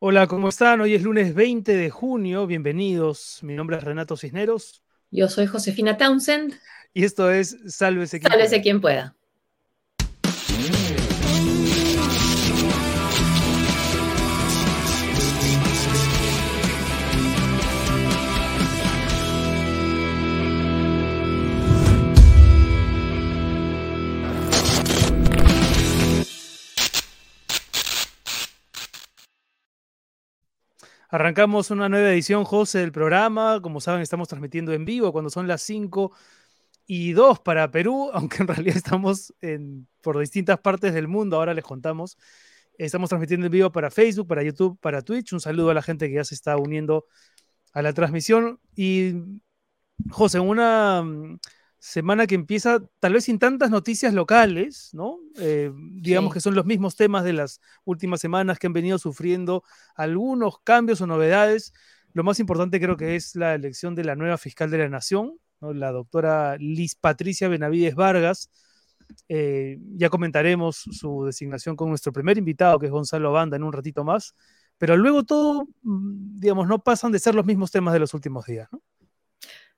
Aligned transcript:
Hola, 0.00 0.28
¿cómo 0.28 0.48
están? 0.48 0.80
Hoy 0.80 0.94
es 0.94 1.02
lunes 1.02 1.34
20 1.34 1.76
de 1.76 1.90
junio. 1.90 2.46
Bienvenidos. 2.46 3.40
Mi 3.42 3.56
nombre 3.56 3.78
es 3.78 3.82
Renato 3.82 4.16
Cisneros. 4.16 4.84
Yo 5.10 5.26
soy 5.26 5.46
Josefina 5.46 5.96
Townsend. 5.96 6.54
Y 6.94 7.02
esto 7.02 7.32
es 7.32 7.56
Sálvese 7.66 8.20
quien 8.20 8.30
Sálvese 8.30 8.62
quien 8.62 8.80
pueda. 8.80 9.16
Arrancamos 31.10 31.70
una 31.70 31.88
nueva 31.88 32.10
edición, 32.12 32.44
José, 32.44 32.80
del 32.80 32.92
programa. 32.92 33.62
Como 33.62 33.80
saben, 33.80 34.02
estamos 34.02 34.28
transmitiendo 34.28 34.74
en 34.74 34.84
vivo 34.84 35.10
cuando 35.10 35.30
son 35.30 35.48
las 35.48 35.62
5 35.62 36.12
y 36.86 37.12
2 37.12 37.40
para 37.40 37.70
Perú, 37.70 38.10
aunque 38.14 38.42
en 38.42 38.48
realidad 38.48 38.76
estamos 38.76 39.32
en, 39.40 39.88
por 40.02 40.18
distintas 40.18 40.60
partes 40.60 40.92
del 40.92 41.08
mundo. 41.08 41.36
Ahora 41.36 41.54
les 41.54 41.64
contamos. 41.64 42.18
Estamos 42.76 43.08
transmitiendo 43.08 43.46
en 43.46 43.52
vivo 43.52 43.72
para 43.72 43.90
Facebook, 43.90 44.28
para 44.28 44.42
YouTube, 44.42 44.78
para 44.80 45.00
Twitch. 45.00 45.32
Un 45.32 45.40
saludo 45.40 45.70
a 45.70 45.74
la 45.74 45.82
gente 45.82 46.08
que 46.08 46.14
ya 46.16 46.24
se 46.24 46.34
está 46.34 46.58
uniendo 46.58 47.06
a 47.72 47.80
la 47.80 47.94
transmisión. 47.94 48.60
Y, 48.76 49.14
José, 50.10 50.40
una 50.40 51.02
semana 51.78 52.26
que 52.26 52.34
empieza 52.34 52.80
tal 52.98 53.12
vez 53.12 53.24
sin 53.24 53.38
tantas 53.38 53.70
noticias 53.70 54.12
locales, 54.12 54.90
¿no? 54.92 55.18
Eh, 55.36 55.70
digamos 55.92 56.32
que 56.32 56.40
son 56.40 56.54
los 56.54 56.66
mismos 56.66 56.96
temas 56.96 57.24
de 57.24 57.32
las 57.32 57.60
últimas 57.84 58.20
semanas 58.20 58.58
que 58.58 58.66
han 58.66 58.72
venido 58.72 58.98
sufriendo 58.98 59.62
algunos 59.94 60.58
cambios 60.64 61.00
o 61.00 61.06
novedades. 61.06 61.72
Lo 62.12 62.24
más 62.24 62.40
importante 62.40 62.80
creo 62.80 62.96
que 62.96 63.16
es 63.16 63.36
la 63.36 63.54
elección 63.54 63.94
de 63.94 64.04
la 64.04 64.16
nueva 64.16 64.38
fiscal 64.38 64.70
de 64.70 64.78
la 64.78 64.88
Nación, 64.88 65.38
la 65.60 65.92
doctora 65.92 66.56
Liz 66.58 66.94
Patricia 66.96 67.48
Benavides 67.48 67.94
Vargas. 67.94 68.50
Eh, 69.28 69.78
ya 69.94 70.10
comentaremos 70.10 70.76
su 70.76 71.24
designación 71.24 71.76
con 71.76 71.88
nuestro 71.88 72.12
primer 72.12 72.38
invitado, 72.38 72.78
que 72.78 72.86
es 72.86 72.92
Gonzalo 72.92 73.32
Banda, 73.32 73.56
en 73.56 73.62
un 73.62 73.72
ratito 73.72 74.04
más. 74.04 74.34
Pero 74.78 74.96
luego 74.96 75.24
todo, 75.24 75.66
mm, 75.82 76.40
digamos, 76.40 76.68
no 76.68 76.82
pasan 76.82 77.12
de 77.12 77.18
ser 77.18 77.34
los 77.34 77.46
mismos 77.46 77.70
temas 77.70 77.94
de 77.94 78.00
los 78.00 78.14
últimos 78.14 78.46
días, 78.46 78.68
¿no? 78.72 78.82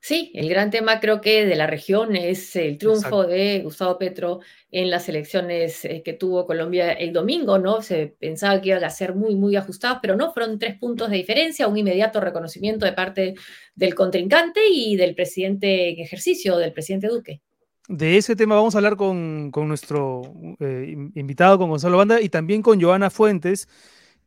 Sí, 0.02 0.32
el 0.34 0.48
gran 0.48 0.70
tema 0.70 0.98
creo 0.98 1.20
que 1.20 1.44
de 1.44 1.56
la 1.56 1.66
región 1.66 2.16
es 2.16 2.56
el 2.56 2.78
triunfo 2.78 3.24
de 3.24 3.60
Gustavo 3.62 3.98
Petro 3.98 4.40
en 4.70 4.88
las 4.88 5.06
elecciones 5.10 5.84
eh, 5.84 6.02
que 6.02 6.14
tuvo 6.14 6.46
Colombia 6.46 6.92
el 6.92 7.12
domingo, 7.12 7.58
¿no? 7.58 7.82
Se 7.82 8.06
pensaba 8.18 8.62
que 8.62 8.70
iban 8.70 8.82
a 8.82 8.88
ser 8.88 9.14
muy, 9.14 9.34
muy 9.34 9.56
ajustados, 9.56 9.98
pero 10.00 10.16
no, 10.16 10.32
fueron 10.32 10.58
tres 10.58 10.78
puntos 10.78 11.10
de 11.10 11.18
diferencia, 11.18 11.68
un 11.68 11.76
inmediato 11.76 12.18
reconocimiento 12.18 12.86
de 12.86 12.92
parte 12.92 13.34
del 13.74 13.94
contrincante 13.94 14.60
y 14.70 14.96
del 14.96 15.14
presidente 15.14 15.90
en 15.90 15.98
ejercicio, 16.00 16.56
del 16.56 16.72
presidente 16.72 17.08
Duque. 17.08 17.42
De 17.86 18.16
ese 18.16 18.36
tema 18.36 18.54
vamos 18.54 18.74
a 18.74 18.78
hablar 18.78 18.96
con, 18.96 19.50
nuestro 19.50 20.22
eh, 20.60 20.96
invitado, 21.14 21.58
con 21.58 21.68
Gonzalo 21.68 21.98
Banda, 21.98 22.22
y 22.22 22.30
también 22.30 22.62
con 22.62 22.80
Joana 22.80 23.10
Fuentes, 23.10 23.68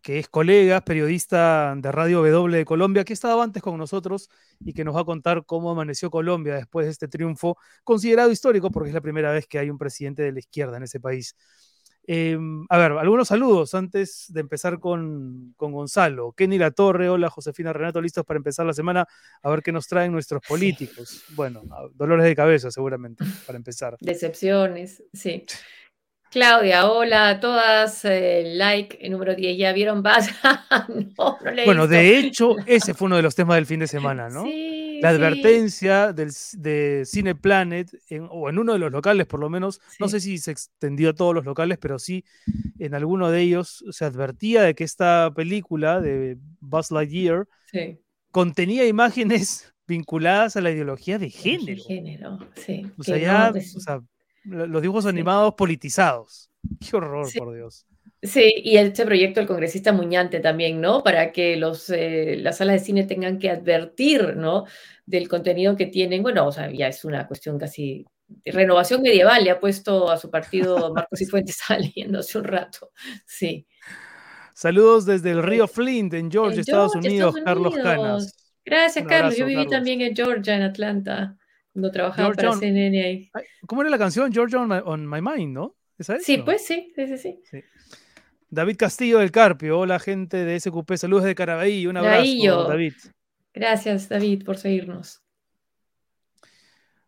que 0.03 0.19
es 0.19 0.27
colega, 0.27 0.81
periodista 0.81 1.73
de 1.77 1.91
Radio 1.91 2.21
W 2.21 2.57
de 2.57 2.65
Colombia, 2.65 3.05
que 3.05 3.13
ha 3.13 3.15
estado 3.15 3.41
antes 3.41 3.63
con 3.63 3.77
nosotros 3.77 4.29
y 4.59 4.73
que 4.73 4.83
nos 4.83 4.95
va 4.95 5.01
a 5.01 5.05
contar 5.05 5.45
cómo 5.45 5.71
amaneció 5.71 6.11
Colombia 6.11 6.55
después 6.55 6.85
de 6.85 6.91
este 6.91 7.07
triunfo 7.07 7.57
considerado 7.85 8.29
histórico, 8.29 8.69
porque 8.69 8.89
es 8.89 8.93
la 8.93 9.01
primera 9.01 9.31
vez 9.31 9.47
que 9.47 9.59
hay 9.59 9.69
un 9.69 9.77
presidente 9.77 10.21
de 10.21 10.33
la 10.33 10.39
izquierda 10.39 10.75
en 10.75 10.83
ese 10.83 10.99
país. 10.99 11.35
Em, 12.05 12.65
a 12.69 12.77
ver, 12.77 12.91
algunos 12.91 13.29
saludos 13.29 13.73
antes 13.75 14.25
de 14.27 14.41
empezar 14.41 14.77
con, 14.79 15.53
con, 15.55 15.71
Gonzalo. 15.71 16.33
Kenny 16.33 16.57
La 16.57 16.71
Torre, 16.71 17.07
hola 17.07 17.29
Josefina 17.29 17.71
Renato, 17.71 18.01
listos 18.01 18.25
para 18.25 18.37
empezar 18.37 18.65
la 18.65 18.73
semana 18.73 19.07
a 19.41 19.49
ver 19.49 19.63
qué 19.63 19.71
nos 19.71 19.87
traen 19.87 20.11
nuestros 20.11 20.41
políticos. 20.45 21.23
Bueno, 21.29 21.63
dolores 21.93 22.25
de 22.25 22.35
cabeza 22.35 22.71
seguramente, 22.71 23.23
para 23.47 23.55
empezar. 23.55 23.95
Decepciones, 24.01 25.01
sí. 25.13 25.45
Claudia, 26.33 26.89
hola 26.89 27.29
a 27.29 27.39
todas. 27.39 28.03
Eh, 28.05 28.53
like 28.55 29.07
número 29.07 29.35
10, 29.35 29.55
¿ya 29.55 29.71
vieron 29.71 30.01
Baz? 30.01 30.31
no, 30.89 31.13
no 31.15 31.37
Bueno, 31.63 31.85
de 31.85 32.17
hecho, 32.17 32.55
ese 32.65 32.95
fue 32.95 33.05
uno 33.05 33.17
de 33.17 33.21
los 33.21 33.35
temas 33.35 33.57
del 33.57 33.67
fin 33.67 33.79
de 33.79 33.85
semana, 33.85 34.29
¿no? 34.29 34.43
Sí, 34.43 34.99
la 34.99 35.09
advertencia 35.09 36.11
del, 36.11 36.31
de 36.53 37.03
Cine 37.05 37.35
Planet, 37.35 37.87
o 38.31 38.49
en 38.49 38.57
uno 38.57 38.73
de 38.73 38.79
los 38.79 38.91
locales 38.91 39.27
por 39.27 39.41
lo 39.41 39.47
menos, 39.47 39.79
no 39.99 40.07
sé 40.07 40.19
si 40.19 40.39
se 40.39 40.49
extendió 40.49 41.11
a 41.11 41.13
todos 41.13 41.35
los 41.35 41.45
locales, 41.45 41.77
pero 41.79 41.99
sí 41.99 42.25
en 42.79 42.95
alguno 42.95 43.29
de 43.29 43.41
ellos 43.41 43.85
se 43.91 44.03
advertía 44.03 44.63
de 44.63 44.73
que 44.73 44.85
esta 44.85 45.31
película 45.35 46.01
de 46.01 46.39
Buzz 46.59 46.89
Lightyear 46.89 47.47
contenía 48.31 48.87
imágenes 48.87 49.71
vinculadas 49.85 50.55
a 50.55 50.61
la 50.61 50.71
ideología 50.71 51.19
de 51.19 51.29
género. 51.29 51.65
De 51.65 51.75
género, 51.75 52.39
sí. 52.55 52.87
O 52.97 53.03
sea, 53.03 53.17
ya, 53.19 53.51
o 53.53 53.79
sea, 53.79 54.01
los 54.43 54.81
dibujos 54.81 55.05
animados 55.05 55.53
politizados. 55.55 56.49
Qué 56.79 56.95
horror, 56.95 57.27
por 57.37 57.53
Dios. 57.53 57.85
Sí, 58.21 58.53
y 58.63 58.77
este 58.77 59.05
proyecto 59.05 59.41
del 59.41 59.47
congresista 59.47 59.91
Muñante 59.91 60.39
también, 60.39 60.79
¿no? 60.79 61.03
Para 61.03 61.33
que 61.33 61.57
los, 61.57 61.89
eh, 61.89 62.37
las 62.39 62.57
salas 62.57 62.79
de 62.79 62.85
cine 62.85 63.03
tengan 63.03 63.37
que 63.37 63.49
advertir, 63.49 64.37
¿no? 64.37 64.63
Del 65.05 65.27
contenido 65.27 65.75
que 65.75 65.87
tienen. 65.87 66.23
Bueno, 66.23 66.47
o 66.47 66.51
sea, 66.51 66.71
ya 66.71 66.87
es 66.87 67.03
una 67.03 67.27
cuestión 67.27 67.59
casi 67.59 68.05
de 68.27 68.51
renovación 68.53 69.01
medieval. 69.01 69.43
Le 69.43 69.51
ha 69.51 69.59
puesto 69.59 70.09
a 70.09 70.17
su 70.17 70.31
partido 70.31 70.93
Marcos 70.95 71.21
y 71.21 71.25
Fuentes 71.25 71.57
saliendo 71.67 72.19
hace 72.19 72.37
un 72.37 72.45
rato. 72.45 72.91
Sí. 73.25 73.67
CNN 74.53 75.01
desde 75.05 75.31
el 75.31 75.43
río 75.43 75.67
Flint, 75.67 76.13
en 76.13 76.31
Georgia, 76.31 76.61
Estados, 76.61 76.95
Unidos, 76.95 77.35
Carlos 77.43 77.75
Canas. 77.75 78.33
Gracias, 78.63 79.05
Carlos. 79.05 79.35
Yo 79.35 79.45
viví 79.45 79.67
también 79.67 79.99
en 79.99 80.15
Georgia, 80.15 80.55
en 80.55 80.61
Atlanta. 80.61 81.35
No 81.73 81.89
trabajaba 81.91 82.33
para 82.33 82.53
CNN 82.53 83.03
ahí. 83.03 83.31
¿Cómo 83.65 83.81
era 83.81 83.89
la 83.89 83.97
canción? 83.97 84.31
Georgia 84.31 84.59
on 84.59 85.07
My, 85.07 85.21
Mind, 85.21 85.53
¿no? 85.53 85.75
¿Esa 85.97 86.15
es? 86.15 86.23
Sí, 86.23 86.37
pues 86.37 86.65
sí, 86.65 86.91
sí, 86.95 87.17
sí, 87.17 87.39
sí. 87.43 87.63
David 88.49 88.77
Castillo 88.77 89.17
del 89.17 89.31
Carpio, 89.31 89.79
hola 89.79 89.97
gente 89.97 90.37
de 90.45 90.59
SQP, 90.59 90.93
saludos 90.95 91.23
de 91.23 91.33
Caraballo, 91.33 91.89
un 91.89 91.97
abrazo, 91.97 92.67
David. 92.67 92.93
Gracias, 93.51 94.09
David, 94.09 94.43
por 94.45 94.57
seguirnos. 94.57 95.21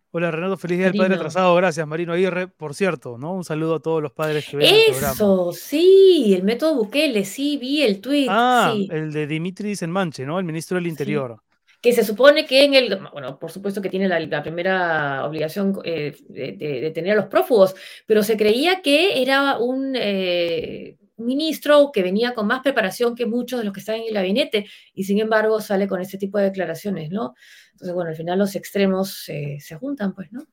Hola 0.10 0.32
Renato, 0.32 0.58
feliz 0.58 0.78
día 0.78 0.88
del 0.88 0.98
padre 0.98 1.16
atrasado, 1.16 1.54
gracias 1.56 1.86
Marino 1.86 2.14
Aguirre, 2.14 2.48
por 2.48 2.74
cierto, 2.74 3.18
¿no? 3.18 3.34
Un 3.34 3.44
saludo 3.44 3.76
a 3.76 3.80
todos 3.82 4.02
los 4.02 4.14
padres 4.14 4.48
que 4.50 4.58
ven 4.58 4.74
Eso, 4.90 5.52
sí, 5.52 6.34
el 6.34 6.44
método 6.44 6.76
Bukele, 6.76 7.26
sí, 7.26 7.58
vi 7.58 7.84
el 7.84 8.00
tweet. 8.00 8.28
Ah, 8.30 8.74
el 8.90 9.12
de 9.12 9.28
Dimitri 9.28 9.76
Senmanche, 9.76 10.26
¿no? 10.26 10.40
El 10.40 10.46
ministro 10.46 10.78
del 10.78 10.88
Interior 10.88 11.44
que 11.86 11.94
se 11.94 12.04
supone 12.04 12.48
que 12.48 12.64
en 12.64 12.74
el, 12.74 13.00
bueno, 13.14 13.38
por 13.38 13.52
supuesto 13.52 13.80
que 13.80 13.90
tiene 13.90 14.08
la, 14.08 14.42
primera 14.42 15.24
obligación 15.24 15.78
eh, 15.84 16.18
de, 16.30 16.92
tener 16.96 17.12
a 17.12 17.16
los 17.16 17.28
prófugos, 17.28 17.76
pero 18.08 18.24
se 18.24 18.36
creía 18.36 18.82
que 18.82 19.22
era 19.22 19.60
un 19.60 19.94
eh, 19.96 20.98
ministro 21.18 21.92
que 21.94 22.02
venía 22.02 22.34
con 22.34 22.48
más 22.48 22.64
preparación 22.64 23.14
que 23.14 23.28
muchos 23.28 23.60
de 23.60 23.66
los 23.66 23.72
que 23.72 23.82
están 23.82 23.98
en 23.98 24.08
el 24.08 24.16
gabinete 24.16 24.66
y 24.96 25.04
sin 25.04 25.20
embargo 25.20 25.62
sale 25.62 25.88
con 25.88 26.02
este 26.02 26.18
tipo 26.18 26.40
de 26.40 26.46
declaraciones, 26.46 27.12
¿no? 27.12 27.36
Entonces, 27.74 27.94
bueno, 27.94 28.10
al 28.10 28.16
final 28.16 28.40
los 28.40 28.56
extremos 28.56 29.30
eh, 29.30 29.58
se 29.60 29.76
juntan, 29.76 30.16
pues, 30.16 30.32
¿no? 30.32 30.44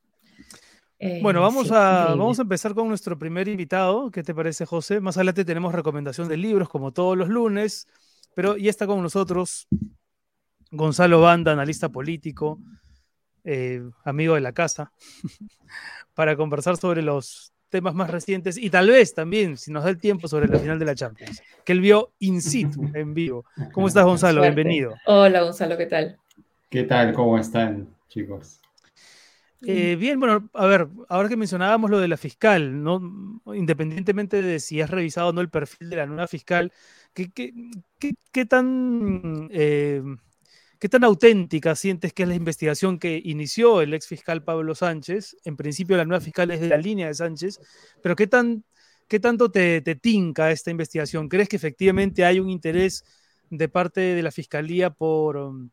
bueno, 1.23 1.41
vamos, 1.41 1.73
a, 1.73 2.15
vamos 2.15 2.39
a 2.39 2.43
empezar 2.43 2.75
con 2.75 2.89
nuestro 2.89 3.19
primer 3.19 3.49
invitado. 3.49 4.11
¿Qué 4.11 4.23
te 4.23 4.35
parece, 4.35 4.67
José? 4.67 5.01
Más 5.01 5.17
adelante 5.17 5.47
tenemos 5.47 5.75
recomendación 5.75 6.29
de 6.29 6.37
libros, 6.37 6.69
como 6.69 6.93
todos 6.93 7.17
los 7.17 7.29
lunes, 7.29 7.89
pero 8.35 8.59
ya 8.59 8.69
está 8.69 8.87
con 8.87 9.03
nosotros 9.03 9.67
Gonzalo 10.73 11.21
Banda, 11.21 11.53
analista 11.53 11.91
político, 11.91 12.59
eh, 13.45 13.83
amigo 14.05 14.35
de 14.35 14.41
la 14.41 14.53
casa, 14.53 14.91
para 16.15 16.35
conversar 16.35 16.79
sobre 16.79 17.03
los 17.03 17.53
temas 17.69 17.95
más 17.95 18.11
recientes 18.11 18.57
y 18.57 18.71
tal 18.71 18.89
vez 18.89 19.15
también, 19.15 19.57
si 19.57 19.71
nos 19.71 19.85
da 19.85 19.91
el 19.91 19.99
tiempo, 19.99 20.29
sobre 20.29 20.49
la 20.49 20.59
final 20.59 20.79
de 20.79 20.85
la 20.85 20.95
Champions, 20.95 21.43
que 21.65 21.73
él 21.73 21.81
vio 21.81 22.13
in 22.19 22.41
situ, 22.41 22.91
en 22.95 23.15
vivo. 23.15 23.45
¿Cómo 23.73 23.87
estás, 23.87 24.05
Gonzalo? 24.05 24.43
Bienvenido. 24.43 24.95
Hola, 25.07 25.43
Gonzalo, 25.43 25.77
¿qué 25.77 25.87
tal? 25.87 26.19
¿Qué 26.69 26.85
tal? 26.85 27.13
¿Cómo 27.13 27.39
están, 27.39 27.95
chicos? 28.09 28.61
Eh, 29.65 29.97
bien, 29.97 30.19
bueno, 30.19 30.51
a 30.55 30.67
ver, 30.67 30.89
ahora 31.09 31.29
que 31.29 31.37
mencionábamos 31.37 31.91
lo 31.91 32.01
de 32.01 32.09
la 32.09 32.17
fiscal, 32.17 32.83
¿no? 32.83 33.01
independientemente 33.55 34.43
de 34.43 34.59
si 34.59 34.81
has 34.81 34.91
revisado 34.91 35.29
o 35.29 35.33
no 35.33 35.41
el 35.41 35.51
perfil 35.51 35.89
de 35.89 35.97
la 35.97 36.07
nueva 36.07 36.27
fiscal, 36.27 36.73
¿qué, 37.15 37.31
qué, 37.31 38.47
tan 38.47 39.49
eh, 39.53 40.03
¿Qué 40.83 40.89
tan 40.89 41.05
auténtica 41.05 41.77
sientes 41.77 42.13
que 42.13 42.25
es 42.25 42.29
la 42.29 42.35
investigación 42.35 42.99
que 42.99 43.23
inició 43.25 43.83
el 43.83 43.95
ex 43.95 44.09
fiscal 44.09 44.43
Pablo 44.43 44.75
Sánchez? 44.75 45.37
En 45.45 45.57
principio 45.57 45.97
la 45.97 46.05
nueva 46.05 46.21
fiscal 46.21 46.51
es 46.51 46.61
de 46.61 46.67
la 46.67 46.77
línea 46.77 47.07
de 47.07 47.15
Sánchez, 47.15 47.61
pero 48.03 48.17
¿qué, 48.17 48.27
tan, 48.27 48.65
qué 49.07 49.21
tanto 49.21 49.49
te, 49.49 49.81
te 49.81 49.95
tinca 49.95 50.51
esta 50.51 50.73
investigación? 50.73 51.29
¿Crees 51.29 51.49
que 51.49 51.55
efectivamente 51.55 52.25
hay 52.25 52.41
un 52.41 52.51
interés 52.51 53.05
de 53.49 53.69
parte 53.69 54.01
de 54.01 54.23
la 54.25 54.33
fiscalía 54.33 54.91
por, 54.91 55.37
um, 55.37 55.71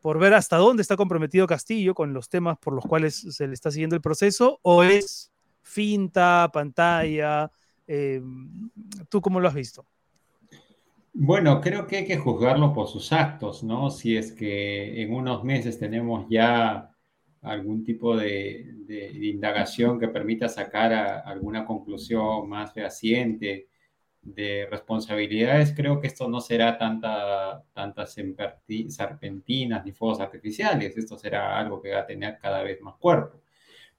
por 0.00 0.18
ver 0.18 0.32
hasta 0.32 0.56
dónde 0.56 0.80
está 0.80 0.96
comprometido 0.96 1.46
Castillo 1.46 1.92
con 1.92 2.14
los 2.14 2.30
temas 2.30 2.56
por 2.56 2.72
los 2.72 2.86
cuales 2.86 3.14
se 3.14 3.46
le 3.46 3.52
está 3.52 3.70
siguiendo 3.70 3.94
el 3.94 4.00
proceso? 4.00 4.58
¿O 4.62 4.82
es 4.82 5.30
finta, 5.60 6.48
pantalla? 6.50 7.50
Eh, 7.86 8.22
¿Tú 9.10 9.20
cómo 9.20 9.38
lo 9.38 9.48
has 9.48 9.54
visto? 9.54 9.84
Bueno, 11.18 11.62
creo 11.62 11.86
que 11.86 11.96
hay 11.96 12.04
que 12.06 12.18
juzgarlo 12.18 12.74
por 12.74 12.88
sus 12.88 13.10
actos, 13.10 13.64
¿no? 13.64 13.90
Si 13.90 14.16
es 14.18 14.32
que 14.32 15.00
en 15.00 15.14
unos 15.14 15.44
meses 15.44 15.78
tenemos 15.78 16.26
ya 16.28 16.90
algún 17.40 17.82
tipo 17.84 18.14
de, 18.16 18.74
indagación 19.22 19.98
que 19.98 20.08
permita 20.08 20.46
sacar 20.48 20.92
alguna 21.24 21.64
conclusión 21.64 22.46
más 22.50 22.74
fehaciente 22.74 23.68
de 24.20 24.68
responsabilidades, 24.70 25.72
creo 25.74 26.00
que 26.00 26.08
esto 26.08 26.28
no 26.28 26.40
será 26.40 26.76
tanta, 26.76 27.64
tantas 27.72 28.12
serpentinas 28.12 29.84
ni 29.86 29.92
fuegos 29.92 30.20
artificiales, 30.20 30.98
esto 30.98 31.16
será 31.16 31.58
algo 31.58 31.80
que 31.80 31.92
va 31.92 32.00
a 32.00 32.06
tener 32.06 32.38
cada 32.38 32.62
vez 32.62 32.80
más 32.82 32.96
cuerpo. 32.96 33.40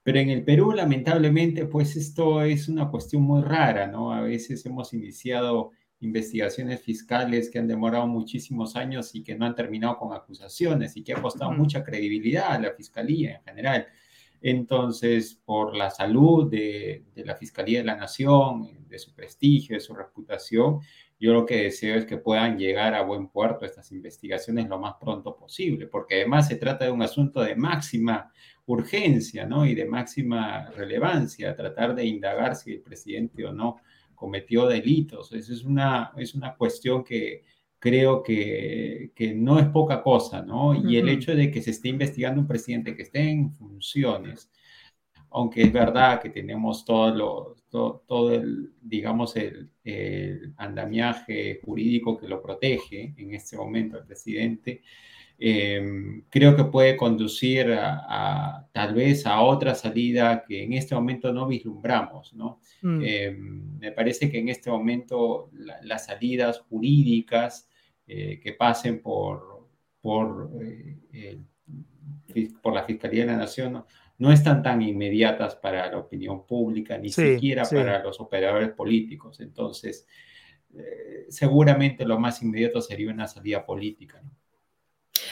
Pero 0.03 0.19
en 0.19 0.29
el 0.29 0.43
Perú, 0.43 0.71
lamentablemente, 0.71 1.65
pues 1.65 1.95
esto 1.95 2.43
es 2.43 2.69
una 2.69 2.89
cuestión 2.91 3.23
muy 3.23 3.41
rara, 3.41 3.87
¿no? 3.87 4.13
A 4.13 4.21
veces 4.21 4.63
hemos 4.67 4.93
iniciado 4.93 5.71
investigaciones 5.99 6.81
fiscales 6.81 7.49
que 7.49 7.59
han 7.59 7.67
demorado 7.67 8.07
muchísimos 8.07 8.75
años 8.75 9.15
y 9.15 9.23
que 9.23 9.35
no 9.35 9.45
han 9.45 9.55
terminado 9.55 9.97
con 9.97 10.13
acusaciones 10.13 10.95
y 10.95 11.03
que 11.03 11.13
ha 11.13 11.21
costado 11.21 11.51
mucha 11.51 11.83
credibilidad 11.83 12.51
a 12.51 12.59
la 12.59 12.71
fiscalía 12.71 13.37
en 13.37 13.43
general. 13.43 13.87
Entonces, 14.41 15.41
por 15.45 15.75
la 15.75 15.89
salud 15.89 16.49
de, 16.49 17.03
la 17.15 17.35
Fiscalía 17.35 17.79
de 17.79 17.85
la 17.85 17.95
Nación, 17.95 18.87
de 18.87 18.99
su 18.99 19.13
prestigio, 19.13 19.75
de 19.75 19.79
su 19.79 19.95
reputación, 19.95 20.79
yo 21.19 21.33
lo 21.33 21.45
que 21.45 21.63
deseo 21.63 21.95
es 21.95 22.05
que 22.05 22.17
puedan 22.17 22.59
llegar 22.59 22.93
a 22.93 23.01
buen 23.01 23.29
puerto 23.29 23.65
estas 23.65 23.91
investigaciones 23.91 24.69
lo 24.69 24.77
más 24.77 24.95
pronto 25.01 25.35
posible, 25.35 25.87
porque 25.87 26.15
además 26.15 26.47
se 26.47 26.57
trata 26.57 26.85
de 26.85 26.91
un 26.91 27.01
asunto 27.01 27.41
de 27.41 27.55
máxima 27.55 28.31
urgencia 28.67 29.47
¿no? 29.47 29.65
y 29.65 29.73
de 29.73 29.85
máxima 29.85 30.69
relevancia, 30.71 31.55
tratar 31.55 31.95
de 31.95 32.05
indagar 32.05 32.55
si 32.55 32.73
el 32.73 32.81
presidente 32.81 33.43
o 33.45 33.53
no 33.53 33.77
cometió 34.17 34.65
delitos. 34.65 35.31
Esa 35.31 35.53
es 35.53 35.63
una, 35.63 36.11
es 36.17 36.33
una 36.35 36.55
cuestión 36.55 37.03
que 37.03 37.43
creo 37.79 38.23
que, 38.23 39.11
que 39.15 39.33
no 39.35 39.59
es 39.59 39.67
poca 39.67 40.01
cosa, 40.01 40.41
¿no? 40.41 40.73
Y 40.73 40.97
el 40.97 41.07
hecho 41.07 41.35
de 41.35 41.51
que 41.51 41.61
se 41.61 41.71
esté 41.71 41.89
investigando 41.89 42.41
un 42.41 42.47
presidente 42.47 42.95
que 42.95 43.03
esté 43.03 43.29
en 43.29 43.51
funciones, 43.51 44.51
aunque 45.29 45.61
es 45.61 45.71
verdad 45.71 46.19
que 46.19 46.29
tenemos 46.31 46.83
todo, 46.83 47.13
lo, 47.13 47.55
todo, 48.07 48.33
el, 48.33 48.71
digamos, 48.81 49.35
el, 49.35 49.69
el, 49.83 50.53
andamiaje 50.57 51.59
jurídico 51.63 52.17
que 52.17 52.27
lo 52.27 52.41
protege 52.41 53.13
en 53.17 53.35
este 53.35 53.55
momento 53.55 53.97
el 53.97 54.05
presidente, 54.05 54.81
Em, 55.39 56.23
creo 56.29 56.55
que 56.55 56.63
puede 56.63 56.97
conducir 56.97 57.71
a, 57.71 58.67
tal 58.71 58.95
vez 58.95 59.27
a 59.27 59.41
otra 59.41 59.75
salida 59.75 60.43
que 60.43 60.63
en 60.63 60.73
este 60.73 60.95
momento 60.95 61.31
no 61.31 61.45
vislumbramos, 61.45 62.33
¿no? 62.33 62.59
Mm. 62.81 63.01
Em, 63.03 63.77
me 63.77 63.91
parece 63.91 64.31
que 64.31 64.39
en 64.39 64.49
este 64.49 64.71
momento 64.71 65.51
las 65.83 66.05
salidas 66.07 66.61
jurídicas 66.61 67.69
eh, 68.07 68.39
que 68.41 68.53
pasen 68.53 68.99
por, 68.99 69.67
por, 70.01 70.49
eh, 71.13 71.39
por 72.61 72.73
la 72.73 72.83
Fiscalía 72.83 73.25
de 73.25 73.31
la 73.31 73.37
Nación 73.37 73.83
no, 74.17 74.31
están 74.31 74.63
tan 74.63 74.81
inmediatas 74.81 75.55
para 75.55 75.91
la 75.91 75.99
opinión 75.99 76.47
pública, 76.47 76.97
ni 76.97 77.09
siquiera 77.09 77.63
para 77.63 78.01
los 78.01 78.19
operadores 78.19 78.69
políticos. 78.69 79.39
Entonces, 79.39 80.07
eh, 80.75 81.27
seguramente 81.29 82.05
lo 82.05 82.19
más 82.19 82.41
inmediato 82.41 82.81
sería 82.81 83.11
una 83.11 83.27
salida 83.27 83.63
política, 83.63 84.19
¿no? 84.23 84.31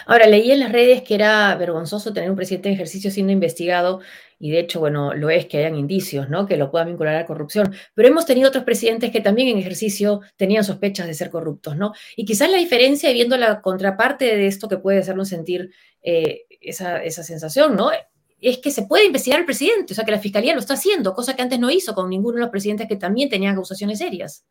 Ahora, 0.06 0.28
leí 0.28 0.52
en 0.52 0.60
las 0.60 0.72
redes 0.72 1.02
que 1.02 1.16
era 1.16 1.56
vergonzoso 1.56 2.14
tener 2.14 2.30
un 2.30 2.36
presidente 2.36 2.70
en 2.70 2.76
ejercicio 2.76 3.12
siendo 3.12 3.32
investigado, 3.34 4.02
y 4.40 4.52
de 4.52 4.60
hecho, 4.60 4.80
bueno, 4.80 5.14
lo 5.14 5.30
es 5.30 5.46
que 5.46 5.60
hayan 5.60 5.76
indicios, 5.76 6.30
¿no? 6.30 6.46
Que 6.46 6.58
lo 6.58 6.70
puedan 6.70 6.88
vincular 6.88 7.16
a 7.16 7.26
corrupción. 7.26 7.74
Pero 7.94 8.08
hemos 8.10 8.26
tenido 8.26 8.50
otros 8.50 8.64
presidentes 8.64 9.12
que 9.12 9.22
también 9.22 9.48
en 9.48 9.58
ejercicio 9.58 10.22
tenían 10.36 10.64
sospechas 10.64 11.08
de 11.08 11.14
ser 11.14 11.30
corruptos, 11.30 11.78
¿no? 11.78 11.94
Y 12.16 12.26
quizás 12.26 12.50
la 12.50 12.58
diferencia, 12.58 13.12
viendo 13.12 13.38
la 13.38 13.62
contraparte 13.62 14.26
de 14.26 14.48
esto 14.48 14.68
que 14.68 14.78
puede 14.78 15.00
hacernos 15.00 15.30
sentir 15.30 15.72
eh, 16.04 16.44
esa, 16.62 17.04
esa 17.04 17.24
sensación, 17.24 17.76
¿no? 17.76 17.92
es 18.42 18.60
que 18.60 18.70
se 18.72 18.84
puede 18.84 19.06
investigar 19.06 19.40
al 19.40 19.46
presidente, 19.46 19.94
o 19.94 19.96
sea 19.96 20.06
que 20.06 20.12
la 20.12 20.20
fiscalía 20.20 20.54
lo 20.54 20.60
está 20.60 20.76
haciendo, 20.76 21.16
cosa 21.16 21.36
que 21.36 21.42
antes 21.42 21.60
no 21.60 21.72
hizo 21.72 21.96
con 21.96 22.10
ninguno 22.10 22.36
de 22.36 22.42
los 22.42 22.50
presidentes 22.52 22.88
que 22.88 22.96
también 22.96 23.30
tenían 23.30 23.56
acusaciones 23.56 23.98
serias. 24.00 24.46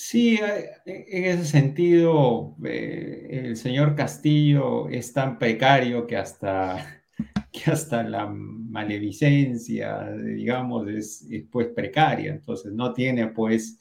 Sí, 0.00 0.36
eh, 0.40 0.70
en 0.86 1.24
ese 1.24 1.44
sentido, 1.44 2.56
eh, 2.64 3.28
el 3.46 3.56
señor 3.56 3.96
Castillo 3.96 4.88
es 4.88 5.12
tan 5.12 5.40
precario 5.40 6.06
que 6.06 6.16
hasta, 6.16 7.02
que 7.52 7.70
hasta 7.72 8.04
la 8.04 8.26
maledicencia, 8.26 10.08
digamos, 10.12 10.88
es, 10.88 11.26
pues 11.50 11.66
precaria. 11.74 12.30
Entonces 12.30 12.72
no 12.72 12.92
tiene 12.92 13.26
pues 13.26 13.80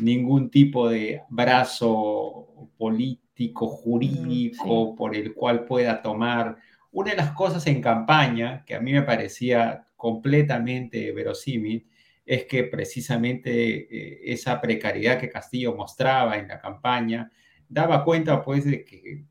ningún 0.00 0.50
tipo 0.50 0.88
de 0.88 1.22
brazo 1.30 2.68
político, 2.76 3.68
jurídico 3.68 4.96
por 4.96 5.14
el 5.14 5.32
cual 5.32 5.64
pueda 5.64 6.02
tomar. 6.02 6.56
Una 6.90 7.12
de 7.12 7.18
las 7.18 7.32
cosas 7.32 7.64
en 7.68 7.80
campaña 7.80 8.64
que 8.66 8.74
a 8.74 8.80
mí 8.80 8.92
me 8.92 9.02
parecía 9.02 9.86
completamente 9.96 11.12
verosímil 11.12 11.86
es 12.24 12.44
que 12.44 12.64
precisamente 12.64 13.50
eh, 13.50 14.32
esa 14.32 14.60
precariedad 14.60 15.18
que 15.18 15.28
Castillo 15.28 15.74
mostraba 15.74 16.36
en 16.36 16.48
la 16.48 16.60
campaña 16.60 17.30
daba 17.68 18.04
cuenta 18.04 18.42
pues 18.42 18.64
de 18.64 18.84
que 18.84 19.24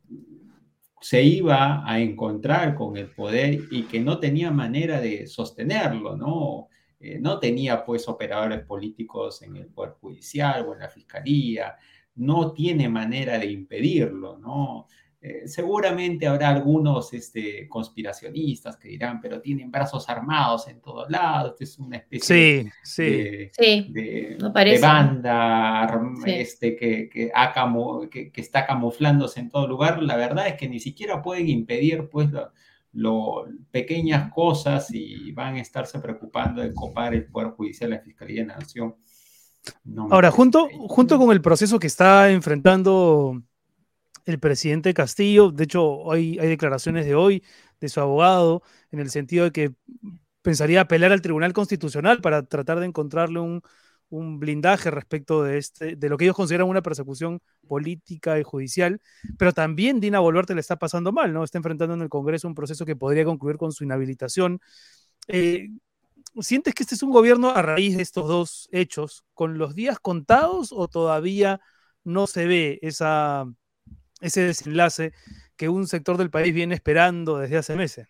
se 1.00 1.24
iba 1.24 1.84
a 1.90 2.00
encontrar 2.00 2.76
con 2.76 2.96
el 2.98 3.10
poder 3.10 3.62
y 3.72 3.84
que 3.84 4.00
no 4.00 4.20
tenía 4.20 4.52
manera 4.52 5.02
de 5.02 5.26
sostenerlo, 5.26 6.16
¿no? 6.16 6.70
Eh, 7.00 7.18
no 7.20 7.40
tenía 7.40 7.84
pues 7.84 8.08
operadores 8.08 8.64
políticos 8.64 9.42
en 9.42 9.58
el 9.58 9.66
Poder 9.68 9.94
Judicial 10.00 10.68
o 10.68 10.74
en 10.74 10.80
la 10.80 10.90
Fiscalía, 10.90 11.76
no 12.16 12.54
tiene 12.54 12.88
manera 12.88 13.40
de 13.40 13.48
impedirlo, 13.48 14.38
¿no? 14.38 14.88
Eh, 15.24 15.48
seguramente 15.48 16.26
habrá 16.26 16.50
algunos 16.50 17.14
este, 17.14 17.70
conspiracionistas 17.70 18.76
que 18.78 18.88
dirán, 18.88 19.22
pero 19.22 19.40
tienen 19.40 19.70
brazos 19.70 20.10
armados 20.10 20.68
en 20.68 20.82
todos 20.82 21.12
lados, 21.12 21.62
es 21.62 21.78
una 21.78 21.98
especie 21.98 22.72
de, 22.84 24.38
banda 24.82 25.88
este, 26.26 26.76
que, 26.76 27.08
que, 27.08 28.32
que, 28.32 28.42
está 28.42 28.66
camuflándose 28.66 29.42
en 29.42 29.50
todo 29.52 29.68
lugar. 29.68 30.02
La 30.02 30.16
verdad 30.16 30.48
es 30.48 30.56
que 30.56 30.68
ni 30.68 30.80
siquiera 30.80 31.22
pueden 31.22 31.48
impedir 31.50 32.10
pues, 32.10 32.30
lo, 32.94 33.46
pequeñas 33.70 34.32
cosas 34.34 34.88
y 34.92 35.32
van 35.34 35.58
a 35.58 35.62
estarse 35.62 36.00
preocupando 36.00 36.64
de 36.64 36.74
copar 36.74 37.14
el 37.14 37.26
Poder 37.26 37.50
Judicial, 37.52 37.92
la 37.92 38.00
Fiscalía 38.00 38.42
de 38.42 38.48
la 38.48 38.58
Nación. 38.58 38.96
Ahora, 40.10 40.32
junto, 40.32 40.68
junto 40.88 41.20
con 41.20 41.32
el 41.32 41.44
proceso 41.44 41.78
que 41.78 41.86
está 41.86 42.32
enfrentando 42.32 43.44
el 44.26 44.40
presidente 44.40 44.94
Castillo. 44.94 45.52
De 45.52 45.64
hecho, 45.66 46.12
hay, 46.12 46.38
hay 46.40 46.48
declaraciones 46.48 47.06
de 47.06 47.16
hoy 47.16 47.44
de 47.80 47.90
su 47.90 48.00
abogado 48.00 48.62
en 48.92 49.00
el 49.00 49.10
sentido 49.10 49.46
de 49.46 49.52
que 49.52 49.74
pensaría 50.42 50.82
apelar 50.82 51.12
al 51.12 51.22
Tribunal 51.22 51.54
Constitucional 51.54 52.22
para 52.22 52.44
tratar 52.44 52.80
de 52.80 52.86
encontrarle 52.86 53.40
un, 53.40 53.62
blindaje 54.10 54.92
respecto 54.92 55.42
de, 55.42 55.58
este, 55.58 55.96
de 55.96 56.10
lo 56.10 56.18
que 56.18 56.26
ellos 56.26 56.36
consideran 56.36 56.68
una 56.68 56.82
persecución 56.82 57.40
política 57.66 58.38
y 58.38 58.44
judicial, 58.44 59.00
pero 59.38 59.54
también 59.54 60.02
Dina 60.02 60.20
Boluarte 60.20 60.54
le 60.54 60.60
está 60.60 60.76
pasando 60.76 61.14
mal, 61.14 61.32
¿no? 61.32 61.46
Está 61.46 61.60
enfrentando 61.60 61.94
en 61.94 62.02
el 62.02 62.10
Congreso 62.10 62.46
un 62.50 62.54
proceso 62.54 62.86
que 62.86 62.98
podría 62.98 63.24
concluir 63.24 63.56
con 63.56 63.72
su 63.72 63.86
inhabilitación. 63.86 64.60
Eh, 65.30 65.70
¿Sientes 66.42 66.74
que 66.74 66.84
este 66.84 66.96
es 66.96 67.04
un 67.04 67.12
gobierno 67.12 67.52
a 67.52 67.62
raíz 67.62 67.96
de 67.96 68.04
estos 68.04 68.28
dos 68.28 68.68
hechos, 68.74 69.24
con 69.34 69.58
los 69.58 69.76
días 69.76 69.98
contados 70.00 70.74
o 70.74 70.90
todavía 70.90 71.62
no 72.04 72.28
se 72.28 72.48
ve 72.48 72.80
esa, 72.82 73.46
ese 74.22 74.42
desenlace 74.44 75.14
que 75.58 75.70
un 75.70 75.88
sector 75.88 76.18
del 76.18 76.30
país 76.30 76.54
viene 76.54 76.76
esperando 76.76 77.38
desde 77.38 77.58
hace 77.58 77.76
meses. 77.76 78.08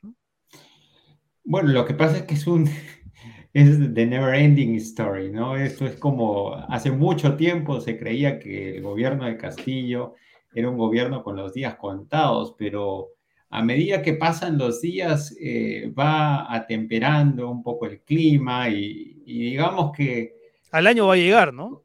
Bueno, 1.43 1.69
lo 1.69 1.85
que 1.85 1.93
pasa 1.93 2.17
es 2.17 2.23
que 2.23 2.35
es 2.35 2.47
un 2.47 2.69
es 3.53 3.93
the 3.93 4.05
never 4.05 4.35
ending 4.35 4.75
story, 4.75 5.31
¿no? 5.31 5.57
Esto 5.57 5.85
es 5.85 5.95
como 5.95 6.53
hace 6.53 6.91
mucho 6.91 7.35
tiempo 7.35 7.81
se 7.81 7.97
creía 7.97 8.39
que 8.39 8.77
el 8.77 8.83
gobierno 8.83 9.25
de 9.25 9.37
Castillo 9.37 10.15
era 10.53 10.69
un 10.69 10.77
gobierno 10.77 11.23
con 11.23 11.35
los 11.35 11.53
días 11.53 11.75
contados, 11.75 12.55
pero 12.57 13.09
a 13.49 13.63
medida 13.63 14.01
que 14.01 14.13
pasan 14.13 14.57
los 14.57 14.81
días 14.81 15.35
eh, 15.41 15.91
va 15.97 16.53
atemperando 16.53 17.49
un 17.49 17.63
poco 17.63 17.85
el 17.85 18.01
clima 18.01 18.69
y, 18.69 19.21
y 19.25 19.51
digamos 19.51 19.91
que... 19.95 20.35
Al 20.71 20.87
año 20.87 21.07
va 21.07 21.15
a 21.15 21.17
llegar, 21.17 21.53
¿no? 21.53 21.83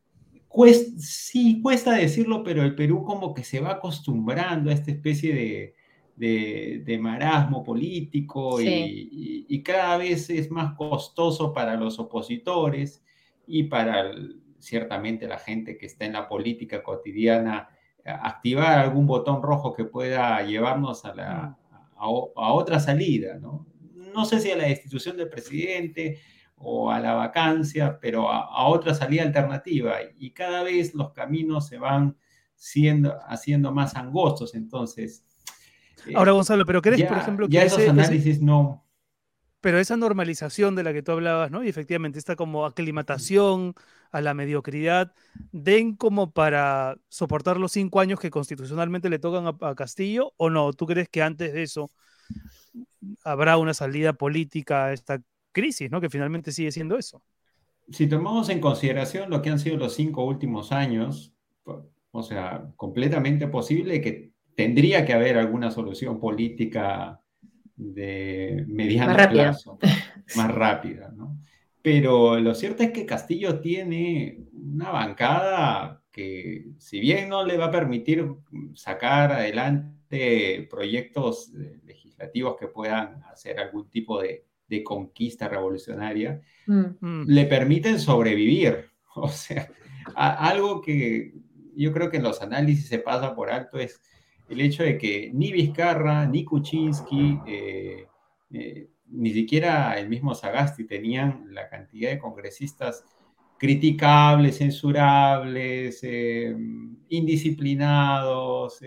Sí, 0.98 1.60
cuesta 1.60 1.92
decirlo, 1.92 2.42
pero 2.42 2.62
el 2.62 2.74
Perú 2.74 3.04
como 3.04 3.34
que 3.34 3.44
se 3.44 3.60
va 3.60 3.72
acostumbrando 3.72 4.70
a 4.70 4.72
esta 4.72 4.90
especie 4.90 5.74
de, 6.16 6.98
marasmo 6.98 7.62
político 7.62 8.60
y, 8.60 9.62
cada 9.62 9.96
vez 9.98 10.30
es 10.30 10.50
más 10.50 10.74
costoso 10.74 11.52
para 11.52 11.76
los 11.76 11.98
opositores 11.98 13.02
y 13.46 13.64
para 13.64 14.12
ciertamente 14.58 15.28
la 15.28 15.38
gente 15.38 15.76
que 15.76 15.86
está 15.86 16.06
en 16.06 16.14
la 16.14 16.28
política 16.28 16.82
cotidiana 16.82 17.68
activar 18.04 18.78
algún 18.78 19.06
botón 19.06 19.42
rojo 19.42 19.74
que 19.74 19.84
pueda 19.84 20.40
llevarnos 20.42 21.04
a, 21.04 21.14
la, 21.14 21.58
a, 21.96 22.08
otra 22.08 22.80
salida, 22.80 23.38
¿no? 23.38 23.66
No 24.14 24.24
sé 24.24 24.40
si 24.40 24.50
a 24.50 24.56
la 24.56 24.64
destitución 24.64 25.16
del 25.16 25.28
presidente, 25.28 26.18
o 26.56 26.90
a 26.90 26.98
la 27.00 27.14
vacancia, 27.14 27.98
pero 28.00 28.30
a, 28.30 28.66
otra 28.66 28.94
salida 28.94 29.22
alternativa. 29.22 29.96
Y 30.18 30.32
cada 30.32 30.62
vez 30.62 30.94
los 30.94 31.12
caminos 31.12 31.68
se 31.68 31.78
van, 31.78 32.16
siendo, 32.54 33.18
haciendo 33.28 33.72
más 33.72 33.94
angostos. 33.94 34.54
Entonces... 34.54 35.24
Ahora, 36.14 36.32
Gonzalo, 36.32 36.64
pero 36.64 36.82
¿crees, 36.82 37.02
por 37.04 37.18
ejemplo, 37.18 37.46
que 37.48 37.54
ya 37.54 37.64
esos 37.64 37.88
análisis 37.88 38.40
no 38.40 38.86
pero 39.66 39.80
esa 39.80 39.96
normalización 39.96 40.76
de 40.76 40.84
la 40.84 40.92
que 40.92 41.02
tú 41.02 41.10
hablabas, 41.10 41.50
¿no? 41.50 41.64
Y 41.64 41.68
efectivamente 41.68 42.20
esta 42.20 42.36
como 42.36 42.66
aclimatación 42.66 43.74
a 44.12 44.20
la 44.20 44.32
mediocridad, 44.32 45.12
den 45.50 45.96
como 45.96 46.30
para 46.30 46.98
soportar 47.08 47.56
los 47.56 47.72
cinco 47.72 47.98
años 47.98 48.20
que 48.20 48.30
constitucionalmente 48.30 49.10
le 49.10 49.18
tocan 49.18 49.56
a, 49.60 49.74
Castillo, 49.74 50.32
o 50.36 50.50
no? 50.50 50.72
¿Tú 50.72 50.86
crees 50.86 51.08
que 51.08 51.20
antes 51.20 51.52
de 51.52 51.64
eso 51.64 51.90
habrá 53.24 53.56
una 53.56 53.74
salida 53.74 54.12
política 54.12 54.84
a 54.84 54.92
esta 54.92 55.20
crisis, 55.56 55.90
¿no? 55.90 56.02
Que 56.02 56.10
finalmente 56.10 56.52
sigue 56.52 56.70
siendo 56.70 56.98
eso. 56.98 57.22
Si 57.90 58.06
tomamos 58.06 58.50
en 58.50 58.60
consideración 58.60 59.30
lo 59.30 59.40
que 59.40 59.48
han 59.48 59.58
sido 59.58 59.78
los 59.78 59.94
cinco 59.94 60.22
últimos 60.24 60.70
años, 60.70 61.32
o 62.10 62.22
sea, 62.22 62.68
completamente 62.76 63.48
posible 63.48 64.02
que 64.02 64.32
tendría 64.54 65.06
que 65.06 65.14
haber 65.14 65.38
alguna 65.38 65.70
solución 65.70 66.20
política 66.20 67.22
de 67.74 68.64
mediano 68.68 69.16
plazo, 69.30 69.78
más 70.36 70.54
rápida, 70.54 71.10
¿no? 71.16 71.38
Pero 71.80 72.38
lo 72.38 72.54
cierto 72.54 72.82
es 72.82 72.90
que 72.90 73.06
Castillo 73.06 73.60
tiene 73.60 74.40
una 74.52 74.90
bancada 74.90 76.02
que, 76.12 76.66
si 76.78 77.00
bien 77.00 77.30
no 77.30 77.46
le 77.46 77.56
va 77.56 77.66
a 77.66 77.70
permitir 77.70 78.26
sacar 78.74 79.32
adelante 79.32 80.66
proyectos 80.68 81.52
legislativos 81.84 82.56
que 82.58 82.68
puedan 82.68 83.22
hacer 83.24 83.58
algún 83.58 83.88
tipo 83.88 84.20
de, 84.20 84.44
conquista 84.82 85.48
revolucionaria, 85.48 86.40
mm. 86.66 86.84
Mm. 87.00 87.24
le 87.26 87.44
permiten 87.46 87.98
sobrevivir. 87.98 88.90
O 89.18 89.28
sea, 89.28 89.66
algo 90.14 90.82
que 90.82 91.32
yo 91.74 91.90
creo 91.90 92.10
que 92.10 92.18
en 92.18 92.22
los 92.22 92.42
análisis 92.42 92.86
se 92.86 92.98
pasa 92.98 93.34
por 93.34 93.50
alto 93.50 93.78
es 93.78 94.00
el 94.48 94.60
hecho 94.60 94.82
de 94.82 94.96
que 94.98 95.30
ni 95.32 95.52
Vizcarra, 95.52 96.26
ni 96.26 96.44
Kuczynski, 96.44 97.40
eh, 97.46 98.06
eh, 98.52 98.88
ni 99.08 99.30
siquiera 99.32 99.98
el 99.98 100.08
mismo 100.08 100.34
Sagasti 100.34 100.84
tenían 100.84 101.46
la 101.50 101.68
cantidad 101.68 102.10
de 102.10 102.18
congresistas 102.18 103.04
criticables, 103.58 104.58
censurables, 104.58 106.00
eh, 106.02 106.54
indisciplinados, 107.08 108.80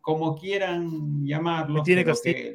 como 0.00 0.34
quieran 0.34 1.24
llamarlos, 1.24 1.82
tiene 1.82 2.04
que, 2.04 2.54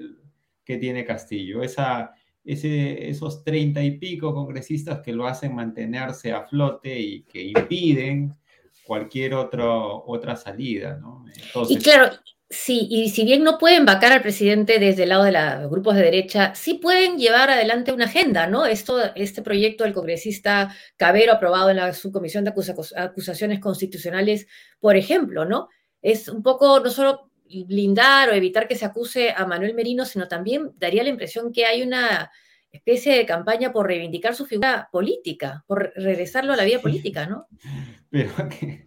que, 0.64 0.78
tiene 0.78 1.06
Castillo. 1.06 1.62
Esa, 1.62 2.16
ese, 2.44 3.10
esos 3.10 3.44
treinta 3.44 3.84
y 3.84 3.98
pico 3.98 4.34
congresistas 4.34 5.02
que 5.02 5.14
lo 5.14 5.28
hacen 5.28 5.56
mantenerse 5.56 6.32
a 6.32 6.46
flote 6.46 7.00
y 7.00 7.24
que 7.24 7.44
impiden 7.44 8.36
cualquier 8.84 9.36
otro, 9.36 10.04
otra 10.08 10.36
salida, 10.36 10.98
¿no? 11.00 11.24
y 11.70 11.78
claro, 11.78 12.12
sí, 12.50 12.88
y 12.90 13.10
si 13.12 13.24
bien 13.24 13.44
no 13.44 13.60
pueden 13.60 13.86
vacar 13.86 14.12
al 14.12 14.24
presidente 14.24 14.80
desde 14.80 15.04
el 15.04 15.10
lado 15.10 15.26
de 15.26 15.32
los 15.32 15.70
grupos 15.70 15.96
de 15.96 16.02
derecha, 16.02 16.56
sí 16.56 16.74
pueden 16.74 17.20
llevar 17.20 17.52
adelante 17.52 17.92
una 17.92 18.06
agenda, 18.06 18.48
¿no? 18.48 18.66
Esto, 18.66 19.14
este 19.14 19.44
proyecto 19.44 19.84
del 19.84 19.94
congresista 19.94 20.76
Cabero 20.98 21.34
aprobado 21.34 21.70
en 21.70 21.78
la 21.78 21.94
subcomisión 21.94 22.44
de 22.46 22.54
acusaciones 22.96 23.60
constitucionales, 23.60 24.48
por 24.80 24.96
ejemplo, 24.96 25.46
¿no? 25.46 25.70
Es 26.02 26.28
un 26.28 26.42
poco 26.42 26.80
no 26.80 26.90
solo 26.90 27.29
blindar 27.66 28.30
o 28.30 28.34
evitar 28.34 28.68
que 28.68 28.76
se 28.76 28.86
acuse 28.86 29.32
a 29.32 29.46
Manuel 29.46 29.74
Merino, 29.74 30.06
sino 30.06 30.28
también 30.28 30.72
daría 30.78 31.04
la 31.04 31.10
impresión 31.10 31.52
que 31.52 31.66
hay 31.66 31.82
una 31.82 32.32
especie 32.72 33.16
de 33.16 33.26
campaña 33.26 33.72
por 33.72 33.88
reivindicar 33.88 34.36
su 34.36 34.46
figura 34.46 34.90
política, 34.92 35.64
por 35.68 35.92
regresarlo 35.96 36.54
a 36.54 36.56
la 36.56 36.66
vida 36.66 36.80
política, 36.80 37.26
¿no? 37.26 37.48
Pero 38.10 38.32
que 38.50 38.86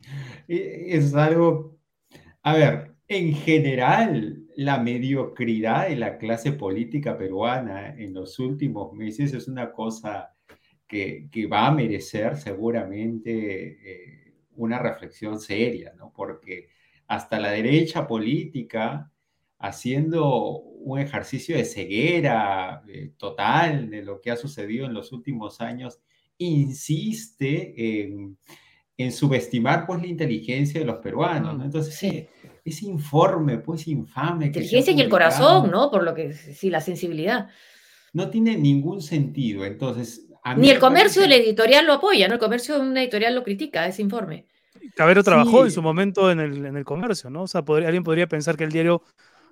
es 0.49 1.14
algo, 1.14 1.78
a 2.42 2.54
ver, 2.54 2.92
en 3.09 3.35
general, 3.35 4.45
la 4.57 4.78
mediocridad 4.78 5.88
de 5.88 5.97
la 5.97 6.19
clase 6.19 6.52
política 6.52 7.16
peruana 7.16 7.95
en 7.97 8.14
los 8.14 8.38
últimos 8.38 8.92
meses 8.92 9.33
es 9.35 9.49
una 9.49 9.73
cosa 9.73 10.35
que, 10.87 11.28
que 11.31 11.47
va 11.47 11.66
a 11.66 11.73
merecer 11.73 12.37
seguramente 12.37 13.78
eh, 13.83 14.35
una 14.57 14.78
reflexión 14.78 15.40
seria, 15.40 15.95
¿no? 15.97 16.12
Porque 16.14 16.69
hasta 17.12 17.38
la 17.38 17.50
derecha 17.50 18.07
política 18.07 19.12
haciendo 19.59 20.61
un 20.61 20.99
ejercicio 20.99 21.54
de 21.54 21.66
ceguera 21.66 22.83
eh, 22.88 23.12
total 23.19 23.90
de 23.90 24.00
lo 24.02 24.19
que 24.19 24.31
ha 24.31 24.37
sucedido 24.37 24.87
en 24.87 24.95
los 24.95 25.12
últimos 25.12 25.61
años, 25.61 26.00
insiste 26.38 27.75
en, 28.97 29.12
subestimar 29.12 29.85
pues 29.87 30.00
la 30.00 30.07
inteligencia 30.07 30.81
de 30.81 30.87
los 30.87 30.97
peruanos, 31.00 31.59
¿no? 31.59 31.64
Entonces, 31.64 31.95
sí. 31.95 32.26
ese 32.64 32.87
informe 32.87 33.59
pues 33.59 33.88
infame. 33.88 34.47
Inteligencia 34.47 34.95
y 34.95 35.00
el 35.02 35.11
corazón, 35.11 35.71
¿no? 35.71 35.90
Por 35.90 36.04
lo 36.04 36.14
que, 36.14 36.33
sí, 36.33 36.71
la 36.71 36.81
sensibilidad. 36.81 37.49
No 38.14 38.31
tiene 38.31 38.57
ningún 38.57 39.02
sentido, 39.02 39.66
entonces... 39.66 40.28
Ni 40.57 40.71
el 40.71 40.78
comercio 40.78 41.21
del 41.21 41.33
editorial 41.33 41.85
lo 41.85 41.92
apoya, 41.92 42.26
¿no? 42.26 42.35
El 42.35 42.40
comercio 42.40 42.76
de 42.76 42.81
una 42.81 43.02
editorial 43.02 43.35
lo 43.35 43.42
critica, 43.42 43.87
ese 43.87 44.00
informe. 44.00 44.47
Cabero 44.95 45.23
trabajó 45.23 45.65
en 45.65 45.71
su 45.71 45.83
momento 45.83 46.31
en 46.31 46.41
el, 46.41 46.67
en 46.67 46.77
el 46.77 46.85
comercio, 46.85 47.31
¿no? 47.31 47.43
O 47.43 47.47
sea, 47.47 47.62
alguien 47.67 48.03
podría 48.03 48.27
pensar 48.27 48.57
que 48.57 48.65
el 48.65 48.73
diario 48.73 49.03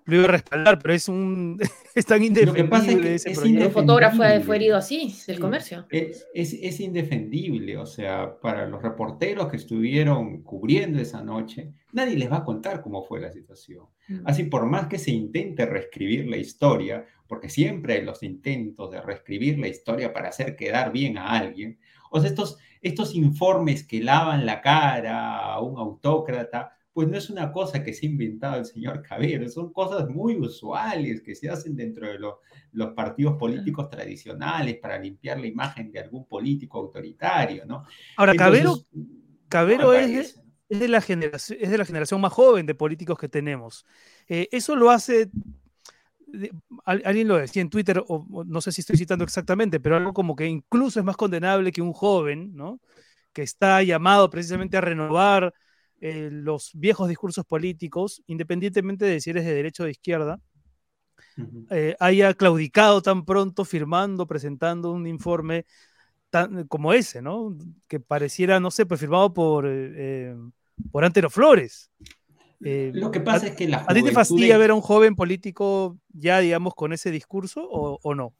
lo 0.04 0.16
iba 0.16 0.24
a 0.24 0.28
respaldar, 0.28 0.78
pero 0.80 0.94
es 0.94 1.08
un 1.08 1.58
es 1.94 2.06
tan 2.06 2.22
indefendible 2.22 3.14
ese 3.14 3.32
proyecto. 3.32 3.64
El 3.64 3.70
fotógrafo 3.70 4.22
fue 4.44 4.56
herido 4.56 4.76
así, 4.76 5.14
del 5.26 5.40
comercio. 5.40 5.86
Es, 5.90 6.26
es, 6.34 6.80
indefendible, 6.80 7.76
o 7.76 7.86
sea, 7.86 8.38
para 8.40 8.66
los 8.66 8.82
reporteros 8.82 9.48
que 9.48 9.56
estuvieron 9.56 10.42
cubriendo 10.42 11.00
esa 11.00 11.22
noche, 11.22 11.72
nadie 11.92 12.16
les 12.16 12.30
va 12.30 12.38
a 12.38 12.44
contar 12.44 12.82
cómo 12.82 13.02
fue 13.02 13.20
la 13.20 13.30
situación. 13.30 13.86
Mm. 14.08 14.20
Así, 14.24 14.44
por 14.44 14.66
más 14.66 14.86
que 14.86 14.98
se 14.98 15.10
intente 15.10 15.66
reescribir 15.66 16.28
la 16.28 16.36
historia, 16.36 17.06
porque 17.26 17.48
siempre 17.48 17.94
hay 17.94 18.04
los 18.04 18.22
intentos 18.22 18.90
de 18.90 19.00
reescribir 19.00 19.58
la 19.58 19.68
historia 19.68 20.12
para 20.12 20.30
hacer 20.30 20.56
quedar 20.56 20.92
bien 20.92 21.18
a 21.18 21.38
alguien, 21.38 21.78
o 22.10 22.20
sea, 22.20 22.28
estos, 22.28 22.58
estos 22.82 23.14
informes 23.14 23.86
que 23.86 24.02
lavan 24.02 24.44
la 24.44 24.60
cara 24.60 25.38
a 25.38 25.60
un 25.60 25.78
autócrata, 25.78 26.76
pues 26.92 27.08
no 27.08 27.16
es 27.16 27.30
una 27.30 27.52
cosa 27.52 27.82
que 27.82 27.94
se 27.94 28.06
ha 28.06 28.10
inventado 28.10 28.58
el 28.58 28.64
señor 28.64 29.02
Cabero, 29.02 29.48
son 29.48 29.72
cosas 29.72 30.08
muy 30.08 30.36
usuales 30.38 31.22
que 31.22 31.34
se 31.34 31.48
hacen 31.48 31.76
dentro 31.76 32.08
de 32.08 32.18
los 32.18 32.94
partidos 32.94 33.36
políticos 33.36 33.88
tradicionales 33.88 34.76
para 34.78 34.98
limpiar 34.98 35.38
la 35.40 35.46
imagen 35.46 35.92
de 35.92 36.00
algún 36.00 36.26
político 36.26 36.78
autoritario, 36.78 37.64
¿no? 37.64 37.84
Ahora, 38.16 38.34
Cabero, 38.34 38.76
Cabero 39.48 39.92
es, 39.92 40.40
de 40.68 40.88
la 40.88 41.00
generación, 41.00 41.58
es 41.60 41.70
de 41.70 41.78
la 41.78 41.84
generación 41.84 42.20
más 42.20 42.32
joven 42.32 42.66
de 42.66 42.74
políticos 42.74 43.18
que 43.18 43.28
tenemos. 43.28 43.86
Eh, 44.28 44.48
eso 44.50 44.74
lo 44.74 44.90
hace 44.90 45.30
alguien 46.84 47.28
lo 47.28 47.36
decía 47.36 47.62
en 47.62 47.70
Twitter, 47.70 48.02
o, 48.06 48.44
no 48.46 48.60
sé 48.60 48.72
si 48.72 48.80
estoy 48.80 48.96
citando 48.96 49.24
exactamente, 49.24 49.80
pero 49.80 49.96
algo 49.96 50.12
como 50.12 50.36
que 50.36 50.46
incluso 50.46 51.00
es 51.00 51.04
más 51.04 51.16
condenable 51.16 51.72
que 51.72 51.82
un 51.82 51.92
joven, 51.92 52.54
¿no? 52.54 52.80
Que 53.32 53.42
está 53.42 53.82
llamado 53.82 54.30
precisamente 54.30 54.76
a 54.76 54.80
renovar 54.80 55.54
eh, 56.00 56.30
los 56.32 56.70
viejos 56.74 57.08
discursos 57.08 57.44
políticos, 57.44 58.22
independientemente 58.26 59.04
de 59.04 59.20
si 59.20 59.30
eres 59.30 59.44
de 59.44 59.54
derecha 59.54 59.82
o 59.82 59.86
de 59.86 59.92
izquierda, 59.92 60.40
eh, 61.70 61.96
haya 62.00 62.34
claudicado 62.34 63.02
tan 63.02 63.24
pronto 63.24 63.64
firmando, 63.64 64.26
presentando 64.26 64.92
un 64.92 65.06
informe 65.06 65.66
tan, 66.30 66.66
como 66.66 66.92
ese, 66.92 67.22
¿no? 67.22 67.56
Que 67.88 68.00
pareciera, 68.00 68.60
no 68.60 68.70
sé, 68.70 68.86
pues 68.86 69.00
firmado 69.00 69.32
por, 69.32 69.66
eh, 69.68 70.34
por 70.90 71.04
Antero 71.04 71.30
Flores. 71.30 71.90
Lo 72.60 73.10
que 73.10 73.20
pasa 73.20 73.48
es 73.48 73.56
que 73.56 73.66
la 73.66 73.84
¿A 73.88 73.94
ti 73.94 74.02
te 74.02 74.12
fastidia 74.12 74.58
ver 74.58 74.70
a 74.70 74.74
un 74.74 74.82
joven 74.82 75.16
político 75.16 75.98
ya, 76.12 76.40
digamos, 76.40 76.74
con 76.74 76.92
ese 76.92 77.10
discurso 77.10 77.66
o, 77.68 77.98
o 78.02 78.14
no? 78.14 78.34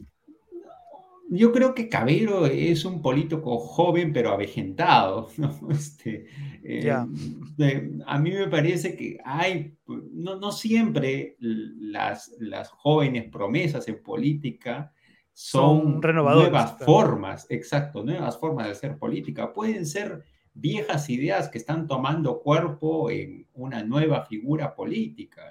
Yo 1.32 1.52
creo 1.52 1.74
que 1.76 1.88
Cabero 1.88 2.44
es 2.46 2.84
un 2.84 3.00
político 3.00 3.56
joven 3.58 4.12
pero 4.12 4.32
avejentado. 4.32 5.28
¿no? 5.38 5.56
Este, 5.70 6.26
eh, 6.64 6.90
a 6.90 8.18
mí 8.18 8.30
me 8.32 8.48
parece 8.48 8.96
que 8.96 9.18
hay, 9.24 9.76
no, 9.86 10.36
no 10.40 10.50
siempre 10.50 11.36
las, 11.38 12.34
las, 12.40 12.68
jóvenes 12.70 13.30
promesas 13.30 13.86
en 13.86 14.02
política 14.02 14.92
son, 15.32 16.00
nuevas 16.00 16.76
formas, 16.84 17.46
exacto, 17.48 18.02
nuevas 18.02 18.36
formas 18.36 18.66
de 18.66 18.72
hacer 18.72 18.98
política. 18.98 19.52
Pueden 19.52 19.86
ser 19.86 20.24
viejas 20.54 21.08
ideas 21.10 21.48
que 21.48 21.58
están 21.58 21.86
tomando 21.86 22.40
cuerpo 22.40 23.10
en 23.10 23.46
una 23.54 23.82
nueva 23.82 24.26
figura 24.26 24.74
política. 24.74 25.42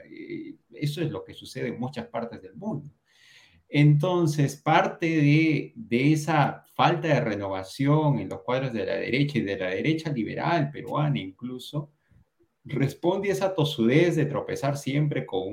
Eso 0.74 1.02
es 1.02 1.12
lo 1.12 1.24
que 1.24 1.34
sucede 1.34 1.70
en 1.70 1.80
muchas 1.80 2.08
partes 2.08 2.42
del 2.42 2.56
mundo. 2.56 2.92
Entonces, 3.70 4.58
parte 4.58 5.06
de, 5.06 5.74
esa 6.12 6.66
falta 6.74 7.08
de 7.08 7.22
renovación 7.22 8.18
en 8.20 8.30
los 8.30 8.42
cuadros 8.42 8.74
de 8.74 8.86
la 8.86 8.96
derecha 8.96 9.38
y 9.38 9.42
de 9.42 9.58
la 9.58 9.70
derecha 9.70 10.12
liberal 10.12 10.72
peruana 10.72 11.20
incluso, 11.20 11.92
responde 12.66 13.30
a 13.30 13.34
esa 13.34 13.54
tosudez 13.54 14.16
de 14.16 14.26
tropezar 14.26 14.76
siempre 14.76 15.26
con 15.26 15.48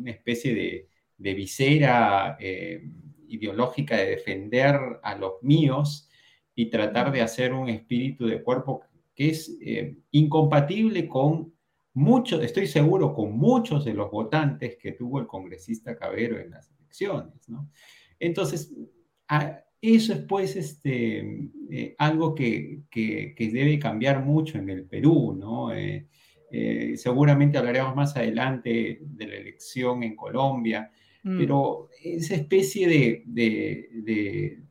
una 0.00 0.10
especie 0.10 0.54
de, 0.54 0.88
visera 1.34 2.36
eh, 2.40 2.82
ideológica 3.28 3.96
de 3.96 4.10
defender 4.10 4.76
a 5.02 5.14
los 5.14 5.34
míos 5.42 6.08
y 6.54 6.70
tratar 6.70 7.12
de 7.12 7.22
hacer 7.22 7.52
un 7.52 7.68
espíritu 7.68 8.26
de 8.26 8.42
cuerpo 8.42 8.82
que 9.14 9.30
es 9.30 9.56
eh, 9.60 9.96
incompatible 10.10 11.08
con 11.08 11.52
mucho, 11.94 12.42
estoy 12.42 12.66
seguro, 12.66 13.14
con 13.14 13.36
muchos 13.36 13.84
de 13.84 13.94
los 13.94 14.10
votantes 14.10 14.76
que 14.76 14.92
tuvo 14.92 15.20
el 15.20 15.26
congresista 15.26 15.96
Cabero 15.96 16.38
en 16.40 16.50
las 16.50 16.70
elecciones, 16.72 17.48
¿no? 17.48 17.70
Entonces, 18.18 18.74
eso 19.80 20.12
es 20.12 20.20
pues 20.20 20.56
este, 20.56 21.50
eh, 21.70 21.94
algo 21.98 22.34
que, 22.34 22.82
que, 22.90 23.34
debe 23.36 23.78
cambiar 23.78 24.24
mucho 24.24 24.58
en 24.58 24.70
el 24.70 24.84
Perú, 24.84 25.36
¿no? 25.38 25.72
Eh, 25.74 26.08
eh, 26.50 26.94
seguramente 26.96 27.58
hablaremos 27.58 27.94
más 27.94 28.16
adelante 28.16 28.98
de 29.02 29.26
la 29.26 29.34
elección 29.34 30.02
en 30.02 30.16
Colombia, 30.16 30.90
mm. 31.22 31.38
pero 31.38 31.90
esa 32.02 32.34
especie 32.34 32.88
de, 32.88 33.22
de, 33.26 33.88
de, 33.92 34.62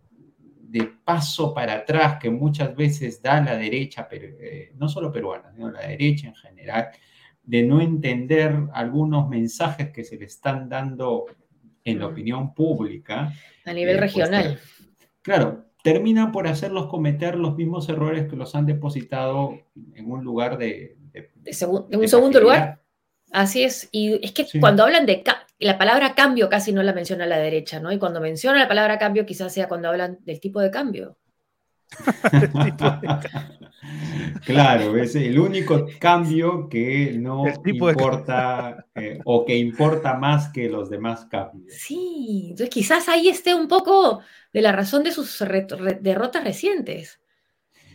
paso 0.82 1.54
para 1.54 1.74
atrás 1.74 2.18
que 2.20 2.30
muchas 2.30 2.76
veces 2.76 3.22
da 3.22 3.42
la 3.42 3.56
derecha, 3.56 4.08
pero, 4.10 4.28
no 4.76 4.90
solo 4.90 5.12
peruana, 5.12 5.52
sino 5.54 5.72
la 5.72 5.88
derecha 5.88 6.28
en 6.28 6.36
general, 6.36 6.90
de 7.44 7.64
no 7.64 7.82
entender 7.82 8.56
algunos 8.74 9.30
mensajes 9.30 9.92
que 9.92 10.04
se 10.04 10.18
le 10.18 10.26
están 10.26 10.70
dando 10.70 11.26
en 11.84 12.00
la 12.00 12.08
mm. 12.08 12.12
opinión 12.12 12.54
pública. 12.54 13.34
A 13.66 13.74
nivel 13.74 13.96
eh, 13.96 14.00
pues, 14.00 14.14
regional. 14.14 14.60
claro, 15.22 15.66
terminan 15.84 16.32
por 16.32 16.48
hacerlos 16.48 16.88
cometer 16.88 17.36
los 17.36 17.56
mismos 17.56 17.90
errores 17.90 18.28
que 18.30 18.36
los 18.36 18.56
han 18.56 18.66
depositado 18.66 19.60
en 19.94 20.10
un 20.10 20.24
lugar 20.24 20.58
de... 20.58 20.98
en 21.14 22.00
un 22.00 22.08
segundo 22.08 22.40
lugar. 22.40 22.82
Así 23.32 23.64
es. 23.64 23.90
Y 23.92 24.24
es 24.26 24.32
que 24.32 24.48
cuando 24.60 24.84
hablan 24.84 25.06
de... 25.06 25.24
La 25.60 25.78
palabra 25.78 26.16
cambio 26.16 26.50
casi 26.50 26.74
no 26.74 26.84
la 26.84 26.94
menciona 26.94 27.26
la 27.26 27.38
derecha, 27.38 27.80
¿no? 27.80 27.92
Y 27.92 28.00
cuando 28.00 28.20
menciona 28.20 28.60
la 28.60 28.68
palabra 28.68 28.98
cambio 28.98 29.26
quizás 29.26 29.54
sea 29.54 29.68
cuando 29.68 29.90
hablan 29.90 30.18
del 30.22 30.40
tipo 30.40 30.60
de 30.60 30.72
cambio. 30.72 31.18
Claro, 34.46 34.98
es 34.98 35.16
el 35.16 35.40
único 35.40 35.88
cambio 36.00 36.68
que 36.70 37.14
no 37.18 37.44
importa 37.66 38.88
eh, 38.96 39.20
o 39.26 39.46
que 39.46 39.58
importa 39.58 40.16
más 40.16 40.50
que 40.50 40.70
los 40.70 40.90
demás 40.90 41.26
cambios. 41.26 41.74
Sí, 41.74 42.48
entonces 42.50 42.70
quizás 42.70 43.10
ahí 43.10 43.30
esté 43.30 43.54
un 43.54 43.68
poco 43.68 44.22
de 44.52 44.62
la 44.62 44.72
razón 44.72 45.04
de 45.04 45.12
sus 45.12 45.44
derrotas 46.02 46.44
recientes, 46.44 47.20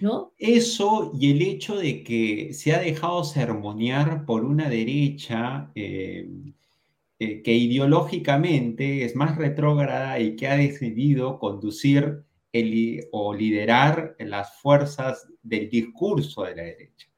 ¿no? 0.00 0.32
Eso 0.38 1.12
y 1.18 1.32
el 1.32 1.42
hecho 1.42 1.76
de 1.76 2.02
que 2.02 2.52
se 2.52 2.74
ha 2.74 2.80
dejado 2.80 3.24
sermonear 3.24 4.24
por 4.24 4.44
una 4.44 4.68
derecha 4.68 5.70
eh, 5.74 6.28
eh, 7.20 7.42
que 7.42 7.52
ideológicamente 7.52 9.04
es 9.04 9.16
más 9.16 9.36
retrógrada 9.36 10.20
y 10.20 10.36
que 10.36 10.46
ha 10.46 10.56
decidido 10.56 11.38
conducir 11.38 12.24
o 13.12 13.34
liderar 13.34 14.16
las 14.18 14.56
fuerzas 14.60 15.28
del 15.42 15.68
discurso 15.68 16.44
de 16.44 16.56
la 16.56 16.62
derecha. 16.62 17.08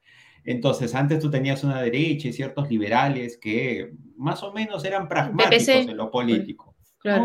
Entonces, 0.43 0.95
antes 0.95 1.19
tú 1.19 1.29
tenías 1.29 1.63
una 1.63 1.81
derecha 1.81 2.27
y 2.27 2.33
ciertos 2.33 2.69
liberales 2.69 3.37
que 3.37 3.93
más 4.17 4.41
o 4.43 4.51
menos 4.51 4.83
eran 4.85 5.07
pragmáticos 5.07 5.67
en 5.67 5.97
lo 5.97 6.09
político, 6.09 6.75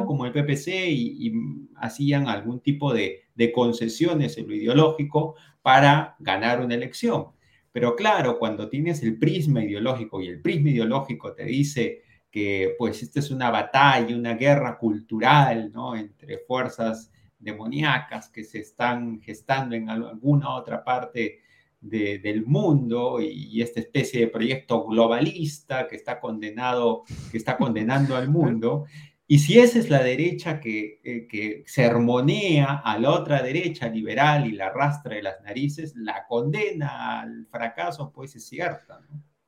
como 0.06 0.26
el 0.26 0.32
PPC, 0.32 0.88
y, 0.88 1.32
hacían 1.76 2.28
algún 2.28 2.60
tipo 2.60 2.92
de, 2.92 3.22
de, 3.34 3.52
concesiones 3.52 4.38
en 4.38 4.48
lo 4.48 4.54
ideológico 4.54 5.34
para 5.62 6.16
ganar 6.18 6.60
una 6.60 6.74
elección. 6.74 7.28
Pero 7.72 7.96
claro, 7.96 8.38
cuando 8.38 8.68
tienes 8.68 9.02
el 9.02 9.18
prisma 9.18 9.64
ideológico 9.64 10.22
y 10.22 10.28
el 10.28 10.40
prisma 10.40 10.70
ideológico 10.70 11.34
te 11.34 11.44
dice 11.44 12.02
que 12.36 12.74
pues 12.76 13.02
esta 13.02 13.20
es 13.20 13.30
una 13.30 13.50
batalla, 13.50 14.14
una 14.14 14.34
guerra 14.34 14.76
cultural, 14.76 15.72
¿no? 15.72 15.96
Entre 15.96 16.36
fuerzas 16.40 17.10
demoníacas 17.38 18.28
que 18.28 18.44
se 18.44 18.58
están 18.58 19.22
gestando 19.22 19.74
en 19.74 19.88
alguna 19.88 20.50
otra 20.50 20.84
parte 20.84 21.40
del 21.80 22.44
mundo 22.44 23.22
y, 23.22 23.62
esta 23.62 23.80
especie 23.80 24.20
de 24.20 24.26
proyecto 24.26 24.84
globalista 24.84 25.88
que 25.88 25.96
está 25.96 26.20
condenado, 26.20 27.04
que 27.32 27.38
está 27.38 27.56
condenando 27.56 28.14
al 28.14 28.28
mundo. 28.28 28.84
Y 29.26 29.38
si 29.38 29.58
esa 29.58 29.78
es 29.78 29.88
la 29.88 30.02
derecha 30.02 30.60
que, 30.60 31.00
eh, 31.04 31.64
sermonea 31.64 32.82
a 32.84 32.98
la 32.98 33.12
otra 33.12 33.42
derecha 33.42 33.88
liberal 33.88 34.46
y 34.46 34.52
la 34.52 34.66
arrastra 34.66 35.14
de 35.14 35.22
las 35.22 35.40
narices, 35.40 35.96
la 35.96 36.26
condena 36.26 37.22
al 37.22 37.46
fracaso, 37.46 38.12
pues 38.12 38.36
es 38.36 38.46
cierta. 38.46 39.00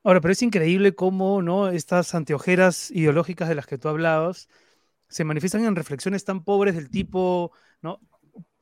Ahora, 0.08 0.22
pero 0.22 0.32
es 0.32 0.40
increíble 0.40 0.94
cómo 0.94 1.42
¿no? 1.42 1.68
estas 1.68 2.14
anteojeras 2.14 2.90
ideológicas 2.90 3.46
de 3.46 3.54
las 3.54 3.66
que 3.66 3.76
tú 3.76 3.88
hablabas 3.88 4.48
se 5.06 5.22
manifiestan 5.22 5.66
en 5.66 5.76
reflexiones 5.76 6.24
tan 6.24 6.44
pobres 6.44 6.74
del 6.76 6.88
tipo, 6.88 7.52
¿no? 7.82 8.00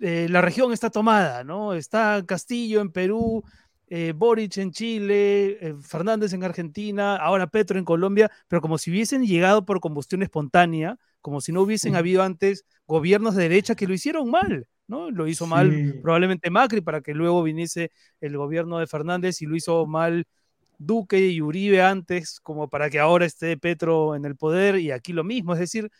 Eh, 0.00 0.26
la 0.28 0.40
región 0.40 0.72
está 0.72 0.90
tomada, 0.90 1.44
¿no? 1.44 1.74
Está 1.74 2.24
Castillo 2.26 2.80
en 2.80 2.90
Perú, 2.90 3.44
eh, 3.87 4.12
Boric 4.12 4.56
en 4.56 4.72
Chile, 4.72 5.59
eh, 5.64 5.76
Fernández 5.80 6.32
en 6.32 6.42
Argentina, 6.42 7.14
ahora 7.14 7.46
Petro 7.46 7.78
en 7.78 7.85
Colombia, 7.85 8.28
pero 8.48 8.61
como 8.61 8.76
si 8.76 8.90
hubiesen 8.90 9.24
llegado 9.24 9.64
por 9.64 9.78
combustión 9.78 10.24
espontánea, 10.24 10.98
como 11.20 11.40
si 11.40 11.52
no 11.52 11.62
hubiesen 11.62 11.94
habido 11.94 12.24
antes 12.24 12.64
gobiernos 12.88 13.37
de 13.37 13.44
derecha 13.44 13.76
que 13.76 13.87
lo 13.87 13.94
hicieron 13.94 14.28
mal, 14.32 14.66
¿no? 14.88 15.12
Lo 15.12 15.28
hizo 15.28 15.46
mal 15.46 16.00
probablemente 16.02 16.50
Macri 16.50 16.80
para 16.80 17.02
que 17.02 17.14
luego 17.14 17.44
viniese 17.44 17.92
el 18.20 18.37
gobierno 18.37 18.80
de 18.80 18.88
Fernández 18.88 19.40
y 19.42 19.46
lo 19.46 19.54
hizo 19.54 19.87
mal 19.87 20.26
Duque 20.78 21.18
y 21.28 21.40
Uribe 21.40 21.82
antes, 21.82 22.40
como 22.40 22.68
para 22.68 22.90
que 22.90 22.98
ahora 22.98 23.26
esté 23.26 23.56
Petro 23.56 24.14
en 24.14 24.24
el 24.24 24.36
poder 24.36 24.78
y 24.78 24.90
aquí 24.90 25.12
lo 25.12 25.24
mismo, 25.24 25.54
es 25.54 25.60
decir, 25.60 25.90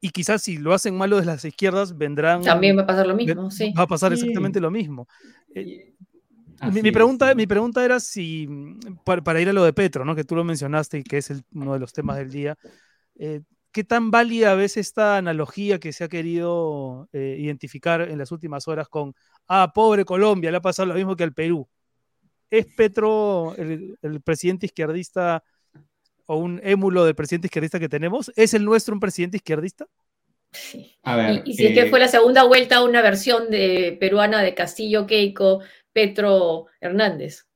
y 0.00 0.10
quizás 0.10 0.42
si 0.42 0.56
lo 0.56 0.72
hacen 0.72 0.96
malo 0.96 1.16
desde 1.16 1.30
las 1.30 1.44
izquierdas, 1.44 1.96
vendrán... 1.96 2.42
También 2.42 2.76
va 2.76 2.82
a 2.82 2.86
pasar 2.86 3.06
lo 3.06 3.14
mismo, 3.14 3.50
sí. 3.50 3.72
Va 3.76 3.82
a 3.82 3.86
pasar 3.86 4.12
exactamente 4.12 4.60
lo 4.60 4.70
mismo. 4.70 5.06
Eh, 5.54 5.94
mi, 6.72 6.90
pregunta, 6.90 7.34
mi 7.34 7.46
pregunta 7.46 7.84
era 7.84 8.00
si, 8.00 8.48
para, 9.04 9.40
ir 9.40 9.50
a 9.50 9.52
lo 9.52 9.62
de 9.62 9.74
Petro, 9.74 10.04
¿no? 10.04 10.16
que 10.16 10.24
tú 10.24 10.34
lo 10.34 10.44
mencionaste 10.44 10.98
y 10.98 11.02
que 11.02 11.18
es 11.18 11.32
uno 11.52 11.74
de 11.74 11.78
los 11.78 11.92
temas 11.92 12.16
del 12.16 12.30
día, 12.30 12.56
eh, 13.16 13.42
¿qué 13.72 13.84
tan 13.84 14.10
válida 14.10 14.54
ves 14.54 14.78
esta 14.78 15.18
analogía 15.18 15.78
que 15.78 15.92
se 15.92 16.04
ha 16.04 16.08
querido 16.08 17.08
eh, 17.12 17.36
identificar 17.38 18.00
en 18.00 18.18
las 18.18 18.32
últimas 18.32 18.68
horas 18.68 18.88
con, 18.88 19.14
ah, 19.48 19.72
pobre 19.74 20.06
Colombia, 20.06 20.50
le 20.50 20.56
ha 20.56 20.62
pasado 20.62 20.86
lo 20.86 20.94
mismo 20.94 21.14
que 21.14 21.24
al 21.24 21.34
Perú? 21.34 21.68
¿Es 22.50 22.66
Petro 22.76 23.54
el, 23.56 23.96
el 24.02 24.20
presidente 24.20 24.66
izquierdista 24.66 25.42
o 26.26 26.36
un 26.36 26.60
émulo 26.62 27.04
del 27.04 27.14
presidente 27.14 27.46
izquierdista 27.46 27.80
que 27.80 27.88
tenemos? 27.88 28.32
¿Es 28.36 28.54
el 28.54 28.64
nuestro 28.64 28.94
un 28.94 29.00
presidente 29.00 29.36
izquierdista? 29.36 29.86
Sí. 30.52 30.98
y, 31.44 31.54
si 31.54 31.66
es 31.66 31.74
que 31.74 31.82
eh, 31.82 31.90
fue 31.90 32.00
la 32.00 32.08
segunda 32.08 32.44
vuelta 32.44 32.82
una 32.82 33.02
versión 33.02 33.50
de 33.50 33.96
peruana 34.00 34.42
de 34.42 34.54
Castillo 34.54 35.06
Keiko, 35.06 35.60
Petro 35.92 36.66
Hernández. 36.80 37.46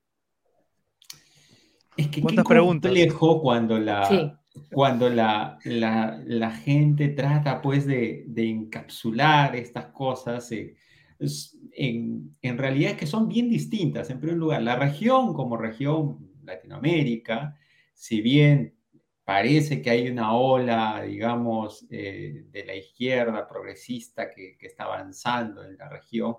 Es 1.96 2.08
que 2.08 2.22
qué 2.22 2.36
complejo 2.44 3.40
cuando 3.40 3.78
la, 3.78 4.38
cuando 4.72 5.08
la, 5.08 5.58
la, 5.64 6.50
gente 6.50 7.08
trata 7.08 7.62
pues 7.62 7.86
de, 7.86 8.26
encapsular 8.36 9.54
estas 9.56 9.86
cosas. 9.86 10.50
Eh, 10.52 10.76
en, 11.76 12.36
en, 12.42 12.58
realidad 12.58 12.92
es 12.92 12.98
que 12.98 13.06
son 13.06 13.28
bien 13.28 13.48
distintas. 13.48 14.10
En 14.10 14.20
primer 14.20 14.36
lugar, 14.36 14.62
la 14.62 14.76
región 14.76 15.34
como 15.34 15.56
región 15.56 16.30
Latinoamérica 16.44 17.56
si 17.94 18.20
bien 18.20 18.74
parece 19.24 19.80
que 19.80 19.90
hay 19.90 20.08
una 20.08 20.34
ola, 20.34 21.02
digamos, 21.02 21.86
eh, 21.88 22.44
de 22.50 22.66
la 22.66 22.74
izquierda 22.74 23.48
progresista 23.48 24.30
que, 24.30 24.58
está 24.60 24.84
avanzando 24.84 25.64
en 25.64 25.78
la 25.78 25.88
región, 25.88 26.36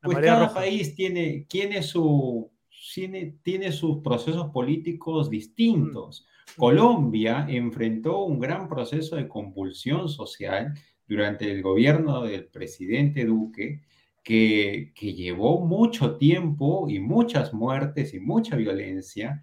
pues 0.00 0.18
cada 0.18 0.52
país 0.52 0.94
tiene, 0.94 1.46
tiene, 1.48 1.82
su, 1.82 2.50
tiene, 2.94 3.36
tiene, 3.42 3.70
sus 3.72 3.98
procesos 3.98 4.50
políticos 4.50 5.28
distintos. 5.28 6.26
Mm. 6.56 6.60
Colombia 6.60 7.46
enfrentó 7.48 8.24
un 8.24 8.40
gran 8.40 8.68
proceso 8.68 9.16
de 9.16 9.28
convulsión 9.28 10.08
social 10.08 10.72
durante 11.06 11.50
el 11.50 11.62
gobierno 11.62 12.22
del 12.22 12.46
presidente 12.46 13.26
Duque, 13.26 13.82
que, 14.22 14.92
que 14.94 15.14
llevó 15.14 15.64
mucho 15.64 16.16
tiempo 16.16 16.88
y 16.88 17.00
muchas 17.00 17.52
muertes 17.52 18.14
y 18.14 18.20
mucha 18.20 18.56
violencia, 18.56 19.42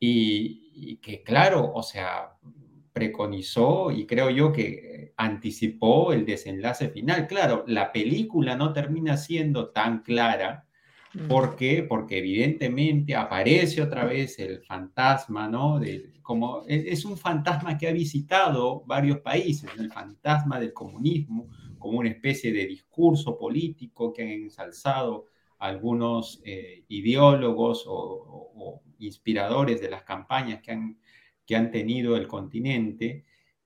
y, 0.00 0.96
que 0.98 1.22
claro, 1.22 1.72
o 1.74 1.82
sea, 1.82 2.36
preconizó 2.92 3.90
y 3.90 4.06
creo 4.06 4.30
yo 4.30 4.52
que 4.52 5.12
anticipó 5.16 6.12
el 6.12 6.24
desenlace 6.24 6.88
final. 6.90 7.26
Claro, 7.26 7.64
la 7.66 7.92
película 7.92 8.56
no 8.56 8.72
termina 8.72 9.16
siendo 9.16 9.70
tan 9.70 10.02
clara. 10.02 10.64
¿Por 11.26 11.56
qué? 11.56 11.82
Porque 11.82 12.18
evidentemente 12.18 13.16
aparece 13.16 13.82
otra 13.82 14.04
vez 14.04 14.38
el 14.38 14.62
fantasma, 14.62 15.48
¿no? 15.48 15.80
De, 15.80 16.12
como, 16.22 16.64
e, 16.68 16.92
es 16.92 17.04
un 17.04 17.16
fantasma 17.16 17.76
que 17.76 17.88
ha 17.88 17.92
visitado 17.92 18.84
varios 18.86 19.18
países, 19.20 19.70
el 19.78 19.90
fantasma 19.90 20.60
del 20.60 20.72
comunismo, 20.72 21.48
como 21.88 22.00
una 22.00 22.10
especie 22.10 22.52
de 22.52 22.66
discurso 22.66 23.38
político 23.38 24.12
que 24.12 24.20
han 24.20 24.28
ensalzado 24.28 25.24
algunos 25.58 26.42
eh, 26.44 26.84
ideólogos 26.88 27.84
o, 27.86 28.82
inspiradores 28.98 29.80
de 29.80 29.88
las 29.88 30.02
campañas 30.02 30.60
que 30.60 30.72
han, 30.72 30.98
que 31.46 31.56
han 31.56 31.70
tenido 31.70 32.14
el 32.14 32.28
continente. 32.28 33.24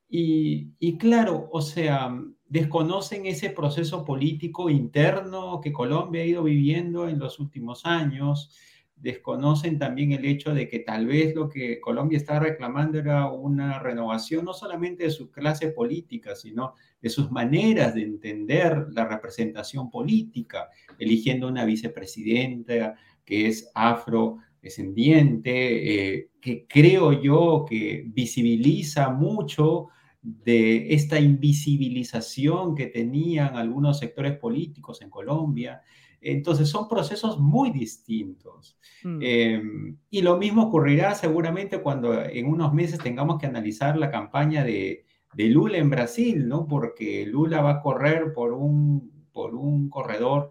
Y, 0.09 0.97
claro, 0.99 1.49
o 1.51 1.61
sea, 1.63 2.17
desconocen 2.47 3.27
ese 3.27 3.51
proceso 3.51 4.05
político 4.05 4.71
interno 4.71 5.61
que 5.61 5.73
Colombia 5.73 6.23
ha 6.23 6.27
ido 6.27 6.45
viviendo 6.45 7.09
en 7.09 7.19
los 7.19 7.41
últimos 7.41 7.85
años, 7.87 8.57
desconocen 9.03 9.79
también 9.81 10.13
el 10.13 10.25
hecho 10.25 10.55
de 10.55 10.69
que 10.69 10.79
tal 10.79 11.07
vez 11.07 11.35
lo 11.35 11.49
que 11.49 11.81
Colombia 11.81 12.17
está 12.17 12.39
reclamando 12.39 13.01
era 13.01 13.29
una 13.31 13.81
renovación 13.81 14.45
no 14.45 14.55
solamente 14.55 15.03
de 15.05 15.11
su 15.11 15.33
clase 15.33 15.69
política, 15.69 16.37
sino 16.37 16.75
de 17.01 17.11
sus 17.11 17.33
maneras 17.33 17.97
de 17.97 18.03
entender 18.03 18.87
la 18.93 19.09
representación 19.09 19.91
política, 19.91 20.69
eligiendo 20.99 21.49
una 21.49 21.65
vicepresidenta 21.65 22.95
que 23.25 23.49
es 23.49 23.73
afrodescendiente, 23.75 26.15
eh, 26.15 26.29
que 26.41 26.67
creo 26.69 27.21
yo 27.21 27.65
que 27.69 28.05
visibiliza 28.07 29.11
mucho 29.11 29.89
de 30.23 30.95
esta 30.95 31.19
invisibilización 31.19 32.77
que 32.77 32.87
tenían 32.87 33.57
algunos 33.57 33.99
sectores 33.99 34.39
políticos 34.39 35.03
en 35.03 35.11
Colombia. 35.11 35.83
Entonces 36.23 36.69
son 36.69 36.89
procesos 36.89 37.39
muy 37.39 37.71
distintos. 37.71 38.79
Mm. 39.03 39.19
Em, 39.21 39.99
y 40.11 40.23
lo 40.23 40.39
mismo 40.39 40.65
ocurrirá 40.65 41.15
seguramente 41.15 41.83
cuando 41.83 42.23
en 42.23 42.47
unos 42.47 42.73
meses 42.73 43.01
tengamos 43.01 43.39
que 43.41 43.47
analizar 43.47 43.97
la 43.99 44.11
campaña 44.11 44.65
de, 44.65 45.05
de, 45.35 45.45
Lula 45.47 45.79
en 45.79 45.91
Brasil, 45.91 46.47
¿no? 46.47 46.67
Porque 46.67 47.27
Lula 47.27 47.61
va 47.61 47.71
a 47.71 47.81
correr 47.81 48.33
por 48.33 48.53
un, 48.53 49.27
por 49.33 49.55
un 49.55 49.91
corredor 49.91 50.51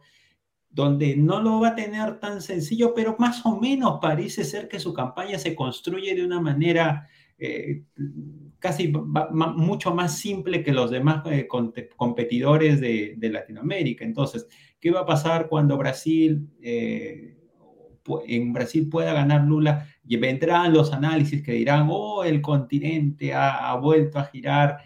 donde 0.70 1.16
no 1.18 1.42
lo 1.42 1.60
va 1.60 1.70
a 1.70 1.76
tener 1.76 2.20
tan 2.20 2.42
sencillo, 2.42 2.94
pero 2.94 3.16
más 3.20 3.46
o 3.46 3.60
menos 3.60 4.00
parece 4.02 4.44
ser 4.44 4.68
que 4.68 4.80
su 4.80 4.94
campaña 4.94 5.38
se 5.38 5.54
construye 5.54 6.16
de 6.16 6.26
una 6.26 6.40
manera 6.40 7.08
eh, 7.38 7.84
casi 8.60 8.94
mucho 9.34 9.96
más 9.96 10.20
simple 10.20 10.64
que 10.64 10.72
los 10.72 10.92
demás 10.92 11.24
eh, 11.26 11.48
competidores 11.98 12.80
de, 12.80 13.18
Latinoamérica. 13.20 14.06
Entonces, 14.06 14.48
¿qué 14.82 14.92
va 14.92 15.02
a 15.02 15.06
pasar 15.06 15.48
cuando 15.48 15.78
Brasil, 15.78 16.50
eh, 16.62 17.38
en 18.28 18.52
Brasil 18.52 18.90
pueda 18.90 19.14
ganar 19.14 19.44
Lula? 19.44 19.88
Y 20.06 20.18
vendrán 20.18 20.74
los 20.74 20.92
análisis 20.92 21.44
que 21.44 21.54
dirán, 21.54 21.88
oh, 21.90 22.24
el 22.24 22.42
continente 22.42 23.34
ha, 23.34 23.74
vuelto 23.76 24.20
a 24.20 24.26
girar. 24.26 24.80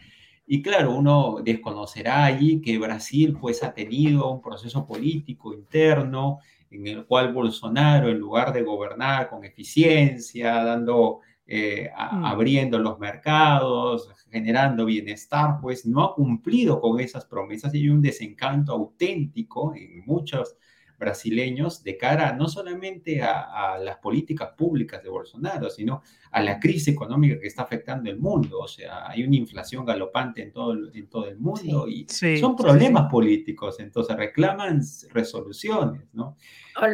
Y 0.45 0.61
claro, 0.61 0.91
uno 0.93 1.37
desconocerá 1.43 2.25
allí 2.25 2.61
que 2.61 2.77
Brasil 2.77 3.35
pues 3.39 3.63
ha 3.63 3.73
tenido 3.73 4.29
un 4.29 4.41
proceso 4.41 4.85
político 4.85 5.53
interno 5.53 6.39
en 6.69 6.87
el 6.87 7.05
cual 7.05 7.33
Bolsonaro, 7.33 8.09
en 8.09 8.19
lugar 8.19 8.51
de 8.51 8.61
gobernar 8.61 9.29
con 9.29 9.45
eficiencia, 9.45 10.63
dando 10.63 11.21
eh, 11.47 11.91
mm. 11.93 12.25
abriendo 12.25 12.79
los 12.79 12.99
mercados, 12.99 14.09
generando 14.31 14.85
bienestar, 14.85 15.59
pues 15.61 15.85
no 15.85 16.03
ha 16.03 16.15
cumplido 16.15 16.81
con 16.81 16.99
esas 16.99 17.25
promesas 17.25 17.73
y 17.73 17.79
hay 17.79 17.89
un 17.89 18.01
desencanto 18.01 18.73
auténtico 18.73 19.73
en 19.75 20.03
muchos 20.05 20.57
brasileños 20.97 21.83
de 21.83 21.97
cara 21.97 22.33
no 22.33 22.47
solamente 22.47 23.21
a, 23.21 23.77
las 23.79 23.97
políticas 23.97 24.51
públicas 24.57 25.03
de 25.03 25.09
Bolsonaro, 25.09 25.69
sino 25.69 26.01
a 26.31 26.41
la 26.41 26.59
crisis 26.59 26.89
económica 26.89 27.39
que 27.39 27.47
está 27.47 27.63
afectando 27.63 28.09
el 28.09 28.17
mundo. 28.17 28.59
O 28.59 28.67
sea, 28.67 29.09
hay 29.09 29.23
una 29.23 29.35
inflación 29.35 29.85
galopante 29.85 30.41
en 30.41 30.51
todo, 30.51 30.73
en 30.93 31.07
todo 31.07 31.27
el 31.27 31.37
mundo 31.37 31.87
y 31.87 32.07
son 32.39 32.55
problemas 32.55 33.09
políticos, 33.11 33.79
entonces 33.79 34.15
reclaman 34.15 34.81
resoluciones, 35.11 36.13
¿no? 36.13 36.37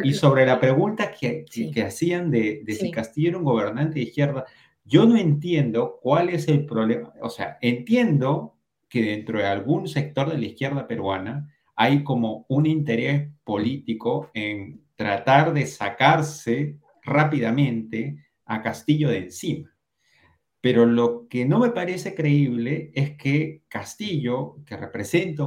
Y 0.04 0.14
sobre 0.14 0.46
la 0.46 0.60
pregunta 0.60 1.10
que, 1.10 1.44
que 1.44 1.82
hacían 1.82 2.30
de, 2.30 2.62
de 2.64 2.72
si 2.74 2.90
Castillo 2.90 3.30
era 3.30 3.38
un 3.38 3.44
gobernante 3.44 3.96
de 3.96 4.02
izquierda, 4.02 4.44
yo 4.84 5.06
no 5.06 5.16
entiendo 5.16 5.98
cuál 6.02 6.28
es 6.28 6.48
el 6.48 6.66
problema. 6.66 7.12
O 7.20 7.30
sea, 7.30 7.58
entiendo 7.60 8.56
que 8.88 9.02
dentro 9.02 9.38
de 9.38 9.46
algún 9.46 9.88
sector 9.88 10.30
de 10.30 10.38
la 10.38 10.44
izquierda 10.44 10.86
peruana, 10.86 11.48
hay 11.82 12.04
como 12.04 12.46
un 12.48 12.66
interés 12.66 13.28
político 13.42 14.30
en 14.34 14.84
tratar 14.94 15.52
de 15.52 15.66
sacarse 15.66 16.78
rápidamente 17.02 18.24
a 18.44 18.62
Castillo 18.62 19.08
de 19.08 19.18
encima. 19.18 19.68
Pero 20.60 20.86
lo 20.86 21.26
que 21.28 21.44
no 21.44 21.58
me 21.58 21.70
parece 21.70 22.14
creíble 22.14 22.92
es 22.94 23.16
que 23.16 23.64
Castillo, 23.66 24.58
que 24.64 24.76
representa 24.76 25.44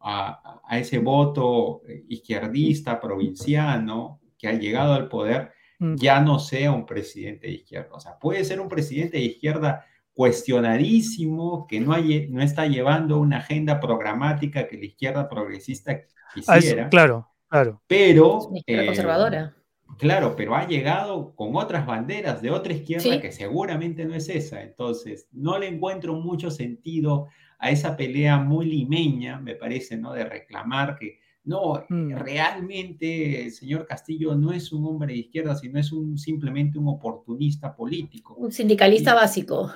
a, 0.00 0.60
ese 0.72 0.98
voto 0.98 1.80
izquierdista 2.06 3.00
provinciano 3.00 4.20
que 4.36 4.48
ha 4.48 4.52
llegado 4.52 4.92
al 4.92 5.08
poder, 5.08 5.52
mm. 5.78 5.94
ya 5.94 6.20
no 6.20 6.38
sea 6.38 6.72
un 6.72 6.84
presidente 6.84 7.46
de 7.46 7.54
izquierda. 7.54 7.88
O 7.92 8.00
sea, 8.00 8.18
puede 8.18 8.44
ser 8.44 8.60
un 8.60 8.68
presidente 8.68 9.16
de 9.16 9.24
izquierda 9.24 9.86
cuestionadísimo, 10.14 11.66
que 11.66 11.80
no, 11.80 11.92
hay, 11.92 12.28
no 12.28 12.42
está 12.42 12.66
llevando 12.66 13.18
una 13.18 13.38
agenda 13.38 13.80
programática 13.80 14.68
que 14.68 14.76
la 14.76 14.84
izquierda 14.84 15.28
progresista 15.28 16.00
quisiera. 16.34 16.88
claro, 16.88 17.28
claro. 17.48 17.82
Pero... 17.86 18.50
Eh, 18.66 18.86
conservadora. 18.86 19.54
Claro, 19.98 20.34
pero 20.36 20.56
ha 20.56 20.66
llegado 20.66 21.34
con 21.34 21.54
otras 21.54 21.86
banderas 21.86 22.40
de 22.40 22.50
otra 22.50 22.72
izquierda 22.72 23.20
que 23.20 23.30
seguramente 23.30 24.04
no 24.04 24.14
es 24.14 24.28
esa. 24.28 24.62
Entonces, 24.62 25.28
no 25.32 25.58
le 25.58 25.68
encuentro 25.68 26.14
mucho 26.14 26.50
sentido 26.50 27.28
a 27.58 27.70
esa 27.70 27.96
pelea 27.96 28.38
muy 28.38 28.66
limeña, 28.66 29.38
me 29.38 29.54
parece, 29.54 29.96
¿no? 29.96 30.12
De 30.12 30.24
reclamar 30.24 30.98
que 30.98 31.20
no, 31.44 31.84
mm. 31.88 32.16
realmente 32.16 33.44
el 33.44 33.52
señor 33.52 33.86
Castillo 33.86 34.34
no 34.34 34.52
es 34.52 34.72
un 34.72 34.86
hombre 34.86 35.12
de 35.12 35.20
izquierda, 35.20 35.56
sino 35.56 35.78
es 35.78 35.92
un, 35.92 36.16
simplemente 36.16 36.78
un 36.78 36.88
oportunista 36.88 37.74
político. 37.74 38.34
Un 38.34 38.52
sindicalista 38.52 39.14
básico. 39.14 39.72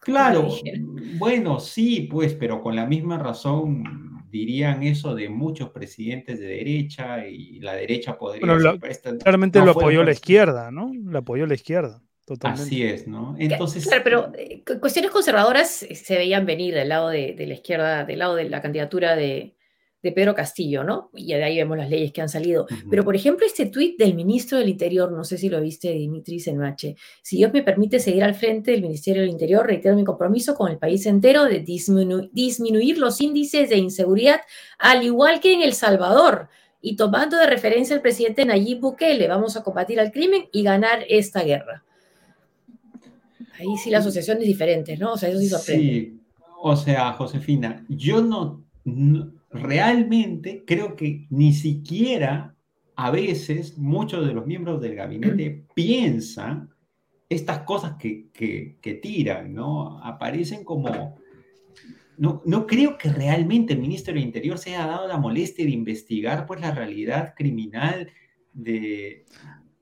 Claro, 0.00 0.48
bueno, 1.18 1.58
sí, 1.58 2.08
pues, 2.10 2.34
pero 2.34 2.62
con 2.62 2.76
la 2.76 2.86
misma 2.86 3.18
razón 3.18 3.82
dirían 4.30 4.82
eso 4.82 5.14
de 5.14 5.28
muchos 5.28 5.70
presidentes 5.70 6.38
de 6.38 6.46
derecha 6.46 7.26
y 7.26 7.58
la 7.60 7.74
derecha 7.74 8.16
podría... 8.16 8.46
Bueno, 8.46 8.78
claramente 9.18 9.58
lo 9.64 9.72
apoyó 9.72 10.04
la 10.04 10.12
izquierda, 10.12 10.70
¿no? 10.70 10.92
Lo 10.94 11.18
apoyó 11.18 11.46
la 11.46 11.54
izquierda. 11.54 12.02
Totalmente. 12.24 12.64
Así 12.64 12.82
es, 12.82 13.06
¿no? 13.06 13.36
Entonces. 13.38 13.86
Claro, 13.86 14.02
pero 14.04 14.32
eh, 14.36 14.62
cuestiones 14.80 15.12
conservadoras 15.12 15.70
se 15.70 16.16
veían 16.16 16.44
venir 16.44 16.74
del 16.74 16.88
lado 16.88 17.08
de, 17.08 17.34
de 17.34 17.46
la 17.46 17.54
izquierda, 17.54 18.04
del 18.04 18.18
lado 18.18 18.34
de 18.34 18.48
la 18.48 18.60
candidatura 18.60 19.14
de, 19.14 19.55
de 20.02 20.12
Pedro 20.12 20.34
Castillo, 20.34 20.84
¿no? 20.84 21.10
Y 21.14 21.26
de 21.26 21.42
ahí 21.42 21.56
vemos 21.56 21.76
las 21.76 21.90
leyes 21.90 22.12
que 22.12 22.20
han 22.20 22.28
salido. 22.28 22.66
Pero, 22.88 23.02
por 23.02 23.16
ejemplo, 23.16 23.44
este 23.44 23.66
tuit 23.66 23.98
del 23.98 24.14
ministro 24.14 24.58
del 24.58 24.68
Interior, 24.68 25.10
no 25.10 25.24
sé 25.24 25.36
si 25.36 25.48
lo 25.48 25.60
viste, 25.60 25.90
Dimitri 25.90 26.38
Senmache, 26.38 26.96
si 27.22 27.38
Dios 27.38 27.52
me 27.52 27.62
permite 27.62 27.98
seguir 27.98 28.22
al 28.22 28.34
frente 28.34 28.70
del 28.70 28.82
Ministerio 28.82 29.22
del 29.22 29.30
Interior, 29.30 29.66
reitero 29.66 29.96
mi 29.96 30.04
compromiso 30.04 30.54
con 30.54 30.70
el 30.70 30.78
país 30.78 31.06
entero 31.06 31.44
de 31.44 31.60
disminuir 31.60 32.98
los 32.98 33.20
índices 33.20 33.68
de 33.68 33.78
inseguridad, 33.78 34.42
al 34.78 35.02
igual 35.02 35.40
que 35.40 35.54
en 35.54 35.62
El 35.62 35.72
Salvador. 35.72 36.48
Y 36.80 36.94
tomando 36.94 37.36
de 37.36 37.46
referencia 37.46 37.96
al 37.96 38.02
presidente 38.02 38.44
Nayib 38.44 38.80
Bukele, 38.80 39.26
vamos 39.26 39.56
a 39.56 39.64
combatir 39.64 39.98
al 39.98 40.12
crimen 40.12 40.44
y 40.52 40.62
ganar 40.62 41.04
esta 41.08 41.42
guerra. 41.42 41.82
Ahí 43.58 43.76
sí 43.82 43.90
la 43.90 43.98
asociación 43.98 44.38
es 44.38 44.46
diferente, 44.46 44.96
¿no? 44.96 45.14
O 45.14 45.16
sea, 45.16 45.30
eso 45.30 45.38
sí 45.40 45.48
sorprende. 45.48 45.82
Sí, 45.82 46.20
o 46.62 46.76
sea, 46.76 47.12
Josefina, 47.14 47.84
yo 47.88 48.22
no 48.22 48.62
realmente 49.56 50.64
creo 50.66 50.96
que 50.96 51.26
ni 51.30 51.52
siquiera 51.52 52.54
a 52.96 53.10
veces 53.10 53.76
muchos 53.76 54.26
de 54.26 54.32
los 54.32 54.46
miembros 54.46 54.80
del 54.80 54.94
gabinete 54.94 55.64
piensan 55.74 56.70
estas 57.28 57.60
cosas 57.60 57.96
que, 57.98 58.30
que, 58.32 58.94
tiran, 58.94 59.52
¿no? 59.52 60.02
Aparecen 60.02 60.64
como... 60.64 61.16
No, 62.18 62.40
no, 62.46 62.66
creo 62.66 62.96
que 62.96 63.10
realmente 63.10 63.74
el 63.74 63.80
ministro 63.80 64.14
del 64.14 64.22
Interior 64.22 64.56
se 64.56 64.70
haya 64.70 64.86
dado 64.86 65.06
la 65.06 65.18
molestia 65.18 65.66
de 65.66 65.72
investigar 65.72 66.46
pues 66.46 66.60
la 66.62 66.70
realidad 66.70 67.34
criminal 67.36 68.10
de, 68.54 69.26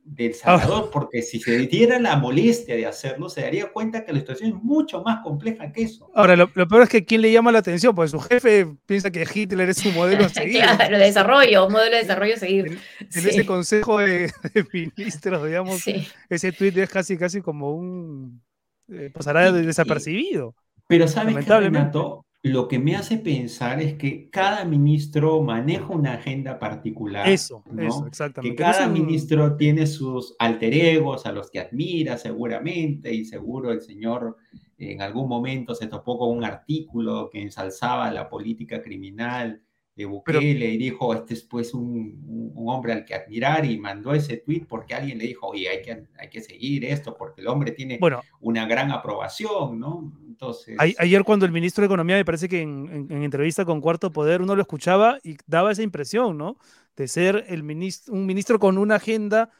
del 0.04 0.32
ah. 0.32 0.58
Salvador, 0.58 0.90
porque 0.92 1.22
si 1.22 1.40
se 1.40 1.58
diera 1.66 1.98
la 1.98 2.16
molestia 2.16 2.76
de 2.76 2.86
hacerlo, 2.86 3.28
se 3.28 3.40
daría 3.40 3.72
cuenta 3.72 4.04
que 4.04 4.12
la 4.12 4.20
situación 4.20 4.50
es 4.50 4.62
mucho 4.62 5.02
más 5.02 5.22
compleja 5.22 5.72
que 5.72 5.82
eso. 5.82 6.10
Ahora, 6.14 6.36
lo, 6.36 6.48
peor 6.52 6.82
es 6.82 6.88
que 6.88 7.04
¿quién 7.04 7.22
le 7.22 7.32
llama 7.32 7.50
la 7.50 7.60
atención? 7.60 7.94
Pues 7.94 8.10
su 8.10 8.20
jefe 8.20 8.66
piensa 8.86 9.10
que 9.10 9.26
Hitler 9.32 9.70
es 9.70 9.84
un 9.84 9.94
modelo 9.94 10.26
a 10.26 10.28
seguir. 10.30 10.62
claro, 10.62 10.98
de 10.98 11.04
desarrollo, 11.04 11.66
un 11.66 11.72
modelo 11.72 11.96
de 11.96 12.02
desarrollo 12.02 12.34
a 12.34 12.38
seguir. 12.38 12.78
En, 13.00 13.28
ese 13.28 13.46
consejo 13.46 13.98
de, 13.98 14.30
ministros, 14.72 15.46
digamos, 15.46 15.82
ese 16.28 16.52
tuit 16.52 16.76
es 16.76 16.90
casi, 16.90 17.16
casi 17.16 17.40
como 17.40 17.74
un... 17.74 18.42
Eh, 18.88 19.10
pasará 19.14 19.50
desapercibido. 19.50 20.54
pero 20.86 21.08
¿sabes 21.08 21.34
qué, 21.42 21.58
Renato? 21.58 22.26
Lo 22.44 22.68
que 22.68 22.78
me 22.78 22.94
hace 22.94 23.16
pensar 23.16 23.80
es 23.80 23.94
que 23.94 24.28
cada 24.28 24.66
ministro 24.66 25.40
maneja 25.40 25.86
una 25.88 26.12
agenda 26.12 26.58
particular. 26.58 27.26
Eso, 27.26 27.64
eso 27.78 28.06
exactamente. 28.06 28.54
Que 28.54 28.62
cada 28.62 28.86
ministro 28.86 29.56
tiene 29.56 29.86
sus 29.86 30.36
alter 30.38 30.74
egos 30.74 31.24
a 31.24 31.32
los 31.32 31.50
que 31.50 31.60
admira 31.60 32.18
seguramente 32.18 33.14
y 33.14 33.24
seguro 33.24 33.72
el 33.72 33.80
señor 33.80 34.36
en 34.76 35.00
algún 35.00 35.26
momento 35.26 35.74
se 35.74 35.86
topó 35.86 36.18
con 36.18 36.36
un 36.36 36.44
artículo 36.44 37.30
que 37.32 37.40
ensalzaba 37.40 38.12
la 38.12 38.28
política 38.28 38.82
criminal 38.82 39.62
de 39.96 40.06
Bukele 40.06 40.70
y 40.70 40.76
dijo, 40.76 41.14
este 41.14 41.34
es 41.34 41.42
pues 41.42 41.72
un, 41.72 42.52
un, 42.56 42.68
hombre 42.68 42.92
al 42.92 43.04
que 43.04 43.14
admirar 43.14 43.64
y 43.64 43.78
mandó 43.78 44.12
ese 44.12 44.38
tweet 44.38 44.64
porque 44.68 44.94
alguien 44.94 45.18
le 45.18 45.26
dijo, 45.26 45.46
oye, 45.46 45.68
hay 45.68 45.82
que, 45.82 46.06
hay 46.18 46.28
que 46.28 46.40
seguir 46.40 46.84
esto 46.84 47.16
porque 47.16 47.42
el 47.42 47.46
hombre 47.46 47.70
tiene 47.70 48.00
una 48.40 48.66
gran 48.66 48.90
aprobación, 48.90 49.78
¿no? 49.78 50.12
Entonces... 50.26 50.76
ayer 50.78 51.22
cuando 51.22 51.46
el 51.46 51.52
ministro 51.52 51.82
de 51.82 51.86
Economía, 51.86 52.16
me 52.16 52.24
parece 52.24 52.48
que 52.48 52.62
en, 52.62 53.06
entrevista 53.10 53.64
con 53.64 53.80
Cuarto 53.80 54.12
Poder, 54.12 54.42
uno 54.42 54.56
lo 54.56 54.62
escuchaba 54.62 55.18
y 55.22 55.36
daba 55.46 55.70
esa 55.70 55.82
impresión, 55.82 56.36
¿no? 56.36 56.56
De 56.96 57.06
ser 57.06 57.44
el 57.48 57.62
ministro, 57.62 58.14
un 58.14 58.26
ministro 58.26 58.58
con 58.58 58.78
una 58.78 58.96
agenda 58.96 59.50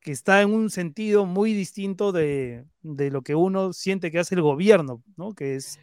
que 0.00 0.12
está 0.12 0.42
en 0.42 0.52
un 0.52 0.70
sentido 0.70 1.26
muy 1.26 1.54
distinto 1.54 2.12
de, 2.12 2.64
de, 2.82 3.10
lo 3.10 3.22
que 3.22 3.34
uno 3.34 3.72
siente 3.72 4.10
que 4.12 4.20
hace 4.20 4.36
el 4.36 4.42
gobierno, 4.42 5.02
¿no? 5.16 5.34
Que 5.34 5.56
es... 5.56 5.80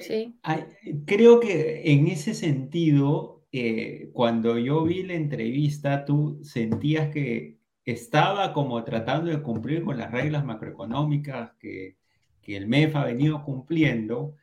Sí. 0.00 0.38
Creo 1.06 1.40
que 1.40 1.92
en 1.92 2.08
ese 2.08 2.34
sentido, 2.34 3.46
eh, 3.52 4.10
cuando 4.12 4.58
yo 4.58 4.84
vi 4.84 5.02
la 5.02 5.14
entrevista, 5.14 6.04
tú 6.04 6.40
sentías 6.42 7.10
que 7.10 7.58
estaba 7.84 8.52
como 8.52 8.82
tratando 8.84 9.30
de 9.30 9.42
cumplir 9.42 9.84
con 9.84 9.98
las 9.98 10.10
reglas 10.10 10.44
macroeconómicas 10.44 11.52
que, 11.58 11.96
que 12.40 12.56
el 12.56 12.66
MEF 12.66 12.96
ha 12.96 13.04
venido 13.04 13.44
cumpliendo, 13.44 14.34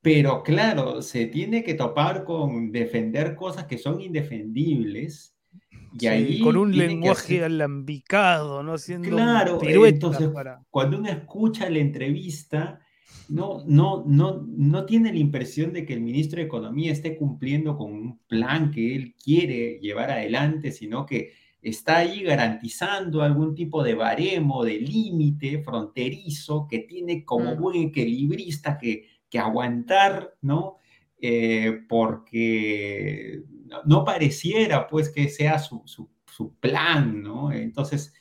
pero 0.00 0.42
claro, 0.42 1.02
se 1.02 1.26
tiene 1.26 1.64
que 1.64 1.74
topar 1.74 2.24
con 2.24 2.70
defender 2.70 3.34
cosas 3.34 3.64
que 3.66 3.78
son 3.78 4.00
indefendibles 4.00 5.36
y 5.98 6.40
con 6.42 6.56
un 6.56 6.76
lenguaje 6.76 7.44
alambicado, 7.44 8.62
¿no? 8.62 8.74
Haciendo 8.74 9.08
claro, 9.08 9.60
entonces 9.62 10.30
cuando 10.70 10.98
uno 10.98 11.08
escucha 11.08 11.70
la 11.70 11.78
entrevista, 11.78 12.80
no, 13.28 13.62
no, 13.66 14.04
no, 14.06 14.46
no 14.46 14.86
tiene 14.86 15.12
la 15.12 15.18
impresión 15.18 15.72
de 15.72 15.84
que 15.84 15.94
el 15.94 16.00
ministro 16.00 16.38
de 16.38 16.46
Economía 16.46 16.92
esté 16.92 17.16
cumpliendo 17.16 17.76
con 17.76 17.92
un 17.92 18.18
plan 18.26 18.70
que 18.70 18.94
él 18.94 19.14
quiere 19.22 19.78
llevar 19.80 20.10
adelante, 20.10 20.70
sino 20.72 21.06
que 21.06 21.32
está 21.60 21.98
ahí 21.98 22.22
garantizando 22.22 23.22
algún 23.22 23.54
tipo 23.54 23.82
de 23.82 23.94
baremo, 23.94 24.64
de 24.64 24.78
límite 24.80 25.62
fronterizo 25.62 26.66
que 26.68 26.80
tiene 26.80 27.24
como 27.24 27.54
mm. 27.54 27.60
buen 27.60 27.82
equilibrista 27.88 28.78
que, 28.78 29.06
que 29.28 29.38
aguantar, 29.38 30.34
¿no? 30.42 30.76
Eh, 31.18 31.80
porque 31.88 33.42
no 33.84 34.04
pareciera 34.04 34.86
pues 34.86 35.08
que 35.08 35.28
sea 35.28 35.58
su, 35.58 36.08
plan, 36.60 37.22
¿no? 37.22 37.50
Entonces, 37.50 38.12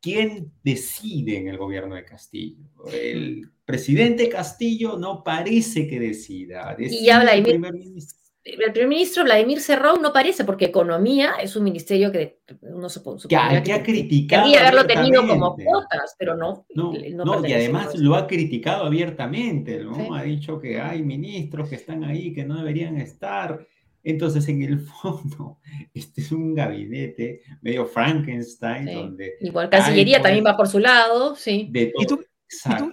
¿quién 0.00 0.52
decide 0.64 1.36
en 1.36 1.48
el 1.48 1.58
gobierno 1.58 1.94
de 1.94 2.04
Castillo? 2.04 2.64
El 2.92 3.52
presidente 3.70 4.28
Castillo 4.28 4.98
no 4.98 5.22
parece 5.22 5.86
que 5.86 6.00
decida. 6.00 6.76
y 6.78 7.08
habla 7.10 7.34
el 7.34 7.42
primer 7.42 7.72
ministro. 7.72 8.18
El 8.42 8.72
primer 8.72 8.88
ministro 8.88 9.22
Vladimir 9.22 9.60
Cerrón 9.60 10.00
no 10.00 10.14
parece, 10.14 10.44
porque 10.44 10.64
Economía 10.64 11.34
es 11.42 11.56
un 11.56 11.64
ministerio 11.64 12.10
que 12.10 12.40
uno 12.62 12.88
supone 12.88 13.20
que, 13.28 13.36
ha, 13.36 13.62
que, 13.62 13.72
ha 13.74 13.82
criticado. 13.82 14.44
Quería 14.44 14.60
haberlo 14.60 14.86
tenido 14.86 15.26
como 15.26 15.54
cuotas, 15.54 16.16
pero 16.18 16.34
no. 16.34 16.66
No, 16.74 16.92
no, 17.24 17.46
y 17.46 17.52
además 17.52 17.94
lo 17.96 18.14
ha 18.14 18.26
criticado 18.26 18.86
abiertamente, 18.86 19.84
¿no? 19.84 20.14
Ha 20.14 20.22
dicho 20.22 20.58
que 20.58 20.80
hay 20.80 21.02
ministros 21.02 21.68
que 21.68 21.74
están 21.76 22.02
ahí 22.02 22.32
que 22.32 22.44
no 22.44 22.56
deberían 22.56 22.96
estar. 22.96 23.66
Entonces, 24.02 24.48
en 24.48 24.62
el 24.62 24.80
fondo, 25.02 25.58
este 25.92 26.22
es 26.22 26.32
un 26.32 26.54
gabinete 26.54 27.42
medio 27.60 27.84
Frankenstein, 27.86 28.86
donde... 28.86 29.34
Igual 29.40 29.68
Cancillería 29.68 30.22
también 30.22 30.46
va 30.46 30.56
por 30.56 30.68
su 30.68 30.78
lado, 30.78 31.36
sí. 31.36 31.70
¿Y, 31.72 32.06
tú, 32.06 32.24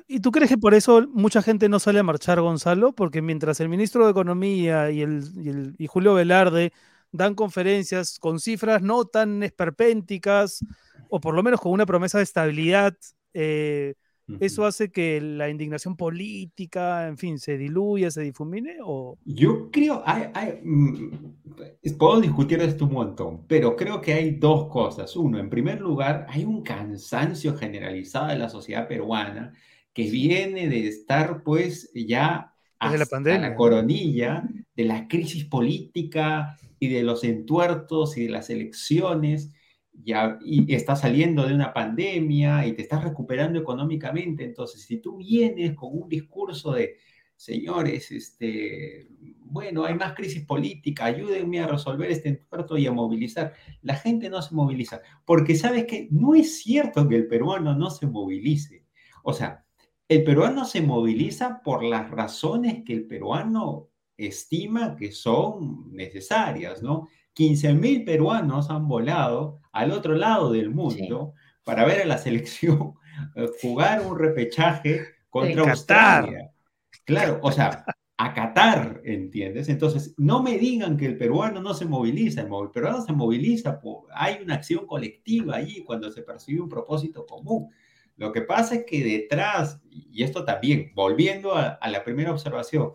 ¿Y, 0.08 0.20
tú, 0.20 0.32
crees 0.32 0.50
que 0.50 0.58
por 0.58 0.74
eso 0.74 1.08
mucha 1.12 1.42
gente 1.42 1.68
no 1.70 1.80
sale 1.80 2.00
a 2.00 2.04
marchar, 2.04 2.40
Gonzalo? 2.42 2.94
Porque 2.94 3.22
mientras 3.22 3.60
el 3.60 3.70
ministro 3.70 4.06
de 4.06 4.12
Economía 4.12 4.92
y, 4.92 5.02
el, 5.02 5.76
y, 5.78 5.88
Julio 5.88 6.14
Velarde 6.14 6.74
dan 7.12 7.34
conferencias 7.36 8.20
con 8.20 8.40
cifras 8.40 8.82
no 8.82 9.06
tan 9.06 9.42
esperpénticas, 9.44 10.60
o 11.10 11.20
por 11.20 11.34
lo 11.34 11.44
menos 11.44 11.60
con 11.60 11.72
una 11.72 11.86
promesa 11.86 12.20
de 12.20 12.24
estabilidad, 12.26 12.96
eh, 13.34 13.96
¿Eso 14.40 14.66
hace 14.66 14.92
que 14.92 15.22
la 15.22 15.50
indignación 15.50 15.96
política, 15.96 17.08
en 17.08 17.18
fin, 17.18 17.40
se 17.40 17.58
diluya, 17.58 18.12
se 18.12 18.22
difumine? 18.22 18.78
O... 18.84 19.18
Yo 19.24 19.72
creo, 19.72 20.04
hay, 20.06 20.60
mm, 20.64 21.12
puedo 21.98 22.20
discutir 22.20 22.60
esto 22.60 22.86
un 22.86 22.94
montón, 22.94 23.46
pero 23.48 23.76
creo 23.76 24.02
que 24.02 24.14
hay 24.14 24.32
dos 24.32 24.68
cosas. 24.68 25.16
Uno, 25.16 25.40
en 25.40 25.50
primer 25.50 25.80
lugar, 25.80 26.26
hay 26.30 26.44
un 26.44 26.62
cansancio 26.62 27.56
generalizado 27.56 28.28
de 28.28 28.38
la 28.38 28.50
sociedad 28.50 28.88
peruana 28.88 29.54
que 29.94 30.12
viene 30.12 30.68
de 30.68 30.88
estar 30.88 31.42
pues 31.44 31.90
ya 31.94 32.54
hasta 32.80 32.98
la, 32.98 33.06
pandemia. 33.06 33.50
la 33.50 33.56
coronilla 33.56 34.44
de 34.76 34.84
la 34.84 35.08
crisis 35.08 35.46
política 35.46 36.58
y 36.80 36.90
de 36.90 37.02
los 37.02 37.24
entuertos 37.24 38.18
y 38.18 38.26
de 38.26 38.30
las 38.30 38.50
elecciones 38.50 39.54
y 40.04 40.74
estás 40.74 41.02
saliendo 41.02 41.46
de 41.46 41.54
una 41.54 41.74
pandemia 41.74 42.66
y 42.66 42.74
te 42.74 42.84
estás 42.84 43.04
recuperando 43.04 43.60
económicamente. 43.60 44.44
Entonces, 44.44 44.82
si 44.84 44.98
tú 44.98 45.18
vienes 45.18 45.76
con 45.76 45.90
un 45.92 46.08
discurso 46.08 46.74
de, 46.74 46.96
señores, 47.36 48.12
este, 48.12 49.08
bueno, 49.42 49.86
hay 49.86 49.96
más 49.96 50.14
crisis 50.14 50.44
política, 50.46 51.06
ayúdenme 51.06 51.60
a 51.60 51.68
resolver 51.68 52.10
este 52.12 52.30
entuerto 52.30 52.78
y 52.78 52.88
a 52.88 52.92
movilizar. 52.92 53.54
La 53.82 53.96
gente 53.96 54.30
no 54.30 54.42
se 54.42 54.56
moviliza, 54.56 55.02
porque 55.26 55.56
sabes 55.56 55.86
que 55.86 56.08
no 56.12 56.36
es 56.36 56.62
cierto 56.62 57.08
que 57.08 57.16
el 57.16 57.28
peruano 57.28 57.76
no 57.76 57.90
se 57.90 58.08
movilice. 58.08 58.86
O 59.24 59.34
sea, 59.34 59.66
el 60.08 60.24
peruano 60.24 60.66
se 60.66 60.82
moviliza 60.82 61.62
por 61.62 61.84
las 61.84 62.10
razones 62.10 62.84
que 62.86 62.94
el 62.94 63.08
peruano 63.08 63.90
estima 64.16 64.96
que 64.96 65.12
son 65.12 65.94
necesarias, 65.94 66.82
¿no? 66.82 67.08
15.000 67.38 68.04
peruanos 68.04 68.70
han 68.70 68.88
volado 68.88 69.62
al 69.72 69.92
otro 69.92 70.16
lado 70.16 70.52
del 70.52 70.72
mundo 70.72 71.34
para 71.64 71.86
ver 71.86 72.02
a 72.02 72.06
la 72.06 72.18
selección 72.18 72.96
eh, 73.36 73.48
jugar 73.62 74.02
un 74.02 74.18
repechaje 74.18 75.02
contra 75.30 75.70
Australia. 75.70 76.52
Claro, 77.06 77.40
o 77.44 77.52
sea, 77.52 77.86
a 78.18 78.34
Qatar, 78.34 79.02
¿entiendes? 79.06 79.70
Entonces, 79.70 80.16
no 80.18 80.42
me 80.42 80.58
digan 80.58 80.98
que 80.98 81.06
el 81.06 81.18
peruano 81.18 81.62
no 81.62 81.76
se 81.76 81.86
moviliza, 81.86 82.42
el 82.42 82.72
peruano 82.74 83.02
se 83.02 83.14
moviliza, 83.14 83.80
hay 84.14 84.40
una 84.42 84.56
acción 84.56 84.88
colectiva 84.88 85.58
allí 85.58 85.84
cuando 85.84 86.12
se 86.12 86.24
percibe 86.24 86.62
un 86.62 86.70
propósito 86.70 87.26
común. 87.26 87.70
Lo 88.16 88.32
que 88.32 88.42
pasa 88.42 88.76
es 88.76 88.86
que 88.86 89.04
detrás, 89.04 89.80
y 89.92 90.24
esto 90.24 90.44
también, 90.44 90.92
volviendo 90.96 91.54
a 91.56 91.88
la 91.88 92.04
primera 92.04 92.32
observación, 92.32 92.94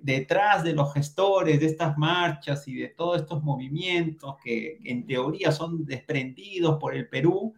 detrás 0.00 0.64
de 0.64 0.72
los 0.72 0.92
gestores 0.94 1.60
de 1.60 1.66
estas 1.66 1.98
marchas 1.98 2.66
y 2.66 2.74
de 2.74 2.88
todos 2.88 3.20
estos 3.20 3.42
movimientos 3.42 4.36
que 4.42 4.78
en 4.84 5.06
teoría 5.06 5.52
son 5.52 5.84
desprendidos 5.84 6.78
por 6.78 6.94
el 6.94 7.08
Perú, 7.08 7.54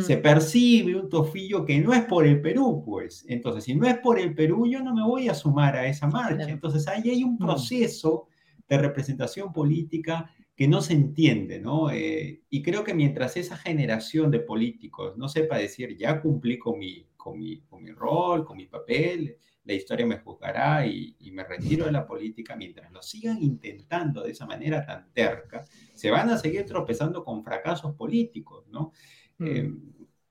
se 0.00 0.16
mm. 0.16 0.22
percibe 0.22 0.96
un 0.96 1.08
tofillo 1.08 1.64
que 1.64 1.80
no 1.80 1.92
es 1.92 2.04
por 2.04 2.24
el 2.24 2.40
Perú, 2.40 2.82
pues. 2.84 3.24
Entonces, 3.28 3.64
si 3.64 3.74
no 3.74 3.88
es 3.88 3.98
por 3.98 4.20
el 4.20 4.34
Perú, 4.34 4.66
yo 4.68 4.80
no 4.80 4.94
me 4.94 5.02
voy 5.02 5.28
a 5.28 5.34
sumar 5.34 5.74
a 5.76 5.86
esa 5.88 6.06
marcha. 6.06 6.48
Entonces, 6.48 6.86
ahí 6.86 7.10
hay 7.10 7.24
un 7.24 7.34
mm. 7.34 7.38
proceso 7.38 8.28
de 8.68 8.78
representación 8.78 9.52
política 9.52 10.30
que 10.54 10.68
no 10.68 10.80
se 10.80 10.92
entiende, 10.92 11.58
¿no? 11.58 11.90
Eh, 11.90 12.42
y 12.50 12.62
creo 12.62 12.84
que 12.84 12.94
mientras 12.94 13.36
esa 13.36 13.56
generación 13.56 14.30
de 14.30 14.40
políticos 14.40 15.16
no 15.16 15.28
sepa 15.28 15.58
decir, 15.58 15.96
ya 15.96 16.20
cumplí 16.20 16.58
con 16.58 16.78
mi, 16.78 17.04
con 17.20 17.38
mi, 17.38 17.60
con 17.60 17.82
mi 17.82 17.92
rol, 17.92 18.44
con 18.44 18.56
mi 18.56 18.66
papel, 18.66 19.36
la 19.64 19.74
historia 19.74 20.06
me 20.06 20.18
juzgará 20.18 20.86
y, 20.86 21.14
me 21.32 21.44
retiro 21.44 21.84
de 21.84 21.92
la 21.92 22.06
política, 22.06 22.56
mientras 22.56 22.90
lo 22.90 23.02
sigan 23.02 23.40
intentando 23.42 24.22
de 24.22 24.32
esa 24.32 24.46
manera 24.46 24.84
tan 24.84 25.12
terca, 25.12 25.64
se 25.94 26.10
van 26.10 26.30
a 26.30 26.38
seguir 26.38 26.64
tropezando 26.64 27.22
con 27.22 27.44
fracasos 27.44 27.94
políticos, 27.94 28.66
¿no? 28.68 28.92
Mm. 29.38 29.46
Eh, 29.46 29.74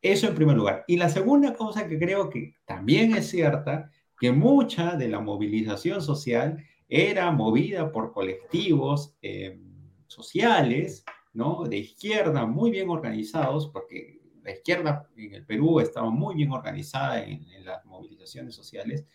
eso 0.02 0.28
en 0.28 0.36
primer 0.36 0.58
lugar. 0.58 0.84
Y 0.88 0.98
la 0.98 1.10
segunda 1.10 1.54
cosa 1.54 1.88
que 1.88 1.98
creo 1.98 2.30
que 2.30 2.56
también 2.66 3.16
es 3.16 3.30
cierta, 3.30 3.92
que 4.20 4.32
mucha 4.32 4.96
de 4.96 5.08
la 5.08 5.20
movilización 5.20 6.02
social 6.02 6.64
era 6.90 7.32
movida 7.32 7.92
por 7.92 8.12
colectivos 8.12 9.16
eh, 9.22 9.60
sociales, 10.08 11.06
¿no? 11.34 11.66
De 11.66 11.78
izquierda 11.78 12.46
muy 12.46 12.72
bien 12.72 12.90
organizados, 12.90 13.70
porque 13.70 14.19
la 14.44 14.52
izquierda 14.52 15.08
en 15.16 15.34
el 15.34 15.46
Perú 15.46 15.80
estaba 15.80 16.10
muy 16.10 16.36
bien 16.36 16.52
organizada 16.52 17.24
en 17.24 17.46
las 17.64 17.86
movilizaciones 17.86 18.56
sociales, 18.56 19.06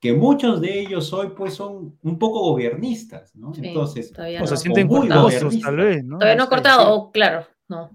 que 0.00 0.12
muchos 0.12 0.60
de 0.60 0.80
ellos 0.80 1.12
hoy 1.12 1.28
pues 1.36 1.54
son 1.54 1.98
un 2.02 2.18
poco 2.18 2.40
gobiernistas, 2.40 3.34
¿no? 3.34 3.52
Entonces, 3.56 4.12
o 4.40 4.46
se 4.46 4.56
sienten 4.56 4.88
cortados, 4.88 5.34
tal 5.60 5.76
vez, 5.76 6.04
¿no? 6.04 6.18
Todavía 6.18 6.36
no 6.36 6.48
cortado, 6.48 7.10
claro, 7.10 7.46
no. 7.68 7.90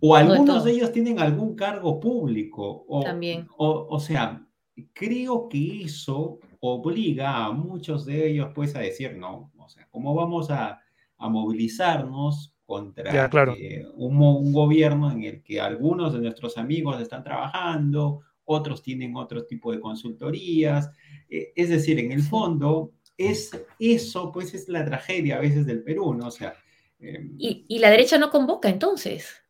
O 0.00 0.16
algunos 0.16 0.64
de, 0.64 0.72
ellos 0.72 0.90
tienen 0.90 1.20
algún 1.20 1.54
cargo 1.54 2.00
público. 2.00 2.84
O, 2.88 3.02
También. 3.02 3.46
O, 3.56 4.00
sea, 4.00 4.44
creo 4.92 5.48
que 5.48 5.84
eso 5.84 6.40
obliga 6.58 7.44
a 7.44 7.52
muchos 7.52 8.04
de 8.06 8.30
ellos 8.30 8.48
pues 8.54 8.74
a 8.74 8.80
decir, 8.80 9.16
no, 9.16 9.52
o 9.56 9.68
sea, 9.68 9.86
¿cómo 9.90 10.14
vamos 10.14 10.50
a, 10.50 10.80
a 11.18 11.28
movilizarnos 11.28 12.51
contra 12.64 13.28
eh, 13.56 13.84
un, 13.94 14.16
un 14.20 14.52
gobierno 14.52 15.10
en 15.10 15.24
el 15.24 15.42
que 15.42 15.60
algunos 15.60 16.12
de 16.12 16.20
nuestros 16.20 16.56
amigos 16.56 17.00
están 17.00 17.22
trabajando, 17.22 18.20
otros 18.44 18.82
tienen 18.82 19.16
otro 19.16 19.44
tipo 19.44 19.72
de 19.72 19.80
consultorías? 19.80 20.90
Eh, 21.28 21.52
es 21.54 21.68
decir, 21.68 21.98
en 21.98 22.12
el 22.12 22.22
fondo, 22.22 22.92
es 23.16 23.50
eso, 23.78 24.32
pues 24.32 24.54
es 24.54 24.68
la 24.68 24.84
tragedia 24.84 25.36
a 25.36 25.40
veces 25.40 25.66
del 25.66 25.82
Perú, 25.82 26.14
¿no? 26.14 26.28
O 26.28 26.30
sea... 26.30 26.54
Em, 26.98 27.34
¿Y, 27.38 27.78
la 27.78 27.90
derecha 27.90 28.18
no 28.18 28.30
convoca 28.30 28.68
entonces? 28.68 29.42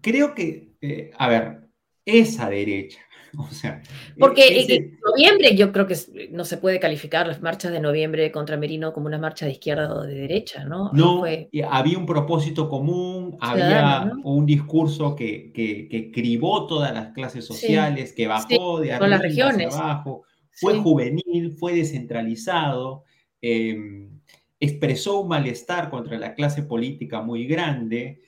Creo 0.00 0.34
que, 0.34 0.74
eh, 0.80 1.12
a 1.16 1.28
ver, 1.28 1.68
esa 2.04 2.50
derecha, 2.50 3.00
O 3.38 3.48
sea, 3.50 3.82
Porque 4.18 4.48
e 4.48 4.76
en 4.76 4.98
noviembre 5.04 5.56
yo 5.56 5.72
creo 5.72 5.86
que 5.86 5.96
no 6.30 6.44
se 6.44 6.56
puede 6.56 6.80
calificar 6.80 7.26
las 7.26 7.40
marchas 7.40 7.72
de 7.72 7.80
noviembre 7.80 8.30
contra 8.32 8.56
Merino 8.56 8.92
como 8.92 9.06
una 9.06 9.18
marcha 9.18 9.46
de 9.46 9.52
izquierda 9.52 9.92
o 9.92 10.02
de 10.02 10.14
derecha, 10.14 10.64
¿no? 10.64 10.90
No, 10.92 11.24
había 11.68 11.98
un 11.98 12.06
propósito 12.06 12.68
común, 12.68 13.36
había 13.40 14.10
un 14.22 14.46
discurso 14.46 15.14
que, 15.14 15.52
que, 15.52 16.10
cribó 16.12 16.66
todas 16.66 16.92
las 16.92 17.12
clases 17.12 17.44
sociales, 17.44 18.12
que 18.12 18.26
bajó 18.26 18.80
de 18.80 18.92
arriba 18.92 19.08
las 19.08 19.22
regiones. 19.22 19.74
abajo, 19.74 20.24
fue 20.52 20.78
juvenil, 20.78 21.52
fue 21.58 21.74
descentralizado, 21.74 23.04
em, 23.40 24.20
expresó 24.60 25.20
un 25.20 25.28
malestar 25.28 25.90
contra 25.90 26.18
la 26.18 26.34
clase 26.34 26.62
política 26.62 27.20
muy 27.22 27.46
grande, 27.46 28.20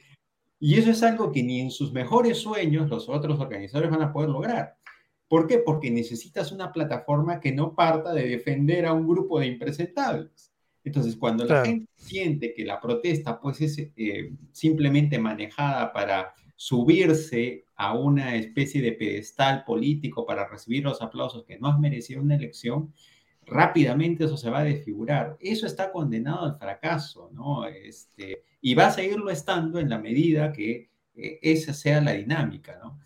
y 0.59 0.79
eso 0.79 0.91
es 0.91 1.03
algo 1.03 1.33
que 1.33 1.43
ni 1.43 1.61
en 1.61 1.71
sus 1.71 1.93
mejores 1.93 2.39
sueños 2.39 2.89
los 2.89 3.09
otros 3.09 3.39
organizadores 3.39 3.91
van 3.91 4.03
a 4.03 4.13
poder 4.13 4.31
lograr. 4.31 4.77
¿Por 5.29 5.47
qué? 5.47 5.59
Porque 5.59 5.91
necesitas 5.91 6.53
una 6.53 6.73
plataforma 6.73 7.41
que 7.41 7.53
no 7.53 7.75
parta 7.75 8.13
de 8.13 8.29
defender 8.29 8.87
a 8.87 8.93
un 8.93 9.09
grupo 9.09 9.41
de 9.41 9.47
impresentables. 9.47 10.53
Entonces, 10.85 11.17
cuando 11.17 11.45
la 11.45 11.65
gente 11.65 11.91
siente 11.97 12.55
que 12.55 12.65
la 12.65 12.81
protesta 12.81 13.41
pues 13.41 13.61
es 13.61 13.77
eh, 13.79 14.33
simplemente 14.53 15.19
manejada 15.19 15.93
para 15.93 16.33
subirse 16.55 17.65
a 17.75 17.95
una 17.95 18.37
especie 18.37 18.81
de 18.81 18.93
pedestal 18.93 19.65
político 19.65 20.25
para 20.25 20.49
recibir 20.49 20.85
los 20.85 21.03
aplausos 21.03 21.45
que 21.45 21.59
no 21.59 21.69
has 21.69 21.79
merecido 21.81 22.23
una 22.23 22.37
elección, 22.37 22.95
rápidamente 23.45 24.25
eso 24.25 24.37
se 24.37 24.49
va 24.49 24.61
a 24.61 24.65
desfigurar. 24.65 25.37
Eso 25.41 25.67
está 25.67 25.91
condenado 25.91 26.45
al 26.45 26.57
fracaso, 26.57 27.31
¿no? 27.33 27.67
Este, 27.67 28.45
y 28.61 28.75
va 28.75 28.87
a 28.87 28.93
seguirlo 28.93 29.31
estando 29.31 29.81
en 29.81 29.91
la 29.91 29.99
medida 29.99 30.53
que 30.53 30.91
eh, 31.17 31.39
esa 31.43 31.73
sea 31.73 32.01
la 32.01 32.13
dinámica, 32.13 32.79
¿no? 32.83 33.01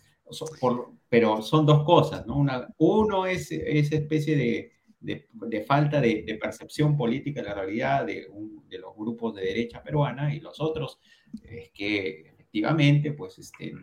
Pero 1.09 1.41
son 1.41 1.65
dos 1.65 1.83
cosas, 1.83 2.25
¿no? 2.25 2.37
Una, 2.37 2.67
uno 2.77 3.25
es 3.25 3.51
esa 3.51 3.95
especie 3.95 4.35
de, 4.35 4.71
de, 4.99 5.61
falta 5.63 5.99
de, 5.99 6.37
percepción 6.41 6.95
política 6.95 7.41
de 7.41 7.47
la 7.47 7.55
realidad 7.55 8.05
de, 8.05 8.27
de, 8.69 8.77
los 8.77 8.95
grupos 8.95 9.35
de 9.35 9.43
derecha 9.43 9.83
peruana 9.83 10.33
y 10.33 10.39
los 10.39 10.59
otros 10.61 10.99
es 11.43 11.71
que 11.71 12.27
efectivamente 12.27 13.13
pues 13.13 13.39
este, 13.39 13.73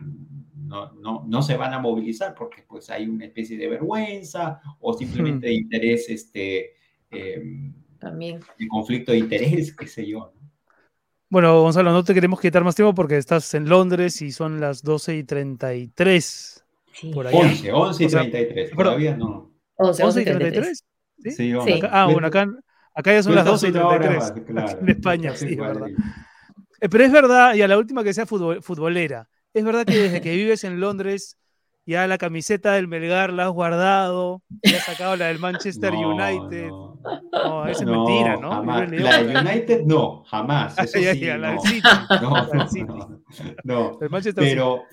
no, 0.55 0.93
no, 0.93 1.25
no, 1.27 1.41
se 1.41 1.57
van 1.57 1.73
a 1.73 1.79
movilizar 1.79 2.35
porque 2.35 2.63
pues 2.67 2.89
hay 2.89 3.07
una 3.07 3.25
especie 3.25 3.57
de 3.57 3.67
vergüenza 3.67 4.61
o 4.79 4.93
simplemente 4.93 5.47
de 5.47 5.53
interés, 5.53 6.09
este, 6.09 6.73
em, 7.09 7.73
También. 7.99 8.39
de 8.57 8.67
conflicto 8.67 9.11
de 9.11 9.19
interés, 9.19 9.75
qué 9.75 9.87
sé 9.87 10.07
yo. 10.07 10.33
Bueno, 11.31 11.61
Gonzalo, 11.61 11.91
no 11.91 12.03
te 12.03 12.15
queremos 12.15 12.41
quitar 12.41 12.63
más 12.63 12.73
tiempo 12.73 12.95
porque 12.95 13.17
estás 13.17 13.53
en 13.53 13.69
Londres 13.69 14.19
y 14.23 14.31
son 14.31 14.59
las 14.59 14.81
12 14.81 15.15
y 15.15 15.23
33. 15.23 16.65
Por 17.13 17.27
11, 17.27 17.71
11 17.71 18.03
y 18.03 18.07
33, 18.07 18.71
todavía 18.71 19.15
no. 19.15 19.51
11, 19.75 20.21
y 20.21 20.25
33. 20.25 20.83
¿Sí? 21.19 21.31
sí, 21.31 21.53
ah, 21.91 22.07
bueno, 22.11 22.27
acá, 22.27 22.49
acá 22.95 23.13
ya 23.13 23.21
son 23.21 23.35
las 23.35 23.45
12 23.45 23.67
y 23.67 23.71
33. 23.71 24.33
claro, 24.47 24.79
en 24.81 24.89
España, 24.89 25.35
sí, 25.35 25.55
verdad. 25.55 25.89
Eh, 26.81 26.89
pero 26.89 27.03
es 27.03 27.11
verdad, 27.11 27.53
y 27.53 27.61
a 27.61 27.67
la 27.67 27.77
última 27.77 28.03
que 28.03 28.13
sea 28.13 28.25
futbolera, 28.25 29.29
es 29.53 29.63
verdad 29.63 29.85
que 29.85 29.97
desde 29.97 30.21
que 30.21 30.35
vives 30.35 30.63
en 30.63 30.79
Londres, 30.79 31.37
ya 31.89 32.05
la 32.05 32.17
camiseta 32.19 32.73
del 32.73 32.87
Melgar 32.87 33.33
la 33.33 33.47
has 33.47 33.51
guardado, 33.51 34.43
ya 34.63 34.77
has 34.77 34.85
sacado 34.85 35.15
la 35.15 35.27
del 35.27 35.39
Manchester 35.39 35.93
United. 35.93 36.67
No, 36.67 36.99
no 37.33 37.67
esa 37.67 37.83
es 37.83 37.89
mentira, 37.89 38.37
¿no? 38.37 38.63
La 38.63 39.23
del 39.23 39.35
United 39.35 39.81
no, 39.85 40.23
jamás. 40.25 40.77
Eso 40.77 40.99
sí, 40.99 41.25
la 41.25 41.51
del 41.51 41.59
City. 41.59 41.81
No, 43.63 43.97
no, 43.97 43.99
pero 44.35 44.83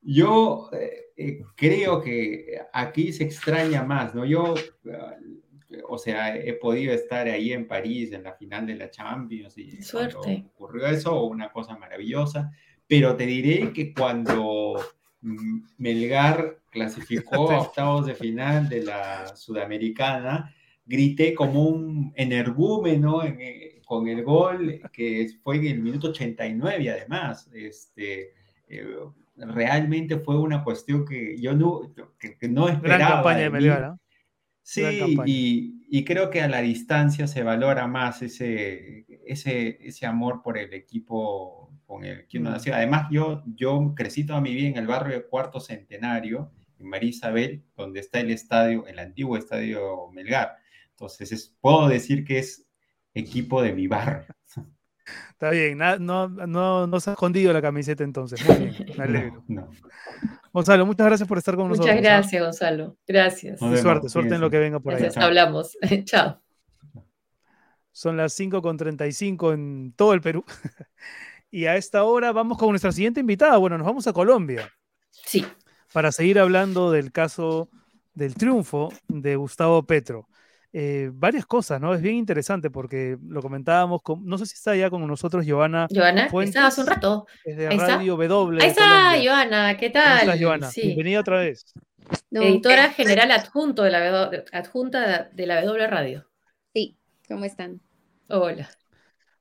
yo 0.00 0.70
eh, 0.72 1.12
eh, 1.16 1.42
creo 1.54 2.00
que 2.00 2.58
aquí 2.72 3.12
se 3.12 3.24
extraña 3.24 3.84
más, 3.84 4.14
¿no? 4.14 4.24
Yo 4.24 4.54
o 5.86 5.98
sea, 5.98 6.34
he 6.34 6.54
podido 6.54 6.94
estar 6.94 7.28
ahí 7.28 7.52
en 7.52 7.68
París 7.68 8.12
en 8.12 8.22
la 8.22 8.32
final 8.32 8.66
de 8.66 8.74
la 8.74 8.90
Champions 8.90 9.58
y 9.58 9.82
Suerte. 9.82 10.46
ocurrió 10.54 10.86
eso, 10.86 11.24
una 11.24 11.52
cosa 11.52 11.76
maravillosa, 11.76 12.50
pero 12.86 13.14
te 13.16 13.26
diré 13.26 13.70
que 13.72 13.92
cuando 13.92 14.80
Melgar 15.20 16.58
clasificó 16.70 17.50
a 17.50 17.60
octavos 17.62 18.06
de 18.06 18.14
final 18.14 18.68
de 18.68 18.84
la 18.84 19.36
Sudamericana, 19.36 20.54
grité 20.86 21.34
como 21.34 21.64
un 21.64 22.12
energúmeno 22.16 23.24
eh, 23.24 23.80
con 23.84 24.06
el 24.08 24.22
gol 24.22 24.80
que 24.92 25.28
fue 25.42 25.56
en 25.56 25.66
el 25.66 25.80
minuto 25.80 26.08
89 26.08 26.90
además, 26.90 27.50
este, 27.52 28.32
eh, 28.68 28.86
realmente 29.36 30.18
fue 30.18 30.38
una 30.38 30.62
cuestión 30.62 31.04
que 31.04 31.38
yo 31.38 31.54
no, 31.54 31.94
que, 32.18 32.48
no 32.48 32.68
esperaba. 32.68 32.98
Gran 32.98 33.12
campaña 33.12 33.40
de 33.40 33.50
Melgar, 33.50 33.98
Sí, 34.62 35.16
y, 35.24 36.04
creo 36.04 36.28
que 36.28 36.42
a 36.42 36.48
la 36.48 36.60
distancia 36.60 37.26
se 37.26 37.42
valora 37.42 37.86
más 37.86 38.20
ese, 38.20 39.06
ese, 39.24 39.78
ese 39.80 40.04
amor 40.04 40.42
por 40.42 40.58
el 40.58 40.74
equipo 40.74 41.57
con 41.88 42.04
el 42.04 42.28
que 42.28 42.38
uno 42.38 42.50
nació. 42.50 42.74
Además, 42.74 43.08
yo, 43.10 43.42
yo 43.56 43.94
crecí 43.96 44.26
toda 44.26 44.42
mi 44.42 44.54
vida 44.54 44.68
en 44.68 44.76
el 44.76 44.86
barrio 44.86 45.14
de 45.14 45.26
Cuarto 45.26 45.58
Centenario, 45.58 46.52
en 46.78 46.86
María 46.86 47.08
Isabel, 47.08 47.64
donde 47.74 48.00
está 48.00 48.20
el 48.20 48.30
estadio, 48.30 48.86
el 48.86 48.98
antiguo 48.98 49.38
estadio 49.38 50.10
Melgar. 50.12 50.58
Entonces, 50.90 51.56
puedo 51.62 51.88
decir 51.88 52.24
que 52.24 52.40
es 52.40 52.68
equipo 53.14 53.62
de 53.62 53.72
mi 53.72 53.86
barrio. 53.86 54.26
Está 55.30 55.48
bien, 55.48 55.78
no, 55.78 56.28
no, 56.28 56.86
no 56.86 57.00
se 57.00 57.08
ha 57.08 57.12
escondido 57.14 57.54
la 57.54 57.62
camiseta 57.62 58.04
entonces. 58.04 58.46
Muy 58.46 58.66
bien, 58.66 58.86
me 58.98 59.04
alegro. 59.04 59.44
Gonzalo, 60.52 60.84
muchas 60.84 61.06
gracias 61.06 61.26
por 61.26 61.38
estar 61.38 61.56
con 61.56 61.68
nosotros. 61.68 61.94
Muchas 61.94 62.06
¿ah? 62.06 62.16
gracias, 62.16 62.42
Gonzalo. 62.42 62.96
Gracias. 63.06 63.58
suerte, 63.58 64.10
suerte 64.10 64.34
en 64.34 64.42
lo 64.42 64.50
que 64.50 64.58
venga 64.58 64.78
por 64.78 64.94
ahí. 64.94 65.08
Hablamos. 65.16 65.78
Chao. 66.04 66.42
Son 67.92 68.18
las 68.18 68.38
5.35 68.38 69.54
en 69.54 69.94
todo 69.96 70.12
el 70.12 70.20
Perú. 70.20 70.44
y 71.50 71.66
a 71.66 71.76
esta 71.76 72.04
hora 72.04 72.32
vamos 72.32 72.58
con 72.58 72.70
nuestra 72.70 72.92
siguiente 72.92 73.20
invitada. 73.20 73.56
Bueno, 73.56 73.78
nos 73.78 73.86
vamos 73.86 74.06
a 74.06 74.12
Colombia. 74.12 74.72
Sí. 75.10 75.44
Para 75.92 76.12
seguir 76.12 76.38
hablando 76.38 76.90
del 76.90 77.12
caso 77.12 77.68
del 78.14 78.34
triunfo 78.34 78.92
de 79.08 79.36
Gustavo 79.36 79.82
Petro. 79.84 80.28
Eh, 80.72 81.10
varias 81.14 81.46
cosas, 81.46 81.80
¿no? 81.80 81.94
Es 81.94 82.02
bien 82.02 82.16
interesante 82.16 82.68
porque 82.68 83.16
lo 83.26 83.40
comentábamos, 83.40 84.02
con, 84.02 84.24
no 84.26 84.36
sé 84.36 84.44
si 84.44 84.54
está 84.54 84.76
ya 84.76 84.90
con 84.90 85.06
nosotros 85.06 85.46
Giovanna. 85.46 85.86
Giovanna, 85.88 86.28
está 86.42 86.66
hace 86.66 86.82
un 86.82 86.86
rato. 86.86 87.26
Desde 87.44 87.70
Radio 87.70 88.16
W. 88.16 88.62
Ahí 88.62 88.68
está, 88.68 89.16
Giovanna, 89.16 89.76
¿qué 89.78 89.88
tal? 89.88 90.26
¿Cómo 90.26 90.36
Giovanna? 90.36 90.70
Bienvenida 90.76 91.20
otra 91.20 91.38
vez. 91.38 91.72
Editora 92.30 92.90
general 92.90 93.30
adjunto 93.30 93.82
de 93.82 93.90
la, 93.90 94.30
adjunta 94.52 95.30
de 95.32 95.46
la 95.46 95.64
W 95.64 95.86
Radio. 95.86 96.28
Sí, 96.74 96.98
¿cómo 97.26 97.44
están? 97.46 97.80
Hola. 98.28 98.68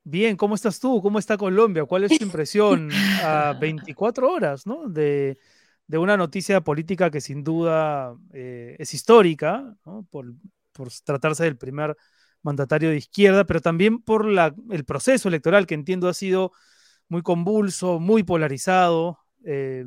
Bien, 0.10 0.38
¿cómo 0.38 0.56
estás 0.56 0.80
tú? 0.80 1.02
¿Cómo 1.02 1.20
está 1.20 1.36
Colombia? 1.36 1.84
¿Cuál 1.84 2.06
es 2.06 2.18
tu 2.18 2.24
impresión 2.24 2.90
a 3.22 3.58
24 3.60 4.32
horas, 4.32 4.66
¿no? 4.66 4.88
De, 4.88 5.38
de 5.86 5.98
una 5.98 6.16
noticia 6.16 6.62
política 6.62 7.12
que 7.12 7.20
sin 7.20 7.44
duda 7.44 8.16
eh, 8.32 8.78
es 8.80 8.94
histórica, 8.94 9.76
¿no? 9.86 10.08
Por, 10.10 10.34
por 10.72 10.88
tratarse 11.04 11.44
del 11.44 11.58
primer 11.58 11.98
mandatario 12.42 12.90
de 12.90 12.96
izquierda, 12.96 13.44
pero 13.44 13.60
también 13.60 14.00
por 14.00 14.26
la, 14.26 14.56
el 14.72 14.86
proceso 14.86 15.28
electoral 15.28 15.68
que 15.68 15.76
entiendo 15.76 16.08
ha 16.08 16.14
sido 16.14 16.54
muy 17.10 17.22
convulso, 17.22 18.00
muy 18.00 18.24
polarizado. 18.24 19.20
Eh, 19.44 19.86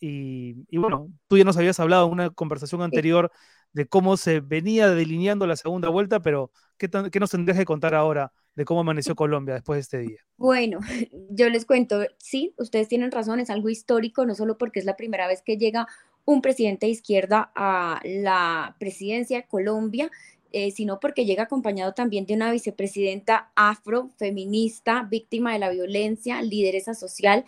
y, 0.00 0.76
bueno, 0.76 1.08
tú 1.28 1.38
ya 1.38 1.44
nos 1.44 1.56
habías 1.56 1.80
hablado 1.80 2.08
en 2.08 2.12
una 2.12 2.28
conversación 2.28 2.82
anterior 2.82 3.32
de 3.72 3.88
cómo 3.88 4.18
se 4.18 4.40
venía 4.40 4.90
delineando 4.90 5.46
la 5.46 5.56
segunda 5.56 5.88
vuelta, 5.88 6.20
pero 6.20 6.50
¿qué, 6.76 6.90
¿qué, 7.10 7.20
nos 7.20 7.30
tendrías 7.30 7.56
que 7.56 7.64
contar 7.64 7.94
ahora 7.94 8.32
de 8.56 8.64
cómo 8.64 8.80
amaneció 8.80 9.14
Colombia 9.14 9.54
después 9.54 9.76
de 9.76 9.80
este 9.80 9.98
día? 9.98 10.18
Bueno, 10.36 10.80
yo 11.30 11.48
les 11.48 11.64
cuento, 11.64 12.04
sí, 12.18 12.54
ustedes 12.58 12.88
tienen 12.88 13.12
razón, 13.12 13.38
es 13.38 13.50
algo 13.50 13.68
histórico, 13.68 14.26
no 14.26 14.34
solo 14.34 14.58
porque 14.58 14.80
es 14.80 14.84
la 14.84 14.96
primera 14.96 15.28
vez 15.28 15.42
que 15.42 15.56
llega 15.56 15.86
un 16.24 16.42
presidente 16.42 16.86
de 16.86 16.92
izquierda 16.92 17.52
a 17.54 18.00
la 18.04 18.74
presidencia 18.80 19.36
de 19.36 19.46
Colombia, 19.46 20.10
eh, 20.52 20.70
sino 20.70 20.98
porque 21.00 21.26
llega 21.26 21.44
acompañado 21.44 21.92
también 21.92 22.24
de 22.24 22.34
una 22.34 22.50
vicepresidenta 22.50 23.50
afro, 23.54 24.10
feminista, 24.16 25.06
víctima 25.08 25.52
de 25.52 25.58
la 25.58 25.70
violencia, 25.70 26.40
lideresa 26.40 26.94
social, 26.94 27.44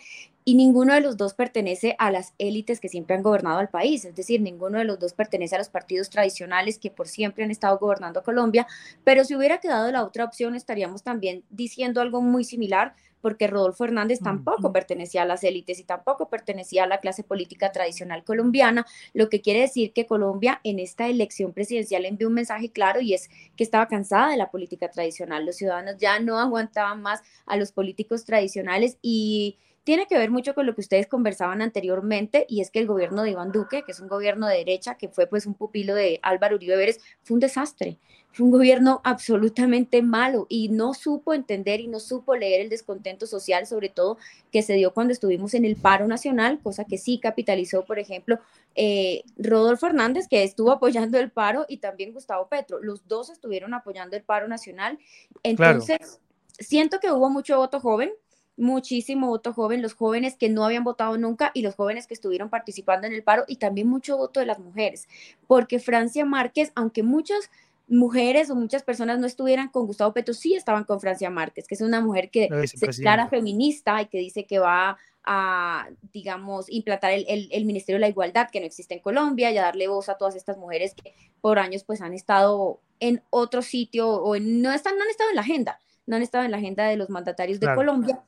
y 0.49 0.55
ninguno 0.55 0.95
de 0.95 1.01
los 1.01 1.15
dos 1.15 1.35
pertenece 1.35 1.95
a 1.99 2.09
las 2.09 2.33
élites 2.39 2.79
que 2.79 2.89
siempre 2.89 3.15
han 3.15 3.21
gobernado 3.21 3.59
al 3.59 3.69
país, 3.69 4.03
es 4.03 4.15
decir, 4.15 4.41
ninguno 4.41 4.79
de 4.79 4.83
los 4.83 4.97
dos 4.97 5.13
pertenece 5.13 5.53
a 5.53 5.59
los 5.59 5.69
partidos 5.69 6.09
tradicionales 6.09 6.79
que 6.79 6.89
por 6.89 7.07
siempre 7.07 7.43
han 7.43 7.51
estado 7.51 7.77
gobernando 7.77 8.23
Colombia, 8.23 8.65
pero 9.03 9.23
si 9.23 9.35
hubiera 9.35 9.59
quedado 9.59 9.91
la 9.91 10.03
otra 10.03 10.25
opción 10.25 10.55
estaríamos 10.55 11.03
también 11.03 11.43
diciendo 11.51 12.01
algo 12.01 12.21
muy 12.21 12.43
similar 12.43 12.95
porque 13.21 13.45
Rodolfo 13.45 13.83
Hernández 13.83 14.21
tampoco 14.21 14.73
pertenecía 14.73 15.21
a 15.21 15.25
las 15.25 15.43
élites 15.43 15.77
y 15.77 15.83
tampoco 15.83 16.29
pertenecía 16.29 16.85
a 16.85 16.87
la 16.87 16.99
clase 16.99 17.23
política 17.23 17.71
tradicional 17.71 18.23
colombiana, 18.23 18.87
lo 19.13 19.29
que 19.29 19.41
quiere 19.41 19.61
decir 19.61 19.93
que 19.93 20.07
Colombia 20.07 20.61
en 20.63 20.79
esta 20.79 21.07
elección 21.07 21.53
presidencial 21.53 22.05
envió 22.05 22.27
un 22.27 22.33
mensaje 22.33 22.71
claro 22.71 23.01
y 23.01 23.13
es 23.13 23.29
que 23.55 23.63
estaba 23.63 23.87
cansada 23.87 24.31
de 24.31 24.37
la 24.37 24.49
política 24.49 24.89
tradicional. 24.89 25.45
Los 25.45 25.57
ciudadanos 25.57 25.97
ya 25.99 26.19
no 26.19 26.39
aguantaban 26.39 27.03
más 27.03 27.21
a 27.45 27.55
los 27.55 27.71
políticos 27.71 28.25
tradicionales 28.25 28.97
y 29.03 29.57
tiene 29.83 30.07
que 30.07 30.17
ver 30.17 30.29
mucho 30.29 30.53
con 30.53 30.65
lo 30.65 30.75
que 30.75 30.81
ustedes 30.81 31.07
conversaban 31.07 31.61
anteriormente 31.61 32.45
y 32.47 32.61
es 32.61 32.71
que 32.71 32.79
el 32.79 32.87
gobierno 32.87 33.23
de 33.23 33.31
Iván 33.31 33.51
Duque, 33.51 33.83
que 33.83 33.91
es 33.91 33.99
un 33.99 34.07
gobierno 34.07 34.47
de 34.47 34.57
derecha, 34.57 34.95
que 34.95 35.09
fue 35.09 35.27
pues 35.27 35.45
un 35.45 35.53
pupilo 35.53 35.95
de 35.95 36.19
Álvaro 36.21 36.55
Uribe 36.55 36.75
Vélez, 36.75 36.99
fue 37.23 37.35
un 37.35 37.39
desastre. 37.39 37.97
Fue 38.31 38.45
un 38.45 38.51
gobierno 38.51 39.01
absolutamente 39.03 40.03
malo 40.03 40.45
y 40.49 40.69
no 40.69 40.93
supo 40.93 41.33
entender 41.33 41.79
y 41.79 41.87
no 41.87 41.99
supo 41.99 42.35
leer 42.35 42.61
el 42.61 42.69
descontento 42.69 43.25
social, 43.25 43.65
sobre 43.65 43.89
todo 43.89 44.17
que 44.51 44.61
se 44.61 44.73
dio 44.73 44.93
cuando 44.93 45.13
estuvimos 45.13 45.55
en 45.55 45.65
el 45.65 45.75
paro 45.75 46.07
nacional, 46.07 46.59
cosa 46.61 46.85
que 46.85 46.99
sí 46.99 47.19
capitalizó, 47.19 47.85
por 47.85 47.97
ejemplo, 47.97 48.39
eh, 48.75 49.23
Rodolfo 49.37 49.87
Hernández, 49.87 50.27
que 50.27 50.43
estuvo 50.43 50.71
apoyando 50.71 51.17
el 51.17 51.31
paro, 51.31 51.65
y 51.67 51.77
también 51.77 52.13
Gustavo 52.13 52.47
Petro. 52.47 52.79
Los 52.81 53.07
dos 53.07 53.31
estuvieron 53.31 53.73
apoyando 53.73 54.15
el 54.15 54.23
paro 54.23 54.47
nacional. 54.47 54.99
Entonces, 55.41 56.19
siento 56.59 56.99
que 56.99 57.11
hubo 57.11 57.29
mucho 57.31 57.57
voto 57.57 57.79
joven, 57.79 58.11
muchísimo 58.59 59.27
voto 59.27 59.53
joven, 59.53 59.81
los 59.81 59.93
jóvenes 59.93 60.35
que 60.35 60.49
no 60.49 60.65
habían 60.65 60.83
votado 60.83 61.17
nunca 61.17 61.51
y 61.53 61.61
los 61.61 61.75
jóvenes 61.75 62.05
que 62.05 62.13
estuvieron 62.13 62.49
participando 62.49 63.07
en 63.07 63.13
el 63.13 63.23
paro 63.23 63.45
y 63.47 63.55
también 63.55 63.87
mucho 63.87 64.17
voto 64.17 64.39
de 64.39 64.45
las 64.45 64.59
mujeres, 64.59 65.07
porque 65.47 65.79
Francia 65.79 66.25
Márquez, 66.25 66.71
aunque 66.75 67.01
muchas 67.01 67.49
mujeres 67.87 68.51
o 68.51 68.55
muchas 68.55 68.83
personas 68.83 69.17
no 69.17 69.25
estuvieran 69.25 69.69
con 69.69 69.87
Gustavo 69.87 70.13
Petro, 70.13 70.33
sí 70.33 70.53
estaban 70.53 70.83
con 70.83 70.99
Francia 70.99 71.29
Márquez, 71.29 71.67
que 71.67 71.75
es 71.75 71.81
una 71.81 72.01
mujer 72.01 72.29
que 72.29 72.47
se 72.67 72.85
declara 72.85 73.27
feminista 73.27 74.01
y 74.01 74.05
que 74.05 74.19
dice 74.19 74.45
que 74.45 74.59
va 74.59 74.97
a, 75.23 75.89
digamos, 76.13 76.69
implantar 76.69 77.11
el, 77.11 77.49
el, 77.51 77.65
Ministerio 77.65 77.97
de 77.97 78.01
la 78.01 78.09
Igualdad 78.09 78.49
que 78.51 78.59
no 78.59 78.65
existe 78.65 78.93
en 78.93 78.99
Colombia 78.99 79.51
y 79.51 79.57
a 79.57 79.63
darle 79.63 79.87
voz 79.87 80.09
a 80.09 80.17
todas 80.17 80.35
estas 80.35 80.57
mujeres 80.57 80.93
que 80.93 81.13
por 81.41 81.59
años 81.59 81.83
pues 81.83 82.01
han 82.01 82.13
estado 82.13 82.79
en 82.99 83.21
otro 83.29 83.61
sitio 83.61 84.09
o 84.09 84.37
no, 84.39 84.71
están, 84.71 84.97
no 84.97 85.03
han 85.03 85.09
estado 85.09 85.29
en 85.29 85.35
la 85.35 85.41
agenda, 85.41 85.79
no 86.05 86.15
han 86.15 86.21
estado 86.21 86.45
en 86.45 86.51
la 86.51 86.57
agenda 86.57 86.85
de 86.85 86.95
los 86.95 87.09
mandatarios 87.09 87.59
de 87.59 87.73
Colombia 87.73 88.23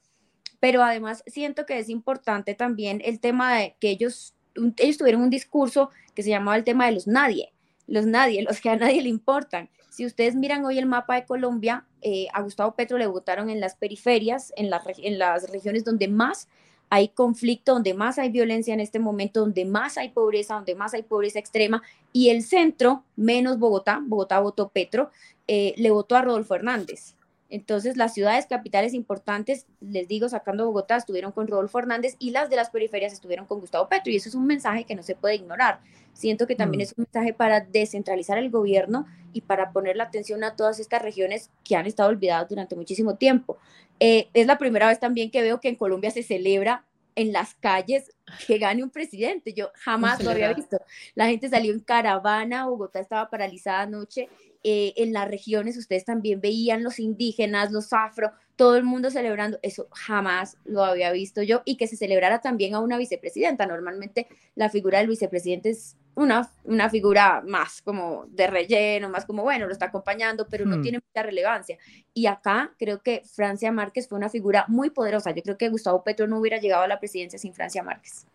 pero 0.61 0.83
además 0.83 1.23
siento 1.25 1.65
que 1.65 1.79
es 1.79 1.89
importante 1.89 2.53
también 2.53 3.01
el 3.03 3.19
tema 3.19 3.57
de 3.57 3.75
que 3.81 3.89
ellos, 3.89 4.35
ellos 4.77 4.97
tuvieron 4.97 5.23
un 5.23 5.31
discurso 5.31 5.89
que 6.13 6.23
se 6.23 6.29
llamaba 6.29 6.55
el 6.55 6.63
tema 6.63 6.85
de 6.85 6.93
los 6.93 7.07
nadie, 7.07 7.51
los 7.87 8.05
nadie, 8.05 8.43
los 8.43 8.61
que 8.61 8.69
a 8.69 8.77
nadie 8.77 9.01
le 9.01 9.09
importan. 9.09 9.69
Si 9.89 10.05
ustedes 10.05 10.35
miran 10.35 10.63
hoy 10.63 10.77
el 10.77 10.85
mapa 10.85 11.15
de 11.15 11.25
Colombia, 11.25 11.85
eh, 12.01 12.27
a 12.31 12.41
Gustavo 12.43 12.75
Petro 12.75 12.99
le 12.99 13.07
votaron 13.07 13.49
en 13.49 13.59
las 13.59 13.75
periferias, 13.75 14.53
en, 14.55 14.69
en 14.99 15.19
las 15.19 15.49
regiones 15.49 15.83
donde 15.83 16.07
más 16.07 16.47
hay 16.91 17.07
conflicto, 17.09 17.73
donde 17.73 17.95
más 17.95 18.19
hay 18.19 18.29
violencia 18.29 18.73
en 18.73 18.81
este 18.81 18.99
momento, 18.99 19.39
donde 19.39 19.65
más 19.65 19.97
hay 19.97 20.09
pobreza, 20.09 20.55
donde 20.55 20.75
más 20.75 20.93
hay 20.93 21.01
pobreza 21.01 21.39
extrema, 21.39 21.81
y 22.13 22.29
el 22.29 22.43
centro, 22.43 23.03
menos 23.15 23.57
Bogotá, 23.57 23.99
Bogotá 24.03 24.39
votó 24.39 24.69
Petro, 24.69 25.09
eh, 25.47 25.73
le 25.77 25.89
votó 25.89 26.15
a 26.15 26.21
Rodolfo 26.21 26.53
Hernández. 26.53 27.15
Entonces, 27.51 27.97
las 27.97 28.13
ciudades 28.13 28.45
capitales 28.47 28.93
importantes, 28.93 29.67
les 29.81 30.07
digo, 30.07 30.29
sacando 30.29 30.65
Bogotá, 30.65 30.95
estuvieron 30.95 31.33
con 31.33 31.47
Rodolfo 31.47 31.79
Hernández 31.79 32.15
y 32.17 32.31
las 32.31 32.49
de 32.49 32.55
las 32.55 32.69
periferias 32.69 33.11
estuvieron 33.11 33.45
con 33.45 33.59
Gustavo 33.59 33.89
Petro. 33.89 34.11
Y 34.11 34.15
eso 34.15 34.29
es 34.29 34.35
un 34.35 34.47
mensaje 34.47 34.85
que 34.85 34.95
no 34.95 35.03
se 35.03 35.15
puede 35.15 35.35
ignorar. 35.35 35.81
Siento 36.13 36.47
que 36.47 36.55
también 36.55 36.79
mm. 36.79 36.83
es 36.83 36.93
un 36.97 37.03
mensaje 37.03 37.33
para 37.33 37.59
descentralizar 37.59 38.37
el 38.37 38.49
gobierno 38.49 39.05
y 39.33 39.41
para 39.41 39.73
poner 39.73 39.97
la 39.97 40.05
atención 40.05 40.45
a 40.45 40.55
todas 40.55 40.79
estas 40.79 41.01
regiones 41.01 41.49
que 41.65 41.75
han 41.75 41.85
estado 41.87 42.09
olvidadas 42.09 42.47
durante 42.47 42.77
muchísimo 42.77 43.15
tiempo. 43.15 43.57
Eh, 43.99 44.29
es 44.33 44.47
la 44.47 44.57
primera 44.57 44.87
vez 44.87 45.01
también 45.01 45.29
que 45.29 45.41
veo 45.41 45.59
que 45.59 45.67
en 45.67 45.75
Colombia 45.75 46.09
se 46.09 46.23
celebra 46.23 46.85
en 47.15 47.33
las 47.33 47.55
calles 47.55 48.11
que 48.47 48.57
gane 48.57 48.83
un 48.83 48.89
presidente. 48.89 49.53
Yo 49.53 49.71
jamás 49.75 50.23
lo 50.23 50.31
había 50.31 50.53
visto. 50.53 50.79
La 51.15 51.27
gente 51.27 51.49
salió 51.49 51.73
en 51.73 51.79
caravana, 51.79 52.67
Bogotá 52.67 52.99
estaba 52.99 53.29
paralizada 53.29 53.81
anoche 53.81 54.29
eh, 54.63 54.93
en 54.97 55.11
las 55.11 55.27
regiones 55.27 55.75
ustedes 55.75 56.05
también 56.05 56.39
veían 56.39 56.83
los 56.83 56.99
indígenas, 56.99 57.71
los 57.71 57.93
afro, 57.93 58.31
todo 58.61 58.75
el 58.75 58.83
mundo 58.83 59.09
celebrando, 59.09 59.57
eso 59.63 59.87
jamás 59.89 60.55
lo 60.65 60.83
había 60.83 61.11
visto 61.11 61.41
yo, 61.41 61.63
y 61.65 61.77
que 61.77 61.87
se 61.87 61.97
celebrara 61.97 62.41
también 62.41 62.75
a 62.75 62.79
una 62.79 62.99
vicepresidenta. 62.99 63.65
Normalmente 63.65 64.27
la 64.53 64.69
figura 64.69 64.99
del 64.99 65.07
vicepresidente 65.07 65.71
es 65.71 65.97
una, 66.13 66.47
una 66.63 66.87
figura 66.87 67.41
más 67.43 67.81
como 67.81 68.25
de 68.27 68.45
relleno, 68.45 69.09
más 69.09 69.25
como, 69.25 69.41
bueno, 69.41 69.65
lo 69.65 69.71
está 69.71 69.85
acompañando, 69.87 70.45
pero 70.47 70.67
no 70.67 70.77
hmm. 70.77 70.81
tiene 70.83 70.99
mucha 70.99 71.23
relevancia. 71.23 71.79
Y 72.13 72.27
acá 72.27 72.71
creo 72.77 73.01
que 73.01 73.23
Francia 73.25 73.71
Márquez 73.71 74.07
fue 74.07 74.19
una 74.19 74.29
figura 74.29 74.65
muy 74.67 74.91
poderosa. 74.91 75.31
Yo 75.31 75.41
creo 75.41 75.57
que 75.57 75.69
Gustavo 75.69 76.03
Petro 76.03 76.27
no 76.27 76.37
hubiera 76.37 76.59
llegado 76.59 76.83
a 76.83 76.87
la 76.87 76.99
presidencia 76.99 77.39
sin 77.39 77.55
Francia 77.55 77.81
Márquez. 77.81 78.27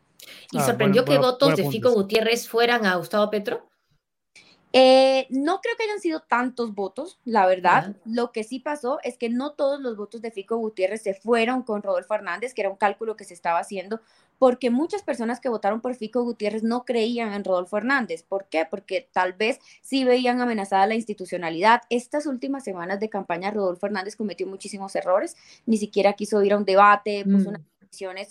¿Y 0.50 0.58
ah, 0.58 0.66
sorprendió 0.66 1.04
que 1.04 1.18
votos 1.18 1.54
de 1.54 1.70
Fico 1.70 1.92
Gutiérrez 1.92 2.48
fueran 2.48 2.84
a 2.84 2.96
Gustavo 2.96 3.30
Petro? 3.30 3.68
Eh, 4.72 5.26
no 5.30 5.60
creo 5.60 5.76
que 5.76 5.84
hayan 5.84 6.00
sido 6.00 6.20
tantos 6.20 6.74
votos, 6.74 7.18
la 7.24 7.46
verdad. 7.46 7.96
Lo 8.04 8.32
que 8.32 8.44
sí 8.44 8.58
pasó 8.58 8.98
es 9.02 9.16
que 9.16 9.30
no 9.30 9.52
todos 9.52 9.80
los 9.80 9.96
votos 9.96 10.20
de 10.20 10.30
Fico 10.30 10.56
Gutiérrez 10.56 11.02
se 11.02 11.14
fueron 11.14 11.62
con 11.62 11.82
Rodolfo 11.82 12.14
Hernández, 12.14 12.52
que 12.52 12.62
era 12.62 12.70
un 12.70 12.76
cálculo 12.76 13.16
que 13.16 13.24
se 13.24 13.32
estaba 13.32 13.58
haciendo, 13.58 14.00
porque 14.38 14.70
muchas 14.70 15.02
personas 15.02 15.40
que 15.40 15.48
votaron 15.48 15.80
por 15.80 15.94
Fico 15.94 16.22
Gutiérrez 16.22 16.62
no 16.62 16.84
creían 16.84 17.32
en 17.32 17.44
Rodolfo 17.44 17.78
Hernández. 17.78 18.22
¿Por 18.22 18.46
qué? 18.46 18.66
Porque 18.68 19.08
tal 19.12 19.32
vez 19.32 19.60
sí 19.80 20.04
veían 20.04 20.40
amenazada 20.40 20.86
la 20.86 20.94
institucionalidad. 20.94 21.82
Estas 21.88 22.26
últimas 22.26 22.64
semanas 22.64 23.00
de 23.00 23.08
campaña, 23.08 23.50
Rodolfo 23.50 23.86
Hernández 23.86 24.16
cometió 24.16 24.46
muchísimos 24.46 24.94
errores, 24.94 25.36
ni 25.64 25.78
siquiera 25.78 26.12
quiso 26.14 26.42
ir 26.42 26.52
a 26.52 26.58
un 26.58 26.64
debate, 26.64 27.24
puso 27.24 27.50
decisiones 27.50 27.60
mm. 27.60 27.75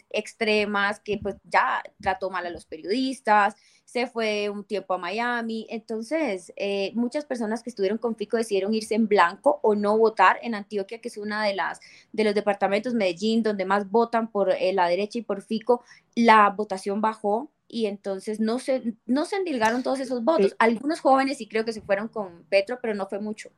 Extremas 0.10 0.99
que 0.99 1.20
pues 1.22 1.36
ya 1.43 1.84
trató 2.01 2.30
mal 2.30 2.45
a 2.45 2.49
los 2.49 2.66
periodistas, 2.66 3.56
se 3.86 4.08
fue 4.08 4.49
un 4.49 4.64
tiempo 4.64 4.93
a 4.93 4.97
Miami. 4.97 5.68
Entonces, 5.70 6.51
eh, 6.58 6.91
muchas 6.95 7.24
personas 7.26 7.64
que 7.64 7.70
estuvieron 7.70 7.97
con 7.97 8.16
Fico 8.16 8.36
decidieron 8.36 8.74
irse 8.74 8.95
en 8.95 9.08
blanco 9.08 9.60
o 9.64 9.76
no 9.76 9.97
votar 9.97 10.38
en 10.41 10.56
Antioquia, 10.56 10.99
que 10.99 11.08
es 11.08 11.18
una 11.18 11.45
de 11.45 11.56
las 11.56 11.80
de 12.12 12.24
los 12.24 12.36
departamentos 12.36 12.93
Medellín 12.93 13.43
donde 13.43 13.66
más 13.66 13.89
votan 13.89 14.32
por 14.32 14.51
eh, 14.51 14.74
la 14.74 14.88
derecha 14.88 15.20
y 15.20 15.22
por 15.22 15.41
Fico. 15.41 15.84
La 16.16 16.49
votación 16.49 16.99
bajó 16.99 17.51
y 17.68 17.86
entonces 17.86 18.39
no 18.39 18.60
se 18.60 18.95
no 19.06 19.26
se 19.26 19.38
endilgaron 19.38 19.84
todos 19.84 19.99
esos 19.99 20.24
votos. 20.24 20.56
Algunos 20.60 20.99
jóvenes 20.99 21.38
sí 21.38 21.47
creo 21.47 21.64
que 21.64 21.74
se 21.74 21.82
fueron 21.82 22.08
con 22.08 22.43
Petro, 22.49 22.80
pero 22.82 22.95
no 22.95 23.08
fue 23.08 23.20
mucho. 23.20 23.49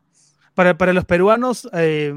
Para, 0.53 0.77
para 0.77 0.91
los 0.91 1.05
peruanos, 1.05 1.69
eh, 1.73 2.13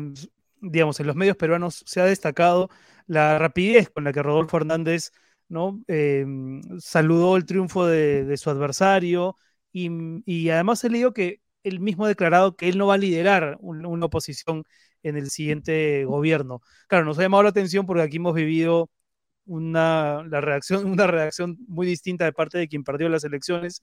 digamos, 0.61 0.99
en 1.01 1.07
los 1.07 1.17
medios 1.17 1.37
peruanos 1.37 1.83
se 1.87 2.01
ha 2.01 2.05
destacado 2.05 2.71
la 3.11 3.39
rapidez 3.39 3.91
con 3.91 4.05
la 4.05 4.13
que 4.13 4.23
Rodolfo 4.23 4.57
Hernández 4.57 5.11
¿no? 5.51 5.83
Em, 5.89 6.63
saludó 6.81 7.37
el 7.37 7.45
triunfo 7.45 7.87
de, 7.87 8.37
su 8.37 8.51
adversario 8.51 9.37
y, 9.73 10.49
además 10.51 10.85
he 10.85 10.91
leído 10.91 11.13
que 11.13 11.41
él 11.65 11.81
mismo 11.81 12.07
ha 12.07 12.09
declarado 12.09 12.57
que 12.57 12.69
él 12.69 12.79
no 12.79 12.87
va 12.87 12.95
a 12.95 12.99
liderar 12.99 13.59
una 13.61 14.07
oposición 14.07 14.65
en 15.03 15.17
el 15.17 15.31
siguiente 15.31 16.05
gobierno. 16.05 16.63
Claro, 16.89 17.05
nos 17.05 17.19
ha 17.19 17.23
llamado 17.23 17.43
la 17.43 17.51
atención 17.51 17.87
porque 17.87 18.03
aquí 18.03 18.17
hemos 18.19 18.35
vivido 18.35 18.91
una, 19.47 20.25
la 20.25 20.41
reacción, 20.41 20.87
una 20.93 21.07
reacción 21.07 21.59
muy 21.69 21.87
distinta 21.87 22.25
de 22.25 22.33
parte 22.33 22.59
de 22.59 22.69
quien 22.69 22.85
perdió 22.85 23.09
las 23.09 23.25
elecciones, 23.25 23.83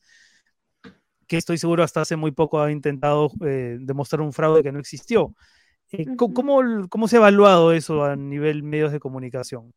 que 1.28 1.38
estoy 1.38 1.58
seguro 1.58 1.84
hasta 1.84 2.02
hace 2.02 2.16
muy 2.16 2.32
poco 2.32 2.62
ha 2.62 2.72
intentado 2.72 3.32
eh, 3.46 3.78
demostrar 3.82 4.22
un 4.22 4.34
fraude 4.34 4.64
que 4.64 4.72
no 4.72 4.80
existió. 4.80 5.36
Eh, 5.92 6.06
¿cómo, 6.18 6.62
¿cómo, 6.90 7.08
se 7.08 7.16
ha 7.16 7.20
evaluado 7.20 7.72
eso 7.72 8.04
a 8.04 8.16
nivel 8.16 8.64
medios 8.64 8.92
de 8.92 9.00
comunicación? 9.00 9.74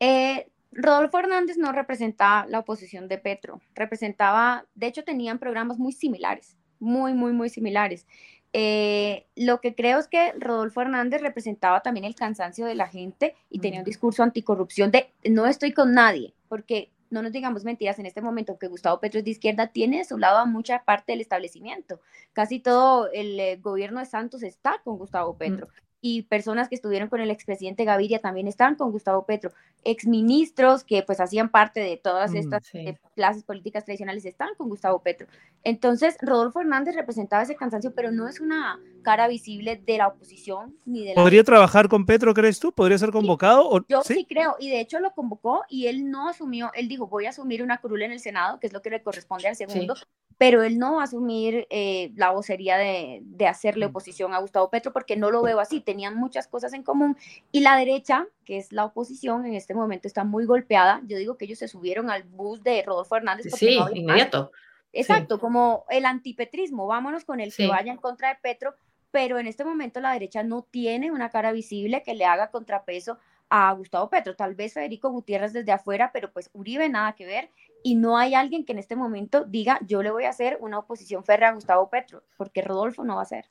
Eh, 0.00 0.48
Rodolfo 0.72 1.18
Hernández 1.18 1.56
no 1.58 1.72
representaba 1.72 2.46
la 2.46 2.60
oposición 2.60 3.08
de 3.08 3.18
Petro, 3.18 3.60
representaba, 3.74 4.66
de 4.74 4.86
hecho 4.86 5.04
tenían 5.04 5.38
programas 5.38 5.78
muy 5.78 5.92
similares, 5.92 6.56
muy, 6.78 7.14
muy, 7.14 7.32
muy 7.32 7.48
similares. 7.48 8.06
Eh, 8.54 9.26
lo 9.36 9.60
que 9.60 9.74
creo 9.74 9.98
es 9.98 10.08
que 10.08 10.32
Rodolfo 10.38 10.80
Hernández 10.80 11.20
representaba 11.20 11.82
también 11.82 12.04
el 12.04 12.14
cansancio 12.14 12.64
de 12.64 12.74
la 12.74 12.88
gente 12.88 13.34
y 13.50 13.58
tenía 13.58 13.80
un 13.80 13.84
discurso 13.84 14.22
anticorrupción 14.22 14.90
de 14.90 15.10
no 15.28 15.46
estoy 15.46 15.72
con 15.72 15.92
nadie, 15.92 16.34
porque 16.48 16.90
no 17.10 17.22
nos 17.22 17.32
digamos 17.32 17.64
mentiras, 17.64 17.98
en 17.98 18.06
este 18.06 18.20
momento 18.20 18.58
que 18.58 18.68
Gustavo 18.68 19.00
Petro 19.00 19.18
es 19.18 19.24
de 19.24 19.30
izquierda, 19.30 19.68
tiene 19.68 19.98
de 19.98 20.04
su 20.04 20.18
lado 20.18 20.38
a 20.38 20.46
mucha 20.46 20.84
parte 20.84 21.12
del 21.12 21.20
establecimiento. 21.20 22.00
Casi 22.32 22.60
todo 22.60 23.10
el 23.12 23.38
eh, 23.40 23.56
gobierno 23.56 24.00
de 24.00 24.06
Santos 24.06 24.42
está 24.42 24.80
con 24.84 24.98
Gustavo 24.98 25.36
Petro 25.36 25.68
y 26.00 26.22
personas 26.22 26.68
que 26.68 26.74
estuvieron 26.74 27.08
con 27.08 27.20
el 27.20 27.30
expresidente 27.30 27.84
Gaviria 27.84 28.20
también 28.20 28.46
están 28.46 28.76
con 28.76 28.92
Gustavo 28.92 29.26
Petro. 29.26 29.52
Exministros 29.84 30.84
que 30.84 31.02
pues 31.02 31.20
hacían 31.20 31.48
parte 31.48 31.80
de 31.80 31.96
todas 31.96 32.32
mm, 32.32 32.36
estas 32.36 32.74
eh, 32.74 32.96
clases 33.14 33.42
políticas 33.42 33.84
tradicionales 33.84 34.24
están 34.24 34.50
con 34.56 34.68
Gustavo 34.68 35.00
Petro. 35.00 35.26
Entonces, 35.64 36.16
Rodolfo 36.20 36.60
Hernández 36.60 36.94
representaba 36.94 37.42
ese 37.42 37.56
cansancio, 37.56 37.92
pero 37.94 38.12
no 38.12 38.28
es 38.28 38.40
una 38.40 38.80
cara 39.02 39.26
visible 39.28 39.80
de 39.84 39.98
la 39.98 40.08
oposición 40.08 40.76
ni 40.84 41.04
de 41.04 41.14
la... 41.14 41.22
¿Podría 41.22 41.42
trabajar 41.42 41.88
con 41.88 42.06
Petro, 42.06 42.32
crees 42.32 42.60
tú? 42.60 42.72
¿Podría 42.72 42.98
ser 42.98 43.10
convocado? 43.10 43.68
o... 43.68 43.84
Yo 43.88 44.02
¿sí? 44.02 44.24
creo, 44.28 44.56
y 44.60 44.70
de 44.70 44.80
hecho 44.80 45.00
lo 45.00 45.12
convocó 45.12 45.64
y 45.68 45.86
él 45.86 46.10
no 46.10 46.28
asumió, 46.28 46.70
él 46.74 46.88
dijo, 46.88 47.06
voy 47.06 47.26
a 47.26 47.30
asumir 47.30 47.62
una 47.62 47.78
curula 47.78 48.04
en 48.04 48.12
el 48.12 48.20
Senado, 48.20 48.60
que 48.60 48.66
es 48.66 48.72
lo 48.72 48.82
que 48.82 48.90
le 48.90 49.02
corresponde 49.02 49.48
al 49.48 49.56
segundo, 49.56 49.94
pero 50.38 50.62
él 50.62 50.78
no 50.78 50.94
va 50.94 51.00
a 51.02 51.04
asumir 51.04 51.66
eh, 51.68 52.12
la 52.14 52.30
vocería 52.30 52.78
de, 52.78 53.20
de, 53.24 53.46
hacerle 53.48 53.86
oposición 53.86 54.32
a 54.32 54.38
Gustavo 54.38 54.70
Petro 54.70 54.92
porque 54.92 55.16
no 55.16 55.32
lo 55.32 55.42
veo 55.42 55.58
así, 55.58 55.80
tenían 55.80 56.16
muchas 56.16 56.46
cosas 56.46 56.72
en 56.72 56.84
común 56.84 57.16
y 57.50 57.60
la 57.60 57.76
derecha, 57.76 58.26
que 58.44 58.56
es 58.56 58.72
la 58.72 58.84
oposición, 58.84 59.44
en 59.44 59.54
este 59.54 59.74
momento 59.74 60.06
está 60.06 60.22
muy 60.22 60.46
golpeada, 60.46 61.02
yo 61.06 61.18
digo 61.18 61.36
que 61.36 61.44
ellos 61.44 61.58
se 61.58 61.66
subieron 61.66 62.08
al 62.08 62.22
bus 62.22 62.62
de 62.62 62.82
Rodolfo 62.82 63.16
Hernández. 63.16 63.52
Sí, 63.56 63.78
inmediato. 63.92 64.52
Exacto, 64.92 65.38
como 65.38 65.84
el 65.90 66.06
antipetrismo, 66.06 66.86
vámonos 66.86 67.24
con 67.24 67.40
el 67.40 67.54
que 67.54 67.66
vaya 67.66 67.92
en 67.92 67.98
contra 67.98 68.30
de 68.30 68.36
Petro, 68.40 68.74
pero 69.10 69.38
en 69.38 69.46
este 69.46 69.64
momento 69.64 70.00
la 70.00 70.12
derecha 70.12 70.42
no 70.42 70.62
tiene 70.62 71.10
una 71.10 71.30
cara 71.30 71.52
visible 71.52 72.02
que 72.02 72.14
le 72.14 72.24
haga 72.24 72.50
contrapeso 72.50 73.18
a 73.50 73.72
Gustavo 73.72 74.08
Petro. 74.10 74.34
Tal 74.34 74.54
vez 74.54 74.74
Federico 74.74 75.10
Gutiérrez 75.10 75.52
desde 75.52 75.72
afuera, 75.72 76.10
pero 76.12 76.32
pues 76.32 76.50
Uribe 76.52 76.88
nada 76.88 77.14
que 77.14 77.26
ver. 77.26 77.50
Y 77.82 77.94
no 77.94 78.18
hay 78.18 78.34
alguien 78.34 78.64
que 78.64 78.72
en 78.72 78.78
este 78.78 78.96
momento 78.96 79.44
diga, 79.44 79.78
yo 79.86 80.02
le 80.02 80.10
voy 80.10 80.24
a 80.24 80.30
hacer 80.30 80.58
una 80.60 80.78
oposición 80.78 81.24
férrea 81.24 81.50
a 81.50 81.54
Gustavo 81.54 81.88
Petro, 81.90 82.24
porque 82.36 82.62
Rodolfo 82.62 83.04
no 83.04 83.16
va 83.16 83.22
a 83.22 83.26
ser. 83.26 83.46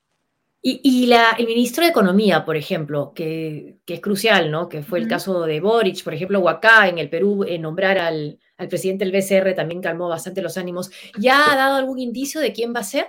Y, 0.70 1.06
la, 1.06 1.32
el 1.38 1.48
ministro 1.48 1.84
de 1.86 1.92
Economía, 1.92 2.44
por 2.44 2.58
ejemplo, 2.58 3.14
que, 3.14 3.78
es 3.86 4.02
crucial, 4.02 4.52
¿no? 4.52 4.68
Que 4.68 4.84
fue 4.84 5.00
el 5.00 5.08
caso 5.08 5.46
de 5.46 5.62
Boric, 5.62 6.04
por 6.04 6.14
ejemplo, 6.14 6.42
Huacá 6.42 6.90
en 6.90 6.98
el 6.98 7.10
Perú, 7.10 7.46
en 7.48 7.62
nombrar 7.62 7.98
al, 7.98 8.40
al 8.58 8.68
presidente 8.68 9.06
del 9.06 9.14
BCR 9.14 9.54
también 9.54 9.82
calmó 9.82 10.10
bastante 10.10 10.42
los 10.42 10.58
ánimos. 10.58 10.92
¿Ya 11.18 11.50
ha 11.50 11.56
dado 11.56 11.78
algún 11.78 12.00
indicio 12.00 12.42
de 12.42 12.52
quién 12.52 12.74
va 12.76 12.82
a 12.82 12.84
ser? 12.84 13.08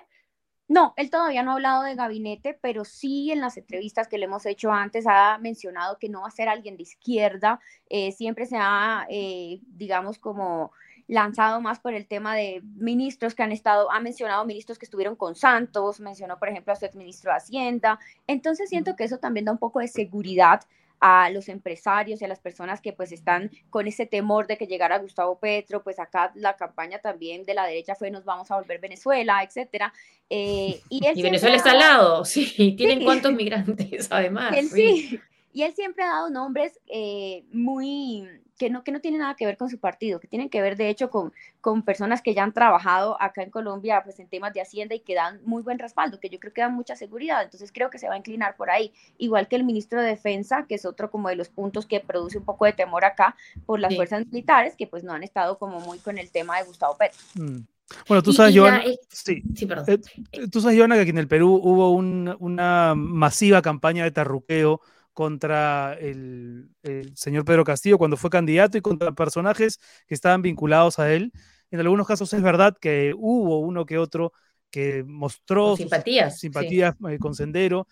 No, 0.69 0.93
él 0.99 1.11
todavía 1.11 1.43
no 1.43 1.53
ha 1.53 1.55
hablado 1.55 1.83
de 1.83 1.95
gabinete, 1.95 2.53
pero 2.61 2.85
sí 2.85 3.33
en 3.33 3.41
las 3.41 3.57
entrevistas 3.57 4.07
que 4.07 4.19
le 4.19 4.27
hemos 4.27 4.45
hecho 4.45 4.71
antes 4.71 5.07
ha 5.09 5.39
mencionado 5.39 5.99
que 5.99 6.11
no 6.11 6.21
va 6.21 6.29
a 6.29 6.31
ser 6.31 6.51
alguien 6.51 6.77
de 6.77 6.83
izquierda. 6.83 7.59
Eh, 7.89 8.13
siempre 8.13 8.45
se 8.45 8.59
ha, 8.59 9.07
eh, 9.09 9.61
digamos, 9.67 10.19
como 10.19 10.73
lanzado 11.07 11.63
más 11.63 11.81
por 11.81 11.95
el 11.95 12.07
tema 12.07 12.35
de 12.35 12.61
ministros 12.77 13.35
que 13.35 13.43
han 13.43 13.51
estado, 13.51 13.91
ha 13.91 13.99
mencionado 14.01 14.45
ministros 14.45 14.79
que 14.79 14.85
estuvieron 14.85 15.17
con 15.17 15.35
Santos, 15.35 16.01
mencionó, 16.01 16.39
por 16.39 16.51
ejemplo, 16.51 16.75
a 16.75 16.77
su 16.77 16.85
exministro 16.85 17.31
de 17.31 17.39
Hacienda. 17.39 17.99
Entonces 18.27 18.69
siento 18.69 18.95
que 18.95 19.05
eso 19.05 19.17
también 19.17 19.47
da 19.47 19.53
un 19.53 19.59
poco 19.59 19.81
de 19.81 19.89
seguridad 19.89 20.61
a 21.01 21.31
los 21.31 21.49
empresarios 21.49 22.21
y 22.21 22.25
a 22.25 22.29
las 22.29 22.41
personas 22.41 22.81
que 22.81 22.93
pues 22.93 23.13
están 23.13 23.51
con 23.71 23.87
ese 23.87 24.07
temor 24.07 24.47
de 24.47 24.57
que 24.57 24.67
llegara 24.67 24.99
Gustavo 24.99 25.39
Petro, 25.39 25.83
pues 25.83 25.99
acá 25.99 26.33
la 26.35 26.57
campaña 26.57 26.99
también 26.99 27.45
de 27.45 27.55
la 27.55 27.67
derecha 27.67 27.95
fue 27.95 28.11
nos 28.11 28.25
vamos 28.25 28.51
a 28.51 28.57
volver 28.57 28.81
Venezuela, 28.81 29.43
etcétera. 29.43 29.93
Eh, 30.31 30.81
y, 30.89 31.23
Venezuela 31.23 31.57
está 31.57 31.71
al 31.71 31.79
lado, 31.79 32.25
sí, 32.25 32.75
tienen 32.77 33.05
cuántos 33.05 33.33
migrantes 33.33 34.09
además. 34.11 34.55
sí. 34.71 35.21
Y 35.53 35.63
él 35.63 35.75
siempre 35.75 36.05
ha 36.05 36.09
dado 36.09 36.31
nombres 36.31 36.79
eh, 36.87 37.45
muy 37.53 38.29
que 38.59 38.69
no, 38.69 38.83
que 38.83 38.93
no 38.93 39.01
tiene 39.01 39.19
nada 39.19 39.35
que 39.37 39.47
ver 39.47 39.57
con 39.57 39.71
su 39.71 39.79
partido, 39.79 40.21
que 40.21 40.27
tienen 40.27 40.51
que 40.51 40.61
ver 40.61 40.77
de 40.77 40.91
hecho 40.91 41.09
con, 41.11 41.33
con 41.61 41.83
personas 41.83 42.21
que 42.21 42.35
ya 42.35 42.43
han 42.43 42.53
trabajado 42.53 43.21
acá 43.23 43.43
en 43.43 43.51
Colombia 43.51 44.03
pues, 44.05 44.19
en 44.19 44.29
temas 44.29 44.53
de 44.53 44.61
Hacienda 44.61 44.95
y 44.95 45.01
que 45.01 45.15
dan 45.15 45.41
muy 45.45 45.63
buen 45.63 45.79
respaldo, 45.79 46.21
que 46.21 46.29
yo 46.29 46.39
creo 46.41 46.53
que 46.53 46.61
dan 46.61 46.75
mucha 46.75 46.97
seguridad, 46.97 47.43
entonces 47.43 47.73
creo 47.73 47.89
que 47.89 47.99
se 47.99 48.09
va 48.09 48.15
a 48.15 48.19
inclinar 48.19 48.57
por 48.57 48.69
ahí, 48.69 48.93
igual 49.17 49.49
que 49.49 49.57
el 49.57 49.65
ministro 49.65 50.03
de 50.03 50.09
Defensa, 50.09 50.67
que 50.69 50.75
es 50.75 50.85
otro 50.85 51.11
como 51.11 51.29
de 51.29 51.37
los 51.37 51.49
puntos 51.49 51.87
que 51.87 52.01
produce 52.01 52.37
un 52.37 52.45
poco 52.45 52.65
de 52.65 52.73
temor 52.73 53.05
acá 53.05 53.37
por 53.65 53.79
las 53.79 53.95
fuerzas 53.95 54.27
militares, 54.27 54.75
que 54.77 54.87
pues 54.87 55.05
no 55.05 55.13
han 55.13 55.23
estado 55.23 55.59
como 55.59 55.81
muy 55.81 55.99
con 56.01 56.19
el 56.19 56.31
tema 56.31 56.59
de 56.59 56.65
Gustavo 56.67 56.97
Petro. 56.99 57.19
Mm. 57.35 57.61
Bueno, 58.07 58.23
tú 58.23 58.35
sabes, 58.35 58.55
Joana, 58.55 58.83
sí, 59.09 59.43
sí, 59.55 59.65
perdón. 59.65 60.03
Eh, 60.33 60.49
tú 60.49 60.61
sabes, 60.61 60.77
Joana, 60.77 60.97
que 60.97 61.03
aquí 61.03 61.11
en 61.11 61.19
el 61.19 61.29
Perú 61.29 61.59
hubo 61.63 61.93
una 61.93 62.95
masiva 62.95 63.63
campaña 63.63 64.05
de 64.05 64.11
tarruqueo 64.11 64.83
contra 65.19 65.95
el, 65.95 66.71
señor 67.17 67.45
Pedro 67.45 67.65
Castillo 67.65 67.99
cuando 67.99 68.17
fue 68.17 68.31
candidato 68.31 68.79
y 68.79 68.81
contra 68.81 69.11
personajes 69.11 69.81
que 70.07 70.15
estaban 70.15 70.43
vinculados 70.43 71.01
a 71.01 71.13
él. 71.13 71.33
En 71.73 71.81
algunos 71.81 72.07
casos 72.07 72.33
es 72.33 72.41
verdad 72.41 72.77
que 72.81 73.13
hubo 73.19 73.59
uno 73.59 73.85
que 73.85 73.99
otro 73.99 74.33
que 74.71 75.03
mostró 75.03 75.77
simpatías, 75.77 76.39
simpatías 76.39 76.95
eh, 77.11 77.19
con 77.19 77.35
Sendero, 77.35 77.89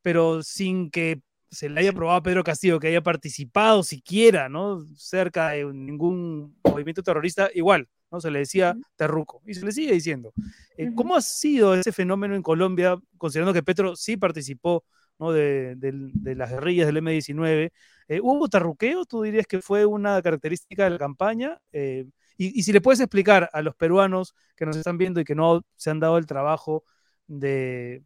pero 0.00 0.42
sin 0.42 0.90
que 0.90 1.20
se 1.50 1.68
le 1.68 1.78
haya 1.78 1.92
probado 1.92 2.16
a 2.16 2.22
Pedro 2.22 2.42
Castillo 2.42 2.80
que 2.80 2.88
haya 2.88 3.02
participado 3.02 3.82
siquiera, 3.82 4.48
¿no? 4.48 4.86
Cerca 4.96 5.50
de 5.50 5.66
ningún 5.66 6.56
movimiento 6.64 7.02
terrorista, 7.02 7.50
igual, 7.52 7.86
¿no? 8.10 8.18
Se 8.18 8.30
le 8.30 8.38
decía 8.38 8.74
terruco 8.96 9.42
y 9.46 9.52
se 9.52 9.66
le 9.66 9.72
sigue 9.72 9.92
diciendo. 9.92 10.32
Eh, 10.78 10.90
¿Cómo 10.94 11.16
ha 11.16 11.20
sido 11.20 11.74
ese 11.74 11.92
fenómeno 11.92 12.34
en 12.34 12.40
Colombia, 12.40 12.98
considerando 13.18 13.52
que 13.52 13.62
Petro 13.62 13.94
sí 13.94 14.16
participó 14.16 14.86
de, 15.30 15.76
las 16.34 16.50
guerrillas 16.50 16.86
del 16.86 16.96
M-19. 16.96 17.70
Eh, 18.08 18.20
¿Hubo 18.20 18.48
tarruqueo? 18.48 19.04
¿Tú 19.04 19.22
dirías 19.22 19.46
que 19.46 19.60
fue 19.60 19.86
una 19.86 20.20
característica 20.22 20.84
de 20.84 20.90
la 20.90 20.98
campaña? 20.98 21.60
Eh, 21.72 22.06
y, 22.36 22.62
si 22.64 22.72
le 22.72 22.80
puedes 22.80 22.98
explicar 22.98 23.48
a 23.52 23.62
los 23.62 23.76
peruanos 23.76 24.34
que 24.56 24.66
nos 24.66 24.76
están 24.76 24.98
viendo 24.98 25.20
y 25.20 25.24
que 25.24 25.36
no 25.36 25.62
se 25.76 25.90
han 25.90 26.00
dado 26.00 26.18
el 26.18 26.26
trabajo 26.26 26.82
de, 27.28 28.02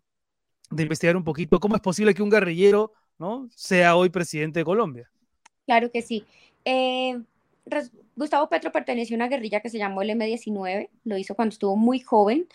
investigar 0.71 1.17
un 1.17 1.25
poquito, 1.25 1.59
¿cómo 1.61 1.77
es 1.77 1.81
posible 1.81 2.13
que 2.13 2.23
un 2.23 2.29
guerrillero 2.29 2.93
¿no? 3.19 3.49
sea 3.55 3.97
hoy 3.97 4.11
presidente 4.11 4.61
de 4.61 4.65
Colombia? 4.65 5.11
Claro 5.65 5.91
que 5.91 6.03
sí. 6.03 6.27
Eh, 6.65 7.19
Gustavo 8.15 8.49
Petro 8.49 8.73
perteneció 8.73 9.15
a 9.15 9.19
una 9.19 9.29
guerrilla 9.29 9.61
que 9.61 9.71
se 9.71 9.79
llamó 9.79 10.03
el 10.03 10.11
M-19, 10.11 10.91
lo 11.05 11.17
hizo 11.17 11.35
cuando 11.35 11.53
estuvo 11.53 11.77
muy 11.77 12.01
joven, 12.01 12.47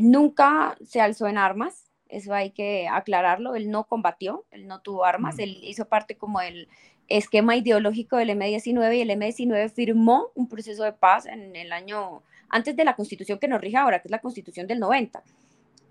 nunca 0.00 0.76
se 0.84 1.00
alzó 1.00 1.28
en 1.28 1.38
armas, 1.38 1.86
eso 2.08 2.34
hay 2.34 2.50
que 2.50 2.88
aclararlo, 2.88 3.54
él 3.54 3.70
no 3.70 3.84
combatió, 3.84 4.44
él 4.50 4.66
no 4.66 4.80
tuvo 4.80 5.04
armas, 5.04 5.36
mm. 5.36 5.40
él 5.40 5.58
hizo 5.62 5.86
parte 5.86 6.16
como 6.16 6.40
el 6.40 6.68
esquema 7.08 7.56
ideológico 7.56 8.16
del 8.16 8.30
M19 8.30 8.96
y 8.96 9.00
el 9.00 9.10
M19 9.10 9.70
firmó 9.70 10.30
un 10.34 10.48
proceso 10.48 10.84
de 10.84 10.92
paz 10.92 11.26
en 11.26 11.54
el 11.54 11.72
año, 11.72 12.22
antes 12.48 12.76
de 12.76 12.84
la 12.84 12.96
constitución 12.96 13.38
que 13.38 13.48
nos 13.48 13.60
rige 13.60 13.76
ahora, 13.76 14.00
que 14.00 14.08
es 14.08 14.12
la 14.12 14.20
constitución 14.20 14.66
del 14.66 14.80
90. 14.80 15.22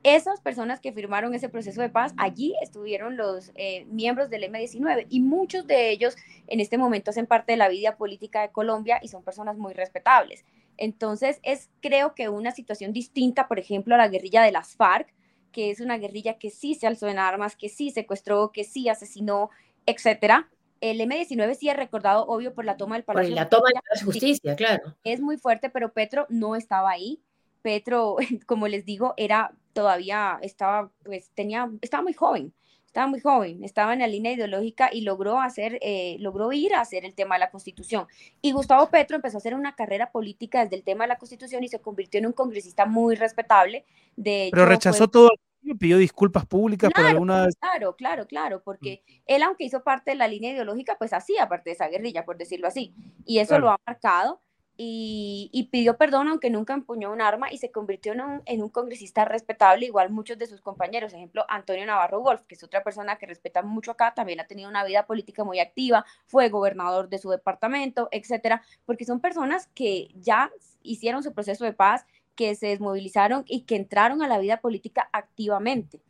Esas 0.04 0.40
personas 0.40 0.80
que 0.80 0.94
firmaron 0.94 1.34
ese 1.34 1.50
proceso 1.50 1.82
de 1.82 1.90
paz, 1.90 2.14
allí 2.18 2.54
estuvieron 2.62 3.18
los 3.18 3.52
eh, 3.56 3.86
miembros 3.86 4.30
del 4.30 4.44
M19 4.44 5.08
y 5.10 5.20
muchos 5.20 5.66
de 5.66 5.90
ellos 5.90 6.16
en 6.46 6.60
este 6.60 6.78
momento 6.78 7.10
hacen 7.10 7.26
parte 7.26 7.54
de 7.54 7.58
la 7.58 7.70
vida 7.70 7.98
política 7.98 8.42
de 8.42 8.50
Colombia 8.50 9.00
y 9.02 9.08
son 9.08 9.24
personas 9.24 9.58
muy 9.58 9.74
respetables. 9.74 10.46
Entonces 10.78 11.40
es 11.42 11.72
creo 11.82 12.14
que 12.14 12.30
una 12.30 12.52
situación 12.52 12.94
distinta, 12.94 13.48
por 13.48 13.58
ejemplo, 13.58 13.96
a 13.96 13.98
la 13.98 14.08
guerrilla 14.08 14.44
de 14.44 14.52
las 14.52 14.76
FARC, 14.76 15.12
que 15.56 15.72
es 15.72 15.80
una 15.80 15.98
guerrilla 15.98 16.38
que 16.38 16.50
sí 16.50 16.76
se 16.76 16.86
alzó 16.86 17.08
en 17.08 17.18
armas, 17.18 17.56
que 17.56 17.70
sí 17.70 17.90
secuestró, 17.90 18.52
que 18.52 18.66
sí 18.66 18.90
asesinó, 18.90 19.52
etcétera. 19.86 20.50
El 20.82 21.00
M-19 21.00 21.56
sí 21.56 21.70
es 21.70 21.78
recordado, 21.78 22.28
obvio, 22.28 22.54
por 22.54 22.66
la 22.66 22.76
toma 22.76 22.96
del 22.96 23.06
Palacio. 23.06 23.30
Por 23.30 23.36
la 23.38 23.48
toma 23.48 23.70
de 23.70 23.80
la 23.96 24.04
justicia, 24.04 24.56
claro. 24.58 24.98
Es 25.06 25.22
muy 25.22 25.38
fuerte, 25.38 25.70
pero 25.70 25.94
Petro 25.94 26.26
no 26.28 26.58
estaba 26.58 26.92
ahí. 26.92 27.24
Petro, 27.62 28.18
como 28.46 28.68
les 28.68 28.84
digo, 28.84 29.14
era 29.16 29.56
todavía, 29.72 30.40
estaba, 30.42 30.92
pues 31.06 31.32
tenía, 31.34 31.72
estaba 31.82 32.04
muy 32.04 32.14
joven 32.14 32.54
estaba 32.96 33.08
muy 33.08 33.20
joven, 33.20 33.62
estaba 33.66 33.92
en 33.92 34.00
la 34.00 34.08
línea 34.08 34.32
ideológica 34.32 34.90
y 34.90 35.02
logró 35.02 35.42
hacer, 35.42 35.80
eh, 35.82 36.16
logró 36.22 36.54
ir 36.54 36.74
a 36.74 36.80
hacer 36.80 37.04
el 37.04 37.14
tema 37.14 37.36
de 37.36 37.40
la 37.40 37.52
Constitución. 37.52 38.08
Y 38.42 38.54
Gustavo 38.54 38.90
Petro 38.90 39.18
empezó 39.18 39.36
a 39.36 39.40
hacer 39.40 39.54
una 39.54 39.76
carrera 39.76 40.12
política 40.12 40.64
desde 40.64 40.78
el 40.78 40.84
tema 40.84 41.04
de 41.04 41.10
la 41.10 41.18
Constitución 41.18 41.62
y 41.66 41.68
se 41.68 41.80
convirtió 41.80 42.20
en 42.20 42.28
un 42.28 42.32
congresista 42.32 42.86
muy 42.86 43.16
respetable. 43.16 43.84
De 44.16 44.48
Pero 44.50 44.66
rechazó 44.66 45.10
todo 45.10 45.28
todo, 45.28 45.76
pidió 45.78 45.98
disculpas 45.98 46.46
públicas 46.46 46.90
por 46.96 47.06
alguna... 47.06 47.48
Claro, 47.60 47.98
claro, 47.98 48.28
claro, 48.28 48.62
porque 48.64 49.04
mm. 49.06 49.12
él, 49.26 49.44
aunque 49.44 49.66
hizo 49.66 49.84
parte 49.84 50.12
de 50.12 50.16
la 50.16 50.30
línea 50.30 50.54
ideológica, 50.54 50.96
pues 50.98 51.12
hacía 51.12 51.50
parte 51.50 51.72
de 51.72 51.74
esa 51.74 51.90
guerrilla, 51.90 52.24
por 52.24 52.38
decirlo 52.38 52.66
así. 52.66 52.94
Y 53.26 53.40
eso 53.40 53.60
lo 53.60 53.72
ha 53.72 53.80
marcado 53.86 54.40
y, 54.78 55.70
pidió 55.72 55.98
perdón 55.98 56.28
aunque 56.28 56.50
nunca 56.50 56.74
empuñó 56.74 57.12
un 57.12 57.22
arma 57.22 57.52
y 57.52 57.58
se 57.58 57.72
convirtió 57.72 58.14
en 58.14 58.62
un, 58.62 58.70
congresista 58.70 59.24
respetable, 59.26 59.86
igual 59.86 60.10
muchos 60.10 60.38
de 60.38 60.48
sus 60.48 60.62
compañeros, 60.62 61.14
ejemplo 61.14 61.46
Antonio 61.48 61.86
Navarro 61.86 62.22
Wolf, 62.22 62.42
que 62.44 62.56
es 62.56 62.64
otra 62.64 62.84
persona 62.84 63.18
que 63.18 63.26
respeta 63.26 63.62
mucho 63.62 63.92
acá, 63.92 64.14
también 64.14 64.40
ha 64.40 64.48
tenido 64.48 64.70
una 64.70 64.84
vida 64.84 65.06
política 65.06 65.44
muy 65.44 65.60
activa, 65.60 66.06
fue 66.28 66.50
gobernador 66.50 67.10
de 67.10 67.20
su 67.20 67.30
departamento, 67.30 68.10
etcétera, 68.12 68.64
porque 68.86 69.06
son 69.06 69.22
personas 69.22 69.68
que 69.74 70.10
ya 70.16 70.52
hicieron 70.82 71.24
su 71.24 71.34
proceso 71.34 71.64
de 71.64 71.74
paz, 71.74 72.06
que 72.36 72.54
se 72.56 72.68
desmovilizaron 72.68 73.46
y 73.48 73.62
que 73.62 73.78
entraron 73.78 74.22
a 74.22 74.28
la 74.28 74.40
vida 74.40 74.58
política 74.58 75.10
activamente. 75.14 76.02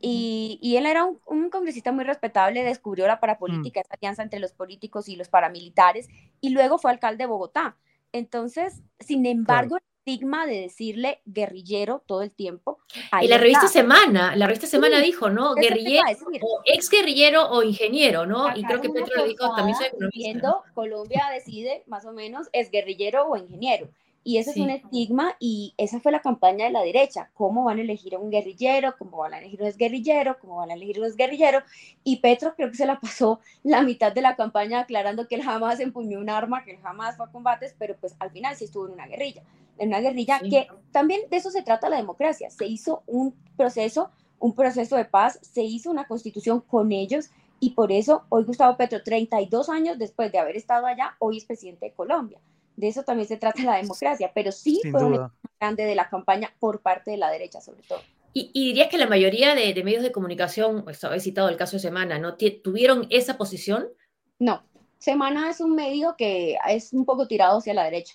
Y, 0.00 0.76
él 0.76 0.86
era 0.86 1.04
un, 1.04 1.50
congresista 1.50 1.90
muy 1.90 2.04
respetable, 2.04 2.62
descubrió 2.62 3.06
la 3.06 3.18
parapolítica, 3.18 3.80
mm. 3.80 3.82
esa 3.82 3.94
alianza 3.94 4.22
entre 4.22 4.38
los 4.38 4.52
políticos 4.52 5.08
y 5.08 5.16
los 5.16 5.28
paramilitares, 5.28 6.08
y 6.40 6.50
luego 6.50 6.78
fue 6.78 6.90
alcalde 6.90 7.24
de 7.24 7.26
Bogotá. 7.26 7.76
Entonces, 8.12 8.82
sin 9.00 9.26
embargo, 9.26 9.76
el 9.76 9.82
estigma 10.08 10.46
de 10.46 10.62
decirle 10.62 11.20
guerrillero 11.26 12.02
todo 12.06 12.22
el 12.22 12.30
tiempo. 12.30 12.78
Y 13.20 13.28
la 13.28 13.36
revista 13.36 13.68
Semana, 13.68 14.34
la 14.36 14.46
revista 14.46 14.66
Semana 14.66 15.00
dijo, 15.00 15.28
¿no? 15.28 15.54
Guerrillero, 15.54 16.04
o 16.40 16.62
ex 16.64 16.88
guerrillero 16.88 17.50
o 17.50 17.62
ingeniero, 17.62 18.24
¿no? 18.24 18.56
y 18.56 18.64
creo 18.64 18.80
que 18.80 18.88
Petro 18.88 19.16
lo 19.16 19.24
dijo, 19.26 19.54
también 19.54 19.76
soy 19.76 19.88
economista. 19.88 20.62
Colombia 20.74 21.28
decide 21.32 21.84
más 21.86 22.06
o 22.06 22.12
menos 22.12 22.48
es 22.52 22.70
guerrillero 22.70 23.26
o 23.28 23.36
ingeniero. 23.36 23.88
Y 24.24 24.38
ese 24.38 24.50
es 24.50 24.56
un 24.58 24.68
estigma 24.68 25.36
y 25.38 25.74
esa 25.78 26.00
fue 26.00 26.12
la 26.12 26.20
campaña 26.20 26.66
de 26.66 26.72
la 26.72 26.82
derecha. 26.82 27.30
¿Cómo 27.34 27.64
van 27.64 27.78
a 27.78 27.82
elegir 27.82 28.14
a 28.14 28.18
un 28.18 28.30
guerrillero? 28.30 28.94
¿Cómo 28.98 29.18
van 29.18 29.32
a 29.32 29.38
elegir 29.38 29.62
a 29.62 29.64
un 29.64 29.76
guerrillero? 29.78 30.38
¿Cómo 30.38 30.56
van 30.56 30.70
a 30.70 30.74
elegir 30.74 30.98
a 30.98 31.06
un 31.06 31.16
guerrillero? 31.16 31.62
Y 32.04 32.16
Petro 32.16 32.54
creo 32.54 32.70
que 32.70 32.76
se 32.76 32.84
la 32.84 33.00
pasó 33.00 33.40
la 33.62 33.82
mitad 33.82 34.12
de 34.12 34.20
la 34.20 34.36
campaña 34.36 34.80
aclarando 34.80 35.26
que 35.26 35.36
él 35.36 35.42
jamás 35.42 35.80
empuñó 35.80 36.18
un 36.18 36.28
arma, 36.28 36.64
que 36.64 36.72
él 36.72 36.78
jamás 36.82 37.16
fue 37.16 37.26
a 37.26 37.30
combates, 37.30 37.74
pero 37.78 37.96
pues 37.96 38.16
al 38.18 38.30
final 38.30 38.54
sí 38.56 38.64
estuvo 38.64 38.86
en 38.86 38.92
una 38.92 39.06
guerrilla. 39.06 39.42
En 39.78 39.88
una 39.88 40.00
guerrilla 40.00 40.40
que 40.40 40.66
también 40.92 41.22
de 41.30 41.36
eso 41.36 41.50
se 41.50 41.62
trata 41.62 41.88
la 41.88 41.96
democracia. 41.96 42.50
Se 42.50 42.66
hizo 42.66 43.02
un 43.06 43.34
proceso, 43.56 44.10
un 44.40 44.54
proceso 44.54 44.96
de 44.96 45.04
paz, 45.04 45.38
se 45.40 45.62
hizo 45.62 45.90
una 45.90 46.06
constitución 46.06 46.60
con 46.60 46.92
ellos 46.92 47.30
y 47.60 47.70
por 47.70 47.92
eso 47.92 48.24
hoy 48.28 48.44
Gustavo 48.44 48.76
Petro, 48.76 49.02
32 49.02 49.68
años 49.68 49.98
después 49.98 50.30
de 50.32 50.38
haber 50.38 50.56
estado 50.56 50.86
allá, 50.86 51.16
hoy 51.18 51.38
es 51.38 51.44
presidente 51.44 51.86
de 51.86 51.92
Colombia 51.92 52.38
de 52.78 52.86
eso 52.86 53.02
también 53.02 53.26
se 53.26 53.36
trata 53.36 53.60
la 53.64 53.76
democracia, 53.76 54.30
pero 54.32 54.52
sí 54.52 54.80
fue 54.88 55.02
un 55.02 55.28
grande 55.58 55.84
de 55.84 55.96
la 55.96 56.08
campaña 56.08 56.54
por 56.60 56.80
parte 56.80 57.10
de 57.10 57.16
la 57.16 57.28
derecha, 57.28 57.60
sobre 57.60 57.82
todo. 57.82 58.00
Y, 58.32 58.52
dirías 58.52 58.88
que 58.88 58.98
la 58.98 59.08
mayoría 59.08 59.56
de, 59.56 59.74
medios 59.82 60.04
de 60.04 60.12
comunicación, 60.12 60.84
pues 60.84 61.02
habéis 61.02 61.24
citado 61.24 61.48
el 61.48 61.56
caso 61.56 61.74
de 61.76 61.80
Semana, 61.80 62.20
¿no? 62.20 62.36
¿Tuvieron 62.36 63.08
esa 63.10 63.36
posición? 63.36 63.88
No, 64.38 64.62
Semana 64.98 65.50
es 65.50 65.60
un 65.60 65.74
medio 65.74 66.14
que 66.16 66.56
es 66.68 66.92
un 66.92 67.04
poco 67.04 67.26
tirado 67.26 67.58
hacia 67.58 67.74
la 67.74 67.82
derecha 67.82 68.14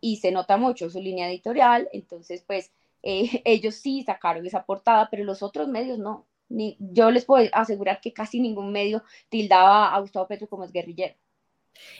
y 0.00 0.18
se 0.18 0.30
nota 0.30 0.58
mucho 0.58 0.90
su 0.90 1.00
línea 1.00 1.28
editorial, 1.28 1.88
entonces 1.92 2.44
pues 2.46 2.70
eh, 3.02 3.42
ellos 3.44 3.74
sí 3.74 4.04
sacaron 4.04 4.46
esa 4.46 4.64
portada, 4.64 5.08
pero 5.10 5.24
los 5.24 5.42
otros 5.42 5.66
medios 5.66 5.98
no. 5.98 6.24
Ni, 6.48 6.76
yo 6.78 7.10
les 7.10 7.24
puedo 7.24 7.48
asegurar 7.52 8.00
que 8.00 8.12
casi 8.12 8.38
ningún 8.38 8.70
medio 8.70 9.02
tildaba 9.28 9.92
a 9.92 9.98
Gustavo 9.98 10.28
Petro 10.28 10.46
como 10.46 10.62
es 10.62 10.70
guerrillero. 10.70 11.16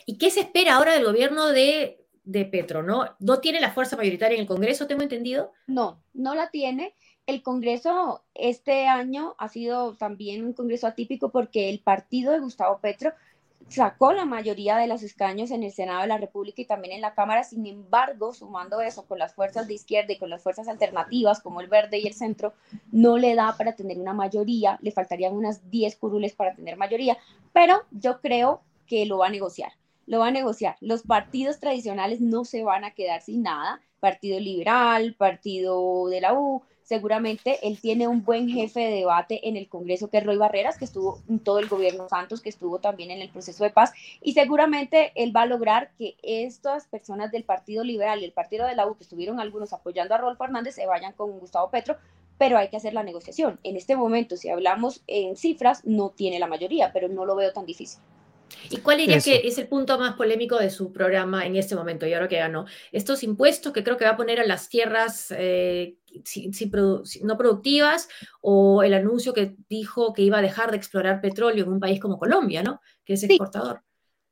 ¿Y 0.06 0.18
qué 0.18 0.30
se 0.30 0.40
espera 0.40 0.76
ahora 0.76 0.92
del 0.92 1.04
gobierno 1.04 1.48
de, 1.48 2.03
de 2.24 2.44
Petro? 2.44 2.82
¿no? 2.82 3.04
¿No 3.18 3.40
tiene 3.40 3.60
la 3.60 3.72
fuerza 3.72 3.96
mayoritaria 3.96 4.36
en 4.36 4.42
el 4.42 4.48
Congreso, 4.48 4.86
tengo 4.86 5.02
entendido? 5.02 5.52
No, 5.66 6.00
no 6.12 6.34
la 6.34 6.50
tiene. 6.50 6.94
El 7.26 7.42
Congreso 7.42 8.22
este 8.34 8.86
año 8.86 9.34
ha 9.38 9.48
sido 9.48 9.94
también 9.96 10.44
un 10.44 10.52
Congreso 10.52 10.86
atípico 10.86 11.30
porque 11.30 11.70
el 11.70 11.80
partido 11.80 12.32
de 12.32 12.40
Gustavo 12.40 12.78
Petro 12.80 13.12
sacó 13.68 14.12
la 14.12 14.24
mayoría 14.24 14.76
de 14.76 14.86
los 14.86 15.02
escaños 15.02 15.50
en 15.50 15.62
el 15.62 15.72
Senado 15.72 16.02
de 16.02 16.08
la 16.08 16.18
República 16.18 16.60
y 16.60 16.66
también 16.66 16.94
en 16.94 17.00
la 17.00 17.14
Cámara. 17.14 17.44
Sin 17.44 17.66
embargo, 17.66 18.34
sumando 18.34 18.80
eso 18.80 19.06
con 19.06 19.18
las 19.18 19.34
fuerzas 19.34 19.66
de 19.66 19.74
izquierda 19.74 20.12
y 20.12 20.18
con 20.18 20.30
las 20.30 20.42
fuerzas 20.42 20.68
alternativas 20.68 21.40
como 21.40 21.60
el 21.60 21.68
Verde 21.68 21.98
y 21.98 22.06
el 22.06 22.14
Centro, 22.14 22.52
no 22.92 23.16
le 23.16 23.34
da 23.34 23.56
para 23.56 23.74
tener 23.74 23.98
una 23.98 24.12
mayoría. 24.12 24.78
Le 24.82 24.90
faltarían 24.90 25.34
unas 25.34 25.70
10 25.70 25.96
curules 25.96 26.34
para 26.34 26.54
tener 26.54 26.76
mayoría, 26.76 27.16
pero 27.52 27.84
yo 27.90 28.20
creo 28.20 28.62
que 28.86 29.06
lo 29.06 29.18
va 29.18 29.28
a 29.28 29.30
negociar. 29.30 29.72
Lo 30.06 30.20
va 30.20 30.28
a 30.28 30.30
negociar. 30.30 30.76
Los 30.80 31.02
partidos 31.02 31.60
tradicionales 31.60 32.20
no 32.20 32.44
se 32.44 32.62
van 32.62 32.84
a 32.84 32.92
quedar 32.92 33.22
sin 33.22 33.42
nada. 33.42 33.80
Partido 34.00 34.38
Liberal, 34.38 35.14
Partido 35.14 36.08
de 36.08 36.20
la 36.20 36.34
U, 36.34 36.62
seguramente 36.82 37.66
él 37.66 37.80
tiene 37.80 38.06
un 38.06 38.22
buen 38.22 38.48
jefe 38.48 38.80
de 38.80 38.96
debate 38.96 39.48
en 39.48 39.56
el 39.56 39.68
Congreso, 39.68 40.08
que 40.08 40.18
es 40.18 40.24
Roy 40.24 40.36
Barreras, 40.36 40.78
que 40.78 40.84
estuvo 40.84 41.22
en 41.28 41.38
todo 41.40 41.58
el 41.58 41.68
gobierno 41.68 42.08
Santos, 42.08 42.40
que 42.40 42.50
estuvo 42.50 42.78
también 42.78 43.10
en 43.10 43.22
el 43.22 43.30
proceso 43.30 43.64
de 43.64 43.70
paz, 43.70 43.92
y 44.20 44.34
seguramente 44.34 45.12
él 45.14 45.34
va 45.34 45.42
a 45.42 45.46
lograr 45.46 45.90
que 45.98 46.16
estas 46.22 46.86
personas 46.86 47.32
del 47.32 47.44
Partido 47.44 47.82
Liberal 47.82 48.20
y 48.20 48.26
el 48.26 48.32
Partido 48.32 48.66
de 48.66 48.76
la 48.76 48.86
U, 48.86 48.96
que 48.96 49.04
estuvieron 49.04 49.40
algunos 49.40 49.72
apoyando 49.72 50.14
a 50.14 50.18
Rodolfo 50.18 50.44
Hernández, 50.44 50.74
se 50.74 50.86
vayan 50.86 51.14
con 51.14 51.38
Gustavo 51.38 51.70
Petro, 51.70 51.96
pero 52.36 52.58
hay 52.58 52.68
que 52.68 52.76
hacer 52.76 52.92
la 52.92 53.02
negociación. 53.02 53.58
En 53.62 53.76
este 53.76 53.96
momento, 53.96 54.36
si 54.36 54.50
hablamos 54.50 55.02
en 55.06 55.36
cifras, 55.36 55.84
no 55.84 56.10
tiene 56.10 56.38
la 56.38 56.46
mayoría, 56.46 56.92
pero 56.92 57.08
no 57.08 57.24
lo 57.24 57.36
veo 57.36 57.52
tan 57.52 57.64
difícil. 57.64 58.00
¿Y 58.70 58.78
cuál 58.78 58.98
diría 58.98 59.20
que 59.20 59.42
es 59.44 59.58
el 59.58 59.68
punto 59.68 59.98
más 59.98 60.14
polémico 60.14 60.58
de 60.58 60.70
su 60.70 60.92
programa 60.92 61.46
en 61.46 61.56
este 61.56 61.76
momento 61.76 62.06
y 62.06 62.14
ahora 62.14 62.28
que 62.28 62.38
ganó? 62.38 62.66
Estos 62.92 63.22
impuestos 63.22 63.72
que 63.72 63.84
creo 63.84 63.96
que 63.96 64.04
va 64.04 64.12
a 64.12 64.16
poner 64.16 64.40
a 64.40 64.46
las 64.46 64.68
tierras 64.68 65.32
eh, 65.36 65.96
no 67.22 67.36
productivas 67.36 68.08
o 68.40 68.82
el 68.82 68.94
anuncio 68.94 69.34
que 69.34 69.54
dijo 69.68 70.12
que 70.12 70.22
iba 70.22 70.38
a 70.38 70.42
dejar 70.42 70.70
de 70.70 70.76
explorar 70.76 71.20
petróleo 71.20 71.64
en 71.64 71.72
un 71.72 71.80
país 71.80 72.00
como 72.00 72.18
Colombia, 72.18 72.62
¿no? 72.62 72.80
Que 73.04 73.14
es 73.14 73.22
exportador. 73.22 73.82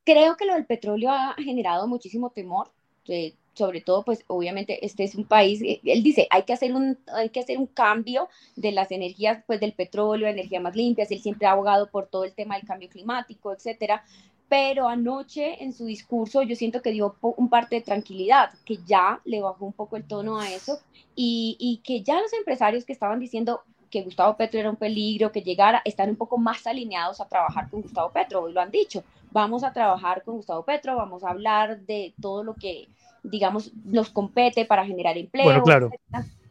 Creo 0.04 0.36
que 0.36 0.46
lo 0.46 0.54
del 0.54 0.66
petróleo 0.66 1.10
ha 1.10 1.34
generado 1.34 1.86
muchísimo 1.86 2.30
temor. 2.30 2.72
Eh, 3.08 3.34
sobre 3.54 3.80
todo, 3.80 4.02
pues 4.02 4.24
obviamente 4.26 4.84
este 4.84 5.04
es 5.04 5.14
un 5.14 5.24
país, 5.24 5.60
eh, 5.62 5.80
él 5.84 6.02
dice, 6.02 6.26
hay 6.30 6.44
que 6.44 6.52
hacer 6.52 6.74
un, 6.74 6.98
hay 7.14 7.28
que 7.28 7.40
hacer 7.40 7.58
un 7.58 7.66
cambio 7.66 8.28
de 8.56 8.72
las 8.72 8.90
energías, 8.90 9.42
pues 9.46 9.60
del 9.60 9.72
petróleo, 9.72 10.28
energías 10.28 10.62
más 10.62 10.76
limpias, 10.76 11.10
él 11.10 11.20
siempre 11.20 11.46
ha 11.46 11.52
abogado 11.52 11.90
por 11.90 12.06
todo 12.06 12.24
el 12.24 12.32
tema 12.32 12.56
del 12.56 12.66
cambio 12.66 12.88
climático, 12.88 13.52
etcétera, 13.52 14.04
pero 14.48 14.88
anoche 14.88 15.62
en 15.62 15.72
su 15.72 15.86
discurso 15.86 16.42
yo 16.42 16.56
siento 16.56 16.82
que 16.82 16.92
dio 16.92 17.16
un 17.22 17.48
parte 17.48 17.76
de 17.76 17.82
tranquilidad, 17.82 18.50
que 18.64 18.78
ya 18.86 19.20
le 19.24 19.40
bajó 19.40 19.64
un 19.64 19.72
poco 19.72 19.96
el 19.96 20.04
tono 20.04 20.38
a 20.38 20.50
eso 20.50 20.78
y, 21.14 21.56
y 21.58 21.78
que 21.78 22.02
ya 22.02 22.20
los 22.20 22.32
empresarios 22.32 22.84
que 22.84 22.92
estaban 22.92 23.18
diciendo 23.18 23.62
que 23.92 24.02
Gustavo 24.02 24.36
Petro 24.36 24.58
era 24.58 24.70
un 24.70 24.76
peligro, 24.76 25.30
que 25.30 25.42
llegara, 25.42 25.82
están 25.84 26.08
un 26.08 26.16
poco 26.16 26.38
más 26.38 26.66
alineados 26.66 27.20
a 27.20 27.28
trabajar 27.28 27.68
con 27.70 27.82
Gustavo 27.82 28.10
Petro, 28.10 28.42
hoy 28.42 28.52
lo 28.52 28.60
han 28.62 28.70
dicho, 28.70 29.04
vamos 29.30 29.62
a 29.62 29.72
trabajar 29.72 30.22
con 30.24 30.36
Gustavo 30.36 30.64
Petro, 30.64 30.96
vamos 30.96 31.22
a 31.22 31.30
hablar 31.30 31.80
de 31.82 32.14
todo 32.20 32.42
lo 32.42 32.54
que, 32.54 32.88
digamos, 33.22 33.72
nos 33.84 34.10
compete 34.10 34.64
para 34.64 34.84
generar 34.84 35.16
empleo. 35.16 35.44
Bueno, 35.44 35.62
claro. 35.62 35.90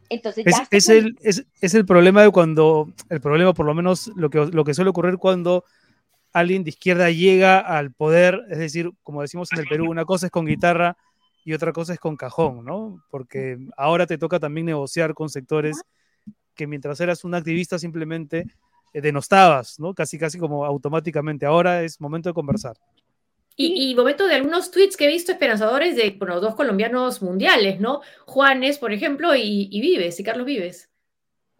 Entonces, 0.09 0.43
ya 0.45 0.67
es, 0.71 0.89
el, 0.89 1.17
es, 1.21 1.45
es, 1.61 1.73
el 1.73 1.85
problema 1.85 2.21
de 2.21 2.31
cuando, 2.31 2.91
el 3.09 3.21
problema 3.21 3.53
por 3.53 3.65
lo 3.65 3.73
menos 3.73 4.11
lo 4.15 4.29
que, 4.29 4.45
lo 4.45 4.65
que 4.65 4.73
suele 4.73 4.89
ocurrir 4.89 5.17
cuando 5.17 5.63
alguien 6.33 6.63
de 6.63 6.69
izquierda 6.69 7.09
llega 7.09 7.59
al 7.59 7.93
poder, 7.93 8.41
es 8.49 8.57
decir, 8.57 8.91
como 9.03 9.21
decimos 9.21 9.49
en 9.53 9.59
el 9.59 9.67
Perú, 9.67 9.89
una 9.89 10.03
cosa 10.03 10.25
es 10.25 10.31
con 10.31 10.45
guitarra 10.45 10.97
y 11.45 11.53
otra 11.53 11.71
cosa 11.71 11.93
es 11.93 11.99
con 11.99 12.17
cajón, 12.17 12.65
¿no? 12.65 13.01
Porque 13.09 13.57
ahora 13.77 14.05
te 14.05 14.17
toca 14.17 14.39
también 14.39 14.65
negociar 14.65 15.13
con 15.13 15.29
sectores 15.29 15.81
que 16.55 16.67
mientras 16.67 16.99
eras 16.99 17.23
un 17.23 17.33
activista 17.33 17.79
simplemente 17.79 18.45
eh, 18.93 19.01
denostabas, 19.01 19.79
¿no? 19.79 19.93
Casi, 19.93 20.17
casi 20.19 20.37
como 20.37 20.65
automáticamente. 20.65 21.45
Ahora 21.45 21.83
es 21.83 21.99
momento 22.01 22.29
de 22.29 22.33
conversar. 22.33 22.75
Y, 23.67 23.95
momento 23.95 24.27
de 24.27 24.35
algunos 24.35 24.71
tweets 24.71 24.97
que 24.97 25.05
he 25.05 25.07
visto 25.07 25.31
esperanzadores 25.31 25.95
de 25.95 26.11
bueno, 26.11 26.39
dos 26.39 26.55
colombianos 26.55 27.21
mundiales, 27.21 27.79
¿no? 27.79 28.01
Juanes, 28.25 28.77
por 28.77 28.93
ejemplo, 28.93 29.35
y, 29.35 29.67
y 29.71 29.81
Vives, 29.81 30.19
y 30.19 30.23
Carlos 30.23 30.45
Vives. 30.45 30.91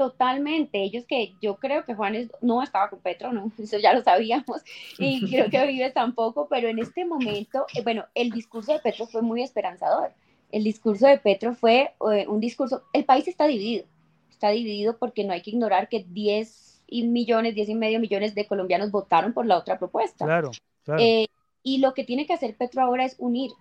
Totalmente, 0.02 0.82
ellos 0.82 1.06
que 1.06 1.36
yo 1.44 1.58
creo 1.58 1.86
que 1.86 1.94
Juanes 1.94 2.32
no 2.42 2.64
estaba 2.64 2.90
con 2.90 3.02
Petro, 3.02 3.32
no, 3.32 3.52
eso 3.60 3.78
ya 3.78 3.94
lo 3.94 4.02
sabíamos, 4.04 4.64
y 4.98 5.30
creo 5.30 5.48
que 5.52 5.64
Vives 5.68 5.94
tampoco, 5.94 6.48
pero 6.50 6.70
en 6.70 6.80
este 6.80 7.06
momento, 7.06 7.68
eh, 7.76 7.84
bueno, 7.84 8.06
el 8.16 8.32
discurso 8.32 8.74
de 8.74 8.80
Petro 8.80 9.06
fue 9.06 9.22
muy 9.22 9.44
esperanzador. 9.44 10.12
El 10.52 10.64
discurso 10.64 11.06
de 11.06 11.20
Petro 11.20 11.54
fue 11.54 11.94
eh, 12.12 12.26
un 12.28 12.40
discurso, 12.40 12.82
el 12.94 13.06
país 13.06 13.28
está 13.28 13.46
dividido, 13.46 13.86
está 14.32 14.50
dividido 14.50 14.98
porque 14.98 15.24
no 15.24 15.34
hay 15.34 15.44
que 15.44 15.52
ignorar 15.52 15.88
que 15.88 16.04
10 16.04 16.82
millones, 16.90 17.54
10 17.54 17.70
y 17.70 17.76
medio 17.76 18.00
millones 18.00 18.34
de 18.34 18.48
colombianos 18.48 18.90
votaron 18.90 19.34
por 19.34 19.46
la 19.46 19.60
otra 19.60 19.78
propuesta. 19.78 20.26
Claro, 20.26 20.50
claro. 20.84 21.00
Eh, 21.00 21.28
y 21.64 21.80
lo 21.80 21.94
que 21.94 22.04
tiene 22.04 22.26
que 22.26 22.34
hacer 22.34 22.56
Petro 22.56 22.82
ahora 22.82 23.06
es 23.06 23.16
unir, 23.20 23.52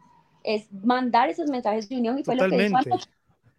es 0.44 0.72
mandar 0.72 1.28
esos 1.28 1.50
mensajes 1.50 1.88
de 1.88 1.96
unión 1.96 2.18
y 2.18 2.24
fue 2.24 2.36
lo 2.36 2.48
que 2.48 2.56
dijo 2.56 2.78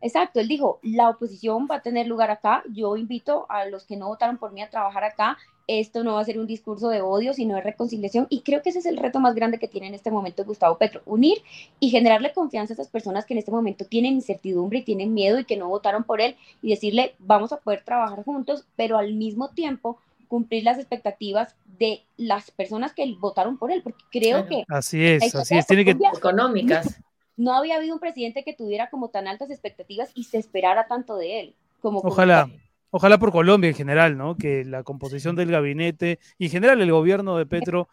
Exacto, 0.03 0.39
él 0.39 0.47
dijo, 0.47 0.79
la 0.81 1.09
oposición 1.09 1.67
va 1.69 1.75
a 1.75 1.81
tener 1.83 2.07
lugar 2.07 2.31
acá, 2.31 2.63
yo 2.73 2.97
invito 2.97 3.45
a 3.49 3.65
los 3.65 3.85
que 3.85 3.97
no 3.97 4.07
votaron 4.07 4.39
por 4.39 4.51
mí 4.51 4.61
a 4.63 4.69
trabajar 4.69 5.03
acá, 5.03 5.37
esto 5.67 6.03
no 6.03 6.15
va 6.15 6.21
a 6.21 6.25
ser 6.25 6.39
un 6.39 6.47
discurso 6.47 6.89
de 6.89 7.01
odio, 7.01 7.35
sino 7.35 7.53
de 7.53 7.61
reconciliación, 7.61 8.25
y 8.31 8.41
creo 8.41 8.63
que 8.63 8.69
ese 8.69 8.79
es 8.79 8.87
el 8.87 8.97
reto 8.97 9.19
más 9.19 9.35
grande 9.35 9.59
que 9.59 9.67
tiene 9.67 9.87
en 9.87 9.93
este 9.93 10.09
momento 10.09 10.43
Gustavo 10.43 10.79
Petro, 10.79 11.03
unir 11.05 11.37
y 11.79 11.91
generarle 11.91 12.33
confianza 12.33 12.73
a 12.73 12.75
esas 12.75 12.87
personas 12.87 13.27
que 13.27 13.35
en 13.35 13.37
este 13.37 13.51
momento 13.51 13.85
tienen 13.85 14.13
incertidumbre 14.13 14.79
y 14.79 14.83
tienen 14.83 15.13
miedo 15.13 15.37
y 15.37 15.45
que 15.45 15.55
no 15.55 15.69
votaron 15.69 16.03
por 16.03 16.19
él, 16.19 16.35
y 16.63 16.71
decirle, 16.71 17.13
vamos 17.19 17.53
a 17.53 17.57
poder 17.57 17.83
trabajar 17.83 18.23
juntos, 18.23 18.65
pero 18.75 18.97
al 18.97 19.13
mismo 19.13 19.49
tiempo 19.49 19.99
cumplir 20.27 20.63
las 20.63 20.79
expectativas 20.79 21.55
de 21.77 22.03
las 22.17 22.51
personas 22.51 22.93
que 22.93 23.15
votaron 23.19 23.57
por 23.57 23.71
él, 23.71 23.81
porque 23.83 24.03
creo 24.11 24.47
que... 24.47 24.63
Así 24.67 25.03
es, 25.03 25.33
así 25.35 25.57
es, 25.57 25.65
tiene 25.65 25.85
que... 25.85 25.91
Económicas 25.91 27.01
no 27.37 27.53
había 27.53 27.77
habido 27.77 27.93
un 27.93 27.99
presidente 27.99 28.43
que 28.43 28.53
tuviera 28.53 28.89
como 28.89 29.09
tan 29.09 29.27
altas 29.27 29.49
expectativas 29.49 30.11
y 30.13 30.25
se 30.25 30.37
esperara 30.37 30.87
tanto 30.87 31.17
de 31.17 31.39
él. 31.39 31.55
Como 31.79 31.99
ojalá, 31.99 32.49
ojalá 32.91 33.17
por 33.17 33.31
Colombia 33.31 33.69
en 33.69 33.75
general, 33.75 34.17
¿no? 34.17 34.35
Que 34.35 34.63
la 34.63 34.83
composición 34.83 35.35
del 35.35 35.49
gabinete 35.49 36.19
y 36.37 36.45
en 36.45 36.51
general 36.51 36.81
el 36.81 36.91
gobierno 36.91 37.37
de 37.37 37.45
Petro 37.47 37.87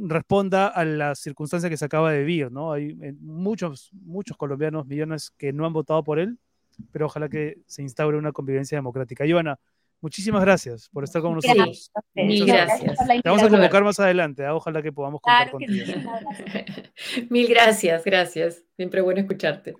responda 0.00 0.68
a 0.68 0.84
las 0.84 1.18
circunstancias 1.18 1.68
que 1.68 1.76
se 1.76 1.84
acaba 1.84 2.12
de 2.12 2.20
vivir, 2.20 2.52
¿no? 2.52 2.72
Hay 2.72 2.96
eh, 3.02 3.14
muchos, 3.20 3.90
muchos 3.92 4.36
colombianos, 4.36 4.86
millones 4.86 5.32
que 5.36 5.52
no 5.52 5.66
han 5.66 5.72
votado 5.72 6.04
por 6.04 6.20
él, 6.20 6.38
pero 6.92 7.06
ojalá 7.06 7.28
que 7.28 7.58
se 7.66 7.82
instaure 7.82 8.16
una 8.16 8.32
convivencia 8.32 8.78
democrática. 8.78 9.26
Ivana, 9.26 9.58
Muchísimas 10.00 10.42
gracias 10.42 10.88
por 10.90 11.04
estar 11.04 11.20
con 11.20 11.34
nosotros. 11.34 11.90
Mil 12.14 12.46
gracias. 12.46 12.98
Te 12.98 13.28
vamos 13.28 13.42
a 13.42 13.48
convocar 13.48 13.82
más 13.82 13.98
adelante. 13.98 14.44
¿eh? 14.44 14.50
Ojalá 14.50 14.80
que 14.80 14.92
podamos 14.92 15.20
contar 15.20 15.50
contigo. 15.50 15.84
Mil 17.30 17.48
gracias, 17.48 18.04
gracias. 18.04 18.62
Siempre 18.76 19.00
bueno 19.00 19.20
escucharte. 19.20 19.74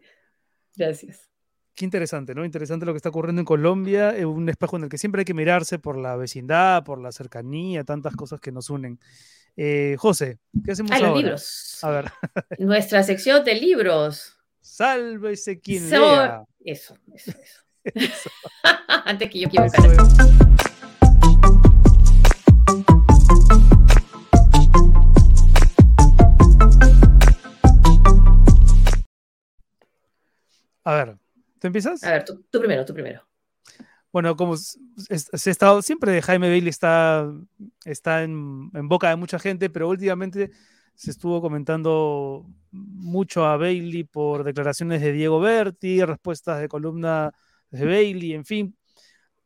Gracias. 0.76 1.28
Qué 1.74 1.84
interesante, 1.84 2.34
¿no? 2.34 2.44
Interesante 2.44 2.84
lo 2.84 2.92
que 2.92 2.96
está 2.96 3.10
ocurriendo 3.10 3.40
en 3.40 3.46
Colombia, 3.46 4.10
es 4.10 4.24
un 4.24 4.48
espejo 4.48 4.76
en 4.76 4.84
el 4.84 4.88
que 4.88 4.98
siempre 4.98 5.20
hay 5.20 5.24
que 5.24 5.34
mirarse 5.34 5.78
por 5.78 5.96
la 5.96 6.16
vecindad, 6.16 6.82
por 6.82 7.00
la 7.00 7.12
cercanía, 7.12 7.84
tantas 7.84 8.16
cosas 8.16 8.40
que 8.40 8.50
nos 8.50 8.68
unen. 8.68 8.98
Eh, 9.56 9.94
José, 9.96 10.38
¿qué 10.64 10.72
hacemos 10.72 10.90
ahora? 10.90 11.08
Los 11.08 11.16
libros. 11.18 11.78
A 11.82 11.90
ver. 11.90 12.12
Nuestra 12.58 13.04
sección 13.04 13.44
de 13.44 13.54
libros. 13.54 14.36
Sálvese 14.60 15.60
quien 15.60 15.88
lea. 15.88 16.42
Eso, 16.64 16.96
eso, 17.14 17.30
eso. 17.30 17.67
Antes 19.04 19.30
que 19.30 19.40
yo 19.40 19.48
quiero 19.48 19.66
A 30.84 30.94
ver, 30.94 31.18
¿tú 31.60 31.66
empiezas? 31.66 32.02
A 32.02 32.12
ver, 32.12 32.24
tú, 32.24 32.60
primero, 32.60 32.84
tú 32.84 32.94
primero. 32.94 33.22
Bueno, 34.10 34.36
como 34.36 34.56
se, 34.56 34.78
ha 35.14 35.50
estado, 35.50 35.82
siempre 35.82 36.22
Jaime 36.22 36.48
Bailey 36.48 36.70
está, 36.70 37.30
está 37.84 38.22
en, 38.22 38.70
en, 38.72 38.88
boca 38.88 39.10
de 39.10 39.16
mucha 39.16 39.38
gente, 39.38 39.68
pero 39.68 39.86
últimamente 39.86 40.50
se 40.94 41.10
estuvo 41.10 41.42
comentando 41.42 42.46
mucho 42.70 43.44
a 43.44 43.58
Bailey 43.58 44.04
por 44.04 44.44
declaraciones 44.44 45.02
de 45.02 45.12
Diego 45.12 45.40
Berti, 45.40 46.02
respuestas 46.04 46.58
de 46.60 46.68
columna 46.68 47.34
de 47.70 47.84
Bailey, 47.84 48.34
en 48.34 48.44
fin. 48.44 48.76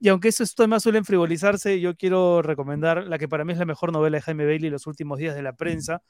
Y 0.00 0.08
aunque 0.08 0.28
esos 0.28 0.54
temas 0.54 0.82
suelen 0.82 1.04
frivolizarse, 1.04 1.80
yo 1.80 1.96
quiero 1.96 2.42
recomendar 2.42 3.06
la 3.06 3.18
que 3.18 3.28
para 3.28 3.44
mí 3.44 3.52
es 3.52 3.58
la 3.58 3.66
mejor 3.66 3.92
novela 3.92 4.16
de 4.16 4.22
Jaime 4.22 4.46
Bailey, 4.46 4.70
Los 4.70 4.86
últimos 4.86 5.18
días 5.18 5.34
de 5.34 5.42
la 5.42 5.52
prensa. 5.54 6.02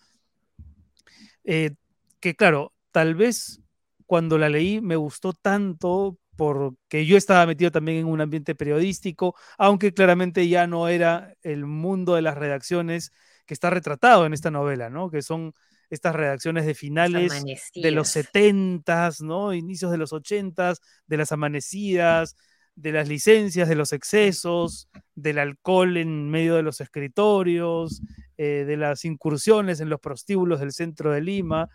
Eh, 1.45 1.73
que 2.21 2.35
claro, 2.35 2.73
tal 2.91 3.15
vez 3.15 3.61
cuando 4.07 4.39
la 4.39 4.49
leí 4.49 4.81
me 4.81 4.97
gustó 4.97 5.33
tanto 5.33 6.19
porque 6.37 7.05
yo 7.07 7.17
estaba 7.17 7.47
metido 7.47 7.71
también 7.71 7.99
en 7.99 8.07
un 8.07 8.21
ambiente 8.21 8.55
periodístico, 8.55 9.35
aunque 9.59 9.93
claramente 9.93 10.49
ya 10.49 10.67
no 10.67 10.89
era 10.89 11.35
el 11.43 11.67
mundo 11.67 12.15
de 12.15 12.23
las 12.23 12.37
redacciones 12.39 13.13
que 13.47 13.55
está 13.55 13.71
retratado 13.71 14.25
en 14.25 14.33
esta 14.33 14.51
novela, 14.51 14.89
¿no? 14.89 15.11
Que 15.11 15.23
son 15.23 15.53
estas 15.93 16.17
redacciones 16.17 16.65
de 16.65 16.75
finales 16.75 17.45
de 17.75 17.91
los 17.91 18.09
70, 18.09 19.11
¿no? 19.21 19.53
Inicios 19.53 19.91
de 19.91 19.99
los 19.99 20.15
80, 20.15 20.73
de 21.07 21.17
las 21.19 21.33
amanecidas, 21.33 22.35
de 22.75 22.93
las 22.93 23.09
licencias, 23.09 23.69
de 23.69 23.75
los 23.75 23.93
excesos, 23.93 24.89
del 25.15 25.39
alcohol 25.39 25.99
en 25.99 26.31
medio 26.31 26.55
de 26.55 26.63
los 26.63 26.81
escritorios, 26.81 28.01
eh, 28.39 28.65
de 28.67 28.77
las 28.79 29.05
incursiones 29.05 29.81
en 29.81 29.91
los 29.91 30.01
prostíbulos 30.01 30.61
del 30.61 30.73
centro 30.73 31.13
de 31.13 31.21
Lima. 31.21 31.69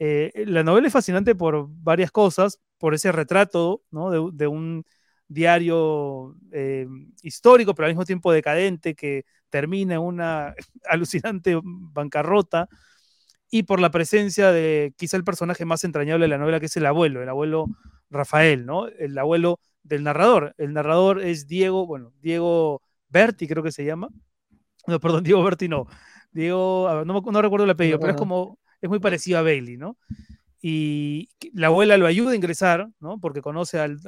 Eh, 0.00 0.32
la 0.46 0.64
novela 0.64 0.88
es 0.88 0.92
fascinante 0.92 1.36
por 1.36 1.68
varias 1.68 2.10
cosas, 2.10 2.58
por 2.76 2.94
ese 2.94 3.12
retrato 3.12 3.82
de, 4.32 4.46
un 4.48 4.84
diario 5.28 6.34
eh, 6.50 6.88
histórico, 7.22 7.72
pero 7.72 7.86
al 7.86 7.92
mismo 7.92 8.04
tiempo 8.04 8.32
decadente, 8.32 8.96
que 8.96 9.24
termina 9.48 9.94
en 9.94 10.00
una 10.00 10.54
alucinante 10.88 11.56
bancarrota, 11.62 12.68
y 13.50 13.64
por 13.64 13.80
la 13.80 13.90
presencia 13.90 14.52
de 14.52 14.94
quizá 14.96 15.16
el 15.16 15.24
personaje 15.24 15.64
más 15.64 15.84
entrañable 15.84 16.24
de 16.24 16.28
la 16.28 16.38
novela, 16.38 16.60
que 16.60 16.66
es 16.66 16.76
el 16.76 16.86
abuelo, 16.86 17.22
el 17.22 17.28
abuelo 17.28 17.66
Rafael, 18.08 18.64
¿no? 18.64 18.86
El 18.86 19.16
abuelo 19.18 19.58
del 19.82 20.04
narrador. 20.04 20.54
El 20.58 20.72
narrador 20.72 21.20
es 21.20 21.46
Diego, 21.46 21.86
bueno, 21.86 22.12
Diego 22.20 22.82
Berti, 23.08 23.48
creo 23.48 23.62
que 23.62 23.72
se 23.72 23.84
llama. 23.84 24.08
No, 24.86 25.00
perdón, 25.00 25.24
Diego 25.24 25.42
Berti 25.42 25.68
no. 25.68 25.86
Diego, 26.32 27.04
no, 27.04 27.20
no 27.20 27.42
recuerdo 27.42 27.64
el 27.64 27.70
apellido, 27.70 27.98
pero 27.98 28.12
es 28.12 28.18
como, 28.18 28.58
es 28.80 28.88
muy 28.88 29.00
parecido 29.00 29.38
a 29.38 29.42
Bailey, 29.42 29.76
¿no? 29.76 29.96
Y 30.62 31.30
la 31.54 31.68
abuela 31.68 31.96
lo 31.96 32.06
ayuda 32.06 32.32
a 32.32 32.36
ingresar, 32.36 32.88
¿no? 33.00 33.18
Porque 33.18 33.40
conoce 33.40 33.78
al, 33.78 33.98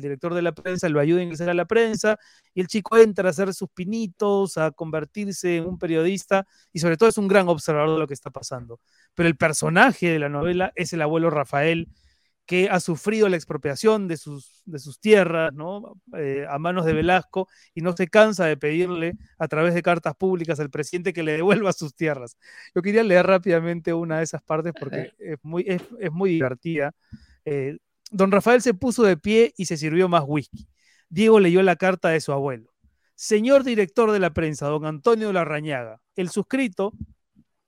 director 0.00 0.34
de 0.34 0.42
la 0.42 0.52
prensa, 0.52 0.88
lo 0.90 1.00
ayuda 1.00 1.20
a 1.20 1.22
ingresar 1.22 1.48
a 1.48 1.54
la 1.54 1.64
prensa, 1.64 2.18
y 2.52 2.60
el 2.60 2.66
chico 2.66 2.98
entra 2.98 3.28
a 3.28 3.30
hacer 3.30 3.54
sus 3.54 3.70
pinitos, 3.70 4.58
a 4.58 4.70
convertirse 4.70 5.56
en 5.56 5.66
un 5.66 5.78
periodista, 5.78 6.46
y 6.72 6.80
sobre 6.80 6.98
todo 6.98 7.08
es 7.08 7.16
un 7.16 7.26
gran 7.26 7.48
observador 7.48 7.94
de 7.94 7.98
lo 7.98 8.06
que 8.06 8.14
está 8.14 8.30
pasando. 8.30 8.80
Pero 9.14 9.28
el 9.28 9.36
personaje 9.36 10.10
de 10.10 10.18
la 10.18 10.28
novela 10.28 10.72
es 10.74 10.92
el 10.92 11.00
abuelo 11.00 11.30
Rafael, 11.30 11.88
que 12.46 12.68
ha 12.68 12.78
sufrido 12.80 13.28
la 13.28 13.36
expropiación 13.36 14.06
de 14.06 14.16
sus, 14.16 14.62
de 14.66 14.78
sus 14.78 15.00
tierras 15.00 15.52
¿no? 15.54 16.00
Eh, 16.16 16.44
a 16.48 16.58
manos 16.58 16.84
de 16.84 16.92
Velasco 16.92 17.48
y 17.74 17.80
no 17.80 17.96
se 17.96 18.08
cansa 18.08 18.44
de 18.44 18.56
pedirle 18.56 19.14
a 19.38 19.48
través 19.48 19.74
de 19.74 19.82
cartas 19.82 20.14
públicas 20.14 20.60
al 20.60 20.70
presidente 20.70 21.12
que 21.12 21.22
le 21.22 21.32
devuelva 21.32 21.72
sus 21.72 21.94
tierras. 21.94 22.36
Yo 22.74 22.82
quería 22.82 23.02
leer 23.02 23.26
rápidamente 23.26 23.94
una 23.94 24.18
de 24.18 24.24
esas 24.24 24.42
partes 24.42 24.72
porque 24.78 25.12
es 25.18 25.38
muy, 25.42 25.64
es, 25.66 26.12
muy 26.12 26.30
divertida. 26.30 26.92
Eh, 27.44 27.78
don 28.10 28.30
Rafael 28.30 28.60
se 28.60 28.74
puso 28.74 29.04
de 29.04 29.16
pie 29.16 29.54
y 29.56 29.64
se 29.64 29.76
sirvió 29.76 30.08
más 30.08 30.24
whisky. 30.26 30.68
Diego 31.08 31.40
leyó 31.40 31.62
la 31.62 31.76
carta 31.76 32.10
de 32.10 32.20
su 32.20 32.32
abuelo. 32.32 32.72
Señor 33.14 33.64
director 33.64 34.10
de 34.10 34.18
la 34.18 34.34
prensa, 34.34 34.66
don 34.66 34.84
Antonio 34.86 35.32
Larrañaga, 35.32 36.00
el 36.16 36.28
suscrito, 36.30 36.92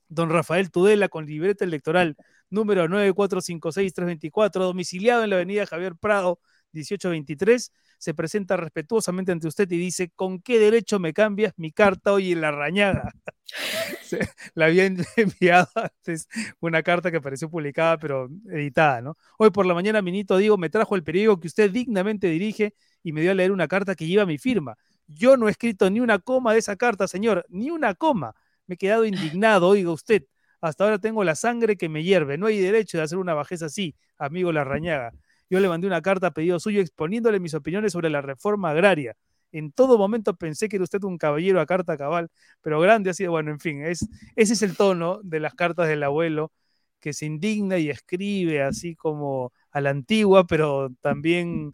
don 0.09 0.29
Rafael 0.29 0.71
Tudela, 0.71 1.09
con 1.09 1.25
libreta 1.25 1.65
electoral 1.65 2.17
número 2.57 2.89
9456324, 2.89 4.65
domiciliado 4.65 5.23
en 5.23 5.31
la 5.31 5.37
avenida 5.37 5.67
Javier 5.67 5.95
Prado, 5.95 6.41
1823, 6.73 7.73
se 7.99 8.15
presenta 8.15 8.57
respetuosamente 8.57 9.33
ante 9.33 9.47
usted 9.47 9.71
y 9.71 9.79
dice, 9.79 10.11
¿con 10.15 10.41
qué 10.41 10.59
derecho 10.59 10.99
me 10.99 11.13
cambias 11.13 11.53
mi 11.57 11.73
carta 11.73 12.13
hoy 12.13 12.33
en 12.33 12.41
la 12.41 12.51
rañada? 12.51 13.13
la 14.55 14.67
había 14.67 14.87
enviado 15.17 15.69
antes 15.75 16.29
una 16.61 16.83
carta 16.83 17.11
que 17.11 17.19
apareció 17.19 17.49
publicada, 17.49 17.99
pero 17.99 18.29
editada, 18.51 19.01
¿no? 19.01 19.17
Hoy 19.39 19.51
por 19.51 19.67
la 19.67 19.75
mañana, 19.75 20.03
Minito 20.03 20.37
Diego 20.37 20.59
me 20.59 20.71
trajo 20.71 20.97
el 20.97 21.05
periódico 21.05 21.41
que 21.41 21.49
usted 21.49 21.71
dignamente 21.71 22.27
dirige 22.29 22.75
y 23.03 23.13
me 23.13 23.21
dio 23.21 23.31
a 23.31 23.35
leer 23.35 23.53
una 23.53 23.69
carta 23.69 23.95
que 23.95 24.07
lleva 24.07 24.27
mi 24.27 24.39
firma. 24.39 24.77
Yo 25.07 25.37
no 25.37 25.49
he 25.49 25.51
escrito 25.53 25.89
ni 25.91 26.01
una 26.01 26.19
coma 26.19 26.53
de 26.53 26.59
esa 26.59 26.77
carta, 26.77 27.07
señor, 27.07 27.47
ni 27.49 27.71
una 27.71 27.95
coma. 27.95 28.35
Me 28.67 28.75
he 28.75 28.79
quedado 28.79 29.05
indignado, 29.05 29.69
oiga 29.69 29.93
usted. 29.93 30.25
Hasta 30.61 30.85
ahora 30.85 30.99
tengo 30.99 31.25
la 31.25 31.35
sangre 31.35 31.77
que 31.77 31.89
me 31.89 32.03
hierve. 32.03 32.39
No 32.39 32.47
hay 32.47 32.59
derecho 32.59 32.99
de 32.99 33.05
hacer 33.05 33.19
una 33.19 33.35
bajeza 33.35 33.67
así, 33.67 33.95
amigo 34.19 34.53
Larrañaga. 34.53 35.13
Yo 35.49 35.61
le 35.61 35.69
mandé 35.69 35.87
una 35.87 36.03
carta 36.03 36.29
a 36.29 36.31
pedido 36.33 36.59
suyo 36.59 36.81
exponiéndole 36.81 37.41
mis 37.41 37.55
opiniones 37.55 37.93
sobre 37.93 38.11
la 38.11 38.21
reforma 38.21 38.71
agraria. 38.71 39.17
En 39.53 39.73
todo 39.73 39.97
momento 39.97 40.35
pensé 40.35 40.69
que 40.69 40.77
era 40.77 40.83
usted 40.83 41.03
un 41.05 41.19
caballero 41.19 41.61
a 41.61 41.67
carta 41.67 41.97
cabal, 41.97 42.29
pero 42.63 42.81
grande 42.81 43.11
ha 43.11 43.15
sido, 43.15 43.31
bueno, 43.31 43.53
en 43.53 43.61
fin, 43.61 43.83
es, 43.83 44.09
ese 44.35 44.55
es 44.55 44.63
el 44.63 44.77
tono 44.77 45.21
de 45.23 45.41
las 45.41 45.55
cartas 45.55 45.89
del 45.89 46.03
abuelo, 46.03 46.53
que 47.01 47.13
se 47.13 47.27
indigna 47.27 47.79
y 47.79 47.89
escribe 47.89 48.63
así 48.63 48.97
como 48.97 49.53
a 49.71 49.81
la 49.81 49.91
antigua, 49.91 50.47
pero 50.47 50.91
también 51.01 51.73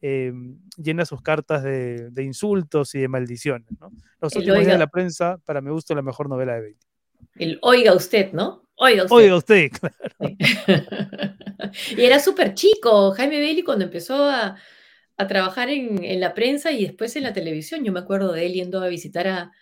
eh, 0.00 0.32
llena 0.76 1.04
sus 1.04 1.20
cartas 1.20 1.62
de, 1.62 2.10
insultos 2.22 2.94
y 2.94 3.00
de 3.00 3.08
maldiciones. 3.08 3.68
Los 4.20 4.34
últimos 4.36 4.60
días 4.60 4.72
de 4.72 4.78
la 4.78 4.86
prensa, 4.86 5.38
para 5.44 5.60
mi 5.60 5.70
gusto, 5.70 5.94
la 5.94 6.02
mejor 6.02 6.28
novela 6.28 6.54
de 6.54 6.60
Bailey. 6.60 6.89
El 7.36 7.58
oiga 7.62 7.94
usted, 7.94 8.32
¿no? 8.32 8.62
Oiga 8.82 9.04
usted. 9.04 9.16
Oiga 9.16 9.36
usted, 9.36 9.70
claro. 9.80 9.96
y 11.96 12.02
era 12.02 12.18
súper 12.18 12.54
chico, 12.54 13.12
Jaime 13.12 13.38
Bailey, 13.38 13.62
cuando 13.62 13.84
empezó 13.84 14.24
a, 14.28 14.56
trabajar 15.28 15.68
en, 15.68 16.18
la 16.18 16.32
prensa 16.32 16.72
y 16.72 16.86
después 16.86 17.14
en 17.14 17.24
la 17.24 17.34
televisión. 17.34 17.84
Yo 17.84 17.92
me 17.92 18.00
acuerdo 18.00 18.32
de 18.32 18.46
él 18.46 18.54
yendo 18.54 18.82
a 18.82 18.88
visitar 18.88 19.28
a, 19.28 19.52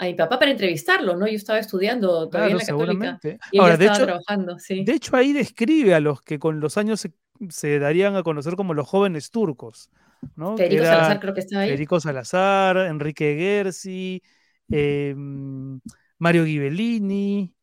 mi 0.00 0.14
papá 0.14 0.40
para 0.40 0.50
entrevistarlo, 0.50 1.16
¿no? 1.16 1.28
Yo 1.28 1.36
estaba 1.36 1.60
estudiando 1.60 2.28
todavía 2.28 2.52
en 2.54 2.58
la 2.58 2.64
Católica. 2.64 3.20
Y 3.52 3.60
Ahora, 3.60 3.76
de 3.76 3.86
hecho, 3.86 4.04
trabajando, 4.04 4.58
sí. 4.58 4.84
De 4.84 4.94
hecho, 4.94 5.16
ahí 5.16 5.32
describe 5.32 5.94
a 5.94 6.00
los 6.00 6.22
que 6.22 6.40
con 6.40 6.58
los 6.58 6.76
años 6.76 7.06
se, 7.50 7.78
darían 7.78 8.16
a 8.16 8.24
conocer 8.24 8.56
como 8.56 8.74
los 8.74 8.88
jóvenes 8.88 9.30
turcos. 9.30 9.90
¿no? 10.34 10.56
Federico 10.56 10.84
Salazar 10.84 11.20
creo 11.20 11.34
que 11.34 11.40
estaba 11.40 11.62
ahí. 11.62 11.68
Federico 11.68 12.00
Salazar, 12.00 12.76
Enrique 12.78 13.36
Gersi, 13.38 14.20
eh, 14.72 15.14
Mario 16.18 16.44
Ghibellini, 16.44 17.54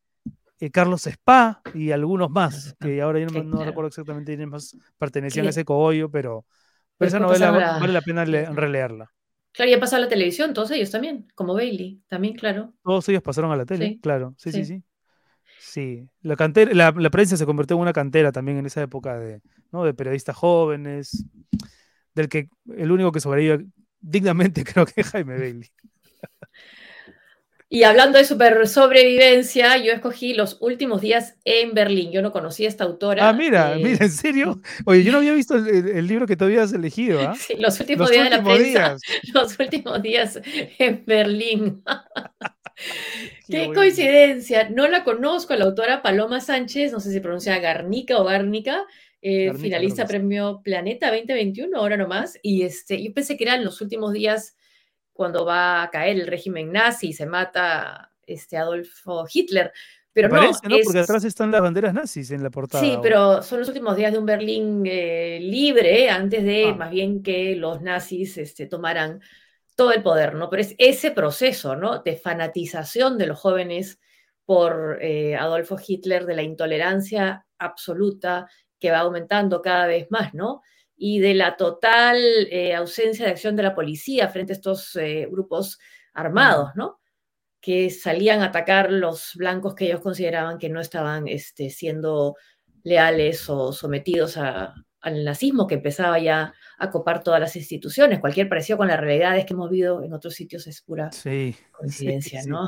eh, 0.60 0.72
Carlos 0.72 1.08
Spa 1.08 1.62
y 1.74 1.92
algunos 1.92 2.30
más, 2.30 2.76
que 2.80 3.02
ahora 3.02 3.20
yo 3.20 3.28
no, 3.44 3.66
recuerdo 3.66 3.88
exactamente 3.88 4.32
quiénes 4.32 4.48
más 4.48 4.78
pertenecían 4.98 5.46
a 5.46 5.50
ese 5.50 5.66
cogollo, 5.66 6.10
pero, 6.10 6.46
esa 7.00 7.20
novela 7.20 7.52
vale 7.52 7.92
la 7.92 8.02
pena 8.02 8.24
releerla. 8.24 9.12
Claro, 9.52 9.70
ya 9.70 9.80
pasado 9.80 10.02
a 10.02 10.06
la 10.06 10.10
televisión, 10.10 10.54
todos 10.54 10.72
ellos 10.72 10.90
también, 10.90 11.28
como 11.36 11.54
Bailey, 11.54 12.02
también, 12.08 12.36
claro. 12.36 12.74
Todos 12.82 13.10
ellos 13.10 13.22
pasaron 13.22 13.52
a 13.52 13.58
la 13.58 13.66
tele, 13.66 14.00
claro, 14.02 14.36
sí, 14.38 14.52
sí, 14.52 14.64
sí. 14.64 14.84
sí. 15.60 16.10
la, 16.22 16.36
cantera, 16.36 16.74
la, 16.74 17.10
prensa 17.10 17.36
se 17.36 17.46
convirtió 17.46 17.76
en 17.76 17.82
una 17.82 17.94
cantera 17.94 18.32
también 18.32 18.58
en 18.58 18.66
esa 18.66 18.82
época 18.82 19.20
de, 19.20 19.42
¿no? 19.72 19.84
de 19.84 19.94
periodistas 19.94 20.36
jóvenes, 20.36 21.26
del 22.16 22.30
que 22.30 22.48
el 22.76 22.92
único 22.92 23.12
que 23.12 23.20
sobrevive 23.20 23.66
dignamente 24.00 24.64
creo 24.64 24.86
que 24.86 25.02
es 25.02 25.10
Jaime 25.10 25.38
Bailey. 25.38 25.70
Y 27.70 27.84
hablando 27.84 28.18
de 28.18 28.26
super 28.26 28.68
sobrevivencia, 28.68 29.78
yo 29.78 29.94
escogí 29.94 30.34
Los 30.34 30.58
últimos 30.62 31.02
días 31.02 31.38
en 31.44 31.74
Berlín. 31.74 32.12
Yo 32.12 32.22
no 32.22 32.32
conocía 32.32 32.68
a 32.68 32.70
esta 32.70 32.84
autora. 32.84 33.28
Ah, 33.28 33.34
mira, 33.34 33.76
eh, 33.76 33.84
mira, 33.84 34.06
¿en 34.06 34.12
serio? 34.12 34.62
Oye, 34.86 35.04
yo 35.04 35.12
no 35.12 35.20
había 35.20 35.34
visto 35.34 35.56
el, 35.56 36.08
libro 36.08 36.28
que 36.28 36.36
tú 36.36 36.46
habías 36.46 36.74
elegido. 36.74 37.20
¿ah? 37.22 37.36
Sí, 37.40 37.56
Los 37.58 37.80
últimos 37.80 38.12
días 38.12 38.26
de 38.26 38.38
la 38.38 38.44
prensa. 38.44 38.98
Los 39.34 39.60
últimos 39.60 40.02
días 40.02 40.40
en 40.78 41.04
Berlín. 41.06 41.84
Qué, 43.48 43.72
coincidencia. 43.74 44.70
No 44.70 44.88
la 44.88 45.04
conozco, 45.04 45.56
la 45.56 45.66
autora 45.66 46.02
Paloma 46.02 46.42
Sánchez, 46.42 46.92
no 46.92 47.00
sé 47.00 47.12
si 47.12 47.20
pronuncia 47.20 47.60
Garnica 47.60 48.18
o 48.18 48.24
Gárnica. 48.24 48.84
Eh, 49.26 49.54
finalista 49.58 50.06
premio 50.06 50.62
Planeta 50.64 51.08
2021, 51.08 51.78
ahora 51.78 51.96
nomás. 51.96 52.38
Y 52.42 52.64
este, 52.64 53.02
yo 53.02 53.14
pensé 53.14 53.38
que 53.38 53.46
eran 53.46 53.64
los 53.64 53.80
últimos 53.80 54.12
días 54.12 54.58
cuando 55.14 55.46
va 55.46 55.84
a 55.84 55.90
caer 55.90 56.20
el 56.20 56.28
régimen 56.28 56.72
nazi 56.72 57.10
y 57.10 57.14
se 57.14 57.26
mata 57.26 58.12
este 58.26 58.58
Adolfo 58.58 59.26
Hitler. 59.32 59.72
Pero 60.12 60.30
no, 60.30 60.52
Porque 60.84 61.00
atrás 61.00 61.24
están 61.24 61.50
las 61.52 61.62
banderas 61.62 61.94
nazis 61.94 62.30
en 62.30 62.44
la 62.44 62.52
portada. 62.52 62.84
Sí, 62.84 63.00
pero 63.02 63.42
son 63.42 63.60
los 63.60 63.68
últimos 63.68 63.96
días 63.96 64.12
de 64.12 64.20
un 64.20 64.28
Berlín 64.28 64.84
eh, 64.86 65.40
libre, 65.42 66.10
antes 66.10 66.44
de 66.44 66.68
ah. 66.68 66.76
más 66.76 66.92
bien 66.92 67.24
que 67.24 67.56
los 67.56 67.82
nazis 67.82 68.38
este, 68.38 68.68
tomaran 68.68 69.22
todo 69.76 69.92
el 69.92 70.04
poder, 70.04 70.36
¿no? 70.36 70.52
Pero 70.52 70.62
es 70.62 70.76
ese 70.78 71.10
proceso, 71.10 71.76
¿no? 71.76 72.04
De 72.04 72.16
fanatización 72.16 73.18
de 73.18 73.26
los 73.26 73.40
jóvenes 73.40 74.00
por 74.46 75.00
eh, 75.02 75.36
Adolfo 75.36 75.78
Hitler, 75.86 76.28
de 76.28 76.36
la 76.36 76.44
intolerancia 76.44 77.48
absoluta 77.58 78.48
que 78.80 78.92
va 78.92 79.00
aumentando 79.00 79.64
cada 79.64 79.88
vez 79.88 80.12
más, 80.12 80.36
¿no? 80.36 80.62
Y 81.06 81.20
de 81.20 81.34
la 81.34 81.58
total 81.58 82.18
eh, 82.50 82.74
ausencia 82.74 83.26
de 83.26 83.32
acción 83.32 83.58
de 83.58 83.64
la 83.64 83.76
policía 83.76 84.30
frente 84.30 84.54
a 84.54 84.56
estos 84.56 84.96
eh, 84.96 85.28
grupos 85.30 85.78
armados, 86.14 86.70
¿no? 86.76 87.02
Que 87.60 87.90
salían 87.90 88.42
a 88.42 88.46
atacar 88.46 88.90
los 88.90 89.34
blancos 89.36 89.76
que 89.76 89.88
ellos 89.88 90.00
consideraban 90.00 90.58
que 90.58 90.70
no 90.70 90.80
estaban 90.80 91.28
este, 91.28 91.70
siendo 91.72 92.38
leales 92.84 93.50
o 93.50 93.74
sometidos 93.74 94.38
a, 94.38 94.76
al 95.04 95.24
nazismo 95.26 95.68
que 95.68 95.76
empezaba 95.76 96.18
ya 96.18 96.54
a 96.78 96.90
copar 96.90 97.24
todas 97.24 97.40
las 97.40 97.56
instituciones. 97.56 98.20
Cualquier 98.20 98.48
parecido 98.48 98.78
con 98.78 98.88
la 98.88 98.96
realidad 98.96 99.38
es 99.38 99.46
que 99.46 99.54
hemos 99.54 99.70
vivido 99.70 100.02
en 100.02 100.14
otros 100.14 100.34
sitios 100.34 100.66
es 100.66 100.82
pura 100.82 101.10
coincidencia, 101.72 102.42
¿no? 102.48 102.68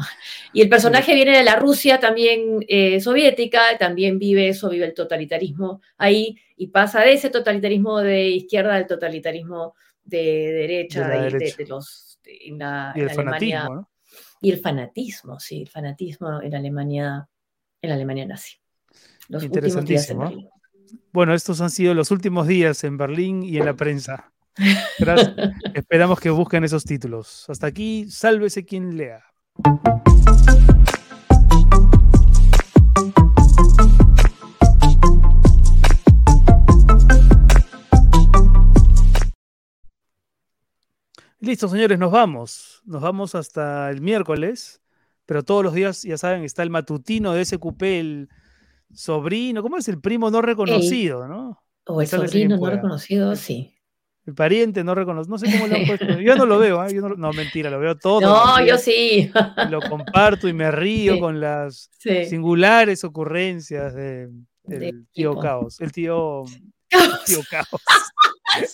Y 0.53 0.61
el 0.61 0.69
personaje 0.69 1.15
viene 1.15 1.37
de 1.37 1.43
la 1.43 1.55
Rusia 1.55 1.99
también 1.99 2.63
eh, 2.67 2.99
soviética, 2.99 3.77
también 3.79 4.19
vive 4.19 4.49
eso, 4.49 4.69
vive 4.69 4.85
el 4.85 4.93
totalitarismo 4.93 5.81
ahí 5.97 6.37
y 6.57 6.67
pasa 6.67 7.01
de 7.01 7.13
ese 7.13 7.29
totalitarismo 7.29 7.99
de 7.99 8.27
izquierda 8.29 8.75
al 8.75 8.85
totalitarismo 8.85 9.75
de 10.03 10.51
derecha, 10.51 11.07
de, 11.07 11.65
los 11.67 12.19
en 12.25 12.59
la, 12.59 12.93
y 12.95 12.99
el 12.99 13.09
Alemania. 13.09 13.69
¿no? 13.69 13.89
Y 14.41 14.51
el 14.51 14.59
fanatismo, 14.59 15.39
sí, 15.39 15.61
el 15.61 15.69
fanatismo 15.69 16.41
en 16.41 16.53
Alemania, 16.53 17.27
en 17.81 17.91
Alemania 17.91 18.25
nazi. 18.25 18.57
Los 19.29 19.43
Interesantísimo. 19.43 20.51
Bueno, 21.11 21.33
estos 21.33 21.61
han 21.61 21.69
sido 21.69 21.93
los 21.93 22.11
últimos 22.11 22.47
días 22.47 22.83
en 22.83 22.97
Berlín 22.97 23.43
y 23.43 23.57
en 23.57 23.65
la 23.65 23.75
prensa. 23.75 24.31
Esperamos 25.73 26.19
que 26.19 26.29
busquen 26.29 26.63
esos 26.63 26.83
títulos. 26.83 27.45
Hasta 27.49 27.67
aquí, 27.67 28.09
sálvese 28.09 28.65
quien 28.65 28.97
lea. 28.97 29.23
Listo, 41.39 41.67
señores, 41.67 41.99
nos 41.99 42.11
vamos. 42.11 42.81
Nos 42.85 43.01
vamos 43.01 43.35
hasta 43.35 43.91
el 43.91 44.01
miércoles, 44.01 44.81
pero 45.25 45.43
todos 45.43 45.63
los 45.63 45.73
días, 45.73 46.01
ya 46.03 46.17
saben, 46.17 46.43
está 46.43 46.63
el 46.63 46.69
matutino 46.69 47.33
de 47.33 47.45
SQP, 47.45 47.83
el 47.83 48.29
sobrino, 48.95 49.61
¿cómo 49.61 49.77
es? 49.77 49.87
El 49.87 49.99
primo 49.99 50.31
no 50.31 50.41
reconocido, 50.41 51.27
¿no? 51.27 51.61
O 51.85 52.01
el 52.01 52.07
sobrino 52.07 52.57
no 52.57 52.69
reconocido, 52.69 53.35
sí. 53.35 53.75
El 54.25 54.33
pariente 54.33 54.83
no 54.83 54.95
reconocido, 54.95 55.31
no 55.31 55.37
sé 55.37 55.51
cómo 55.51 55.67
lo 55.67 55.75
han 55.75 55.85
puesto. 55.85 56.19
Yo 56.19 56.35
no 56.35 56.47
lo 56.47 56.57
veo, 56.57 56.83
¿eh? 56.83 56.95
no, 56.95 57.31
mentira, 57.31 57.69
lo 57.69 57.79
veo 57.79 57.95
todo. 57.95 58.21
No, 58.21 58.65
yo 58.65 58.77
sí. 58.77 59.31
Lo 59.69 59.79
comparto 59.81 60.47
y 60.47 60.53
me 60.53 60.71
río 60.71 61.19
con 61.19 61.39
las 61.39 61.91
singulares 61.99 63.03
ocurrencias 63.03 63.93
de, 63.93 64.29
del 64.63 65.05
tío 65.11 65.37
Caos. 65.37 65.79
El 65.79 65.91
tío, 65.91 66.43
el 66.89 66.89
tío 67.25 67.39
Caos. 67.49 67.81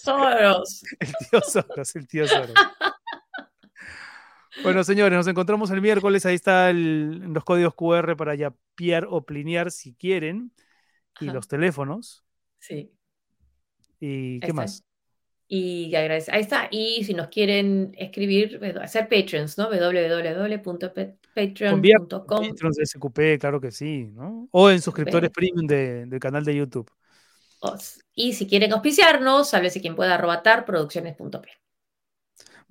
Soros. 0.01 0.83
El 0.99 1.13
tío 1.29 1.41
Soros, 1.41 1.95
el 1.95 2.07
tío 2.07 2.27
Soros. 2.27 2.53
Bueno, 4.63 4.83
señores, 4.83 5.15
nos 5.17 5.27
encontramos 5.27 5.69
el 5.71 5.81
miércoles. 5.81 6.25
Ahí 6.25 6.35
están 6.35 7.33
los 7.33 7.43
códigos 7.43 7.73
QR 7.75 8.15
para 8.15 8.35
yapear 8.35 9.07
o 9.09 9.25
plinear 9.25 9.71
si 9.71 9.93
quieren. 9.93 10.51
Y 11.19 11.25
los 11.25 11.47
teléfonos. 11.47 12.23
Sí. 12.59 12.93
¿Y 13.99 14.39
qué 14.39 14.53
más? 14.53 14.83
Y 15.47 15.93
agradecer. 15.95 16.33
Ahí 16.33 16.41
está. 16.41 16.67
Y 16.71 17.03
si 17.03 17.13
nos 17.13 17.27
quieren 17.27 17.93
escribir, 17.97 18.59
hacer 18.81 19.09
patrons, 19.09 19.57
¿no? 19.57 19.69
www.patreon.com. 19.69 22.49
Patrons 22.49 22.77
de 22.77 22.85
SQP, 22.85 23.19
claro 23.39 23.59
que 23.59 23.71
sí, 23.71 24.05
¿no? 24.13 24.47
O 24.51 24.71
en 24.71 24.81
suscriptores 24.81 25.29
premium 25.29 25.67
del 25.67 26.19
canal 26.19 26.45
de 26.45 26.55
YouTube. 26.55 26.89
Y 28.15 28.33
si 28.33 28.47
quieren 28.47 28.73
auspiciarnos, 28.73 29.49
sálvese 29.49 29.81
quien 29.81 29.95
pueda 29.95 30.15
arrobatar 30.15 30.65
producciones.p. 30.65 31.60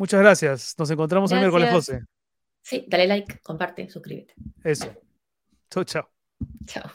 Muchas 0.00 0.18
gracias. 0.18 0.74
Nos 0.78 0.90
encontramos 0.90 1.30
el 1.30 1.40
miércoles, 1.40 1.70
José. 1.70 2.00
Sí, 2.62 2.86
dale 2.88 3.06
like, 3.06 3.40
comparte, 3.40 3.86
suscríbete. 3.90 4.32
Eso. 4.64 4.90
Chao, 5.68 5.84
chao. 5.84 6.08
Chao. 6.66 6.90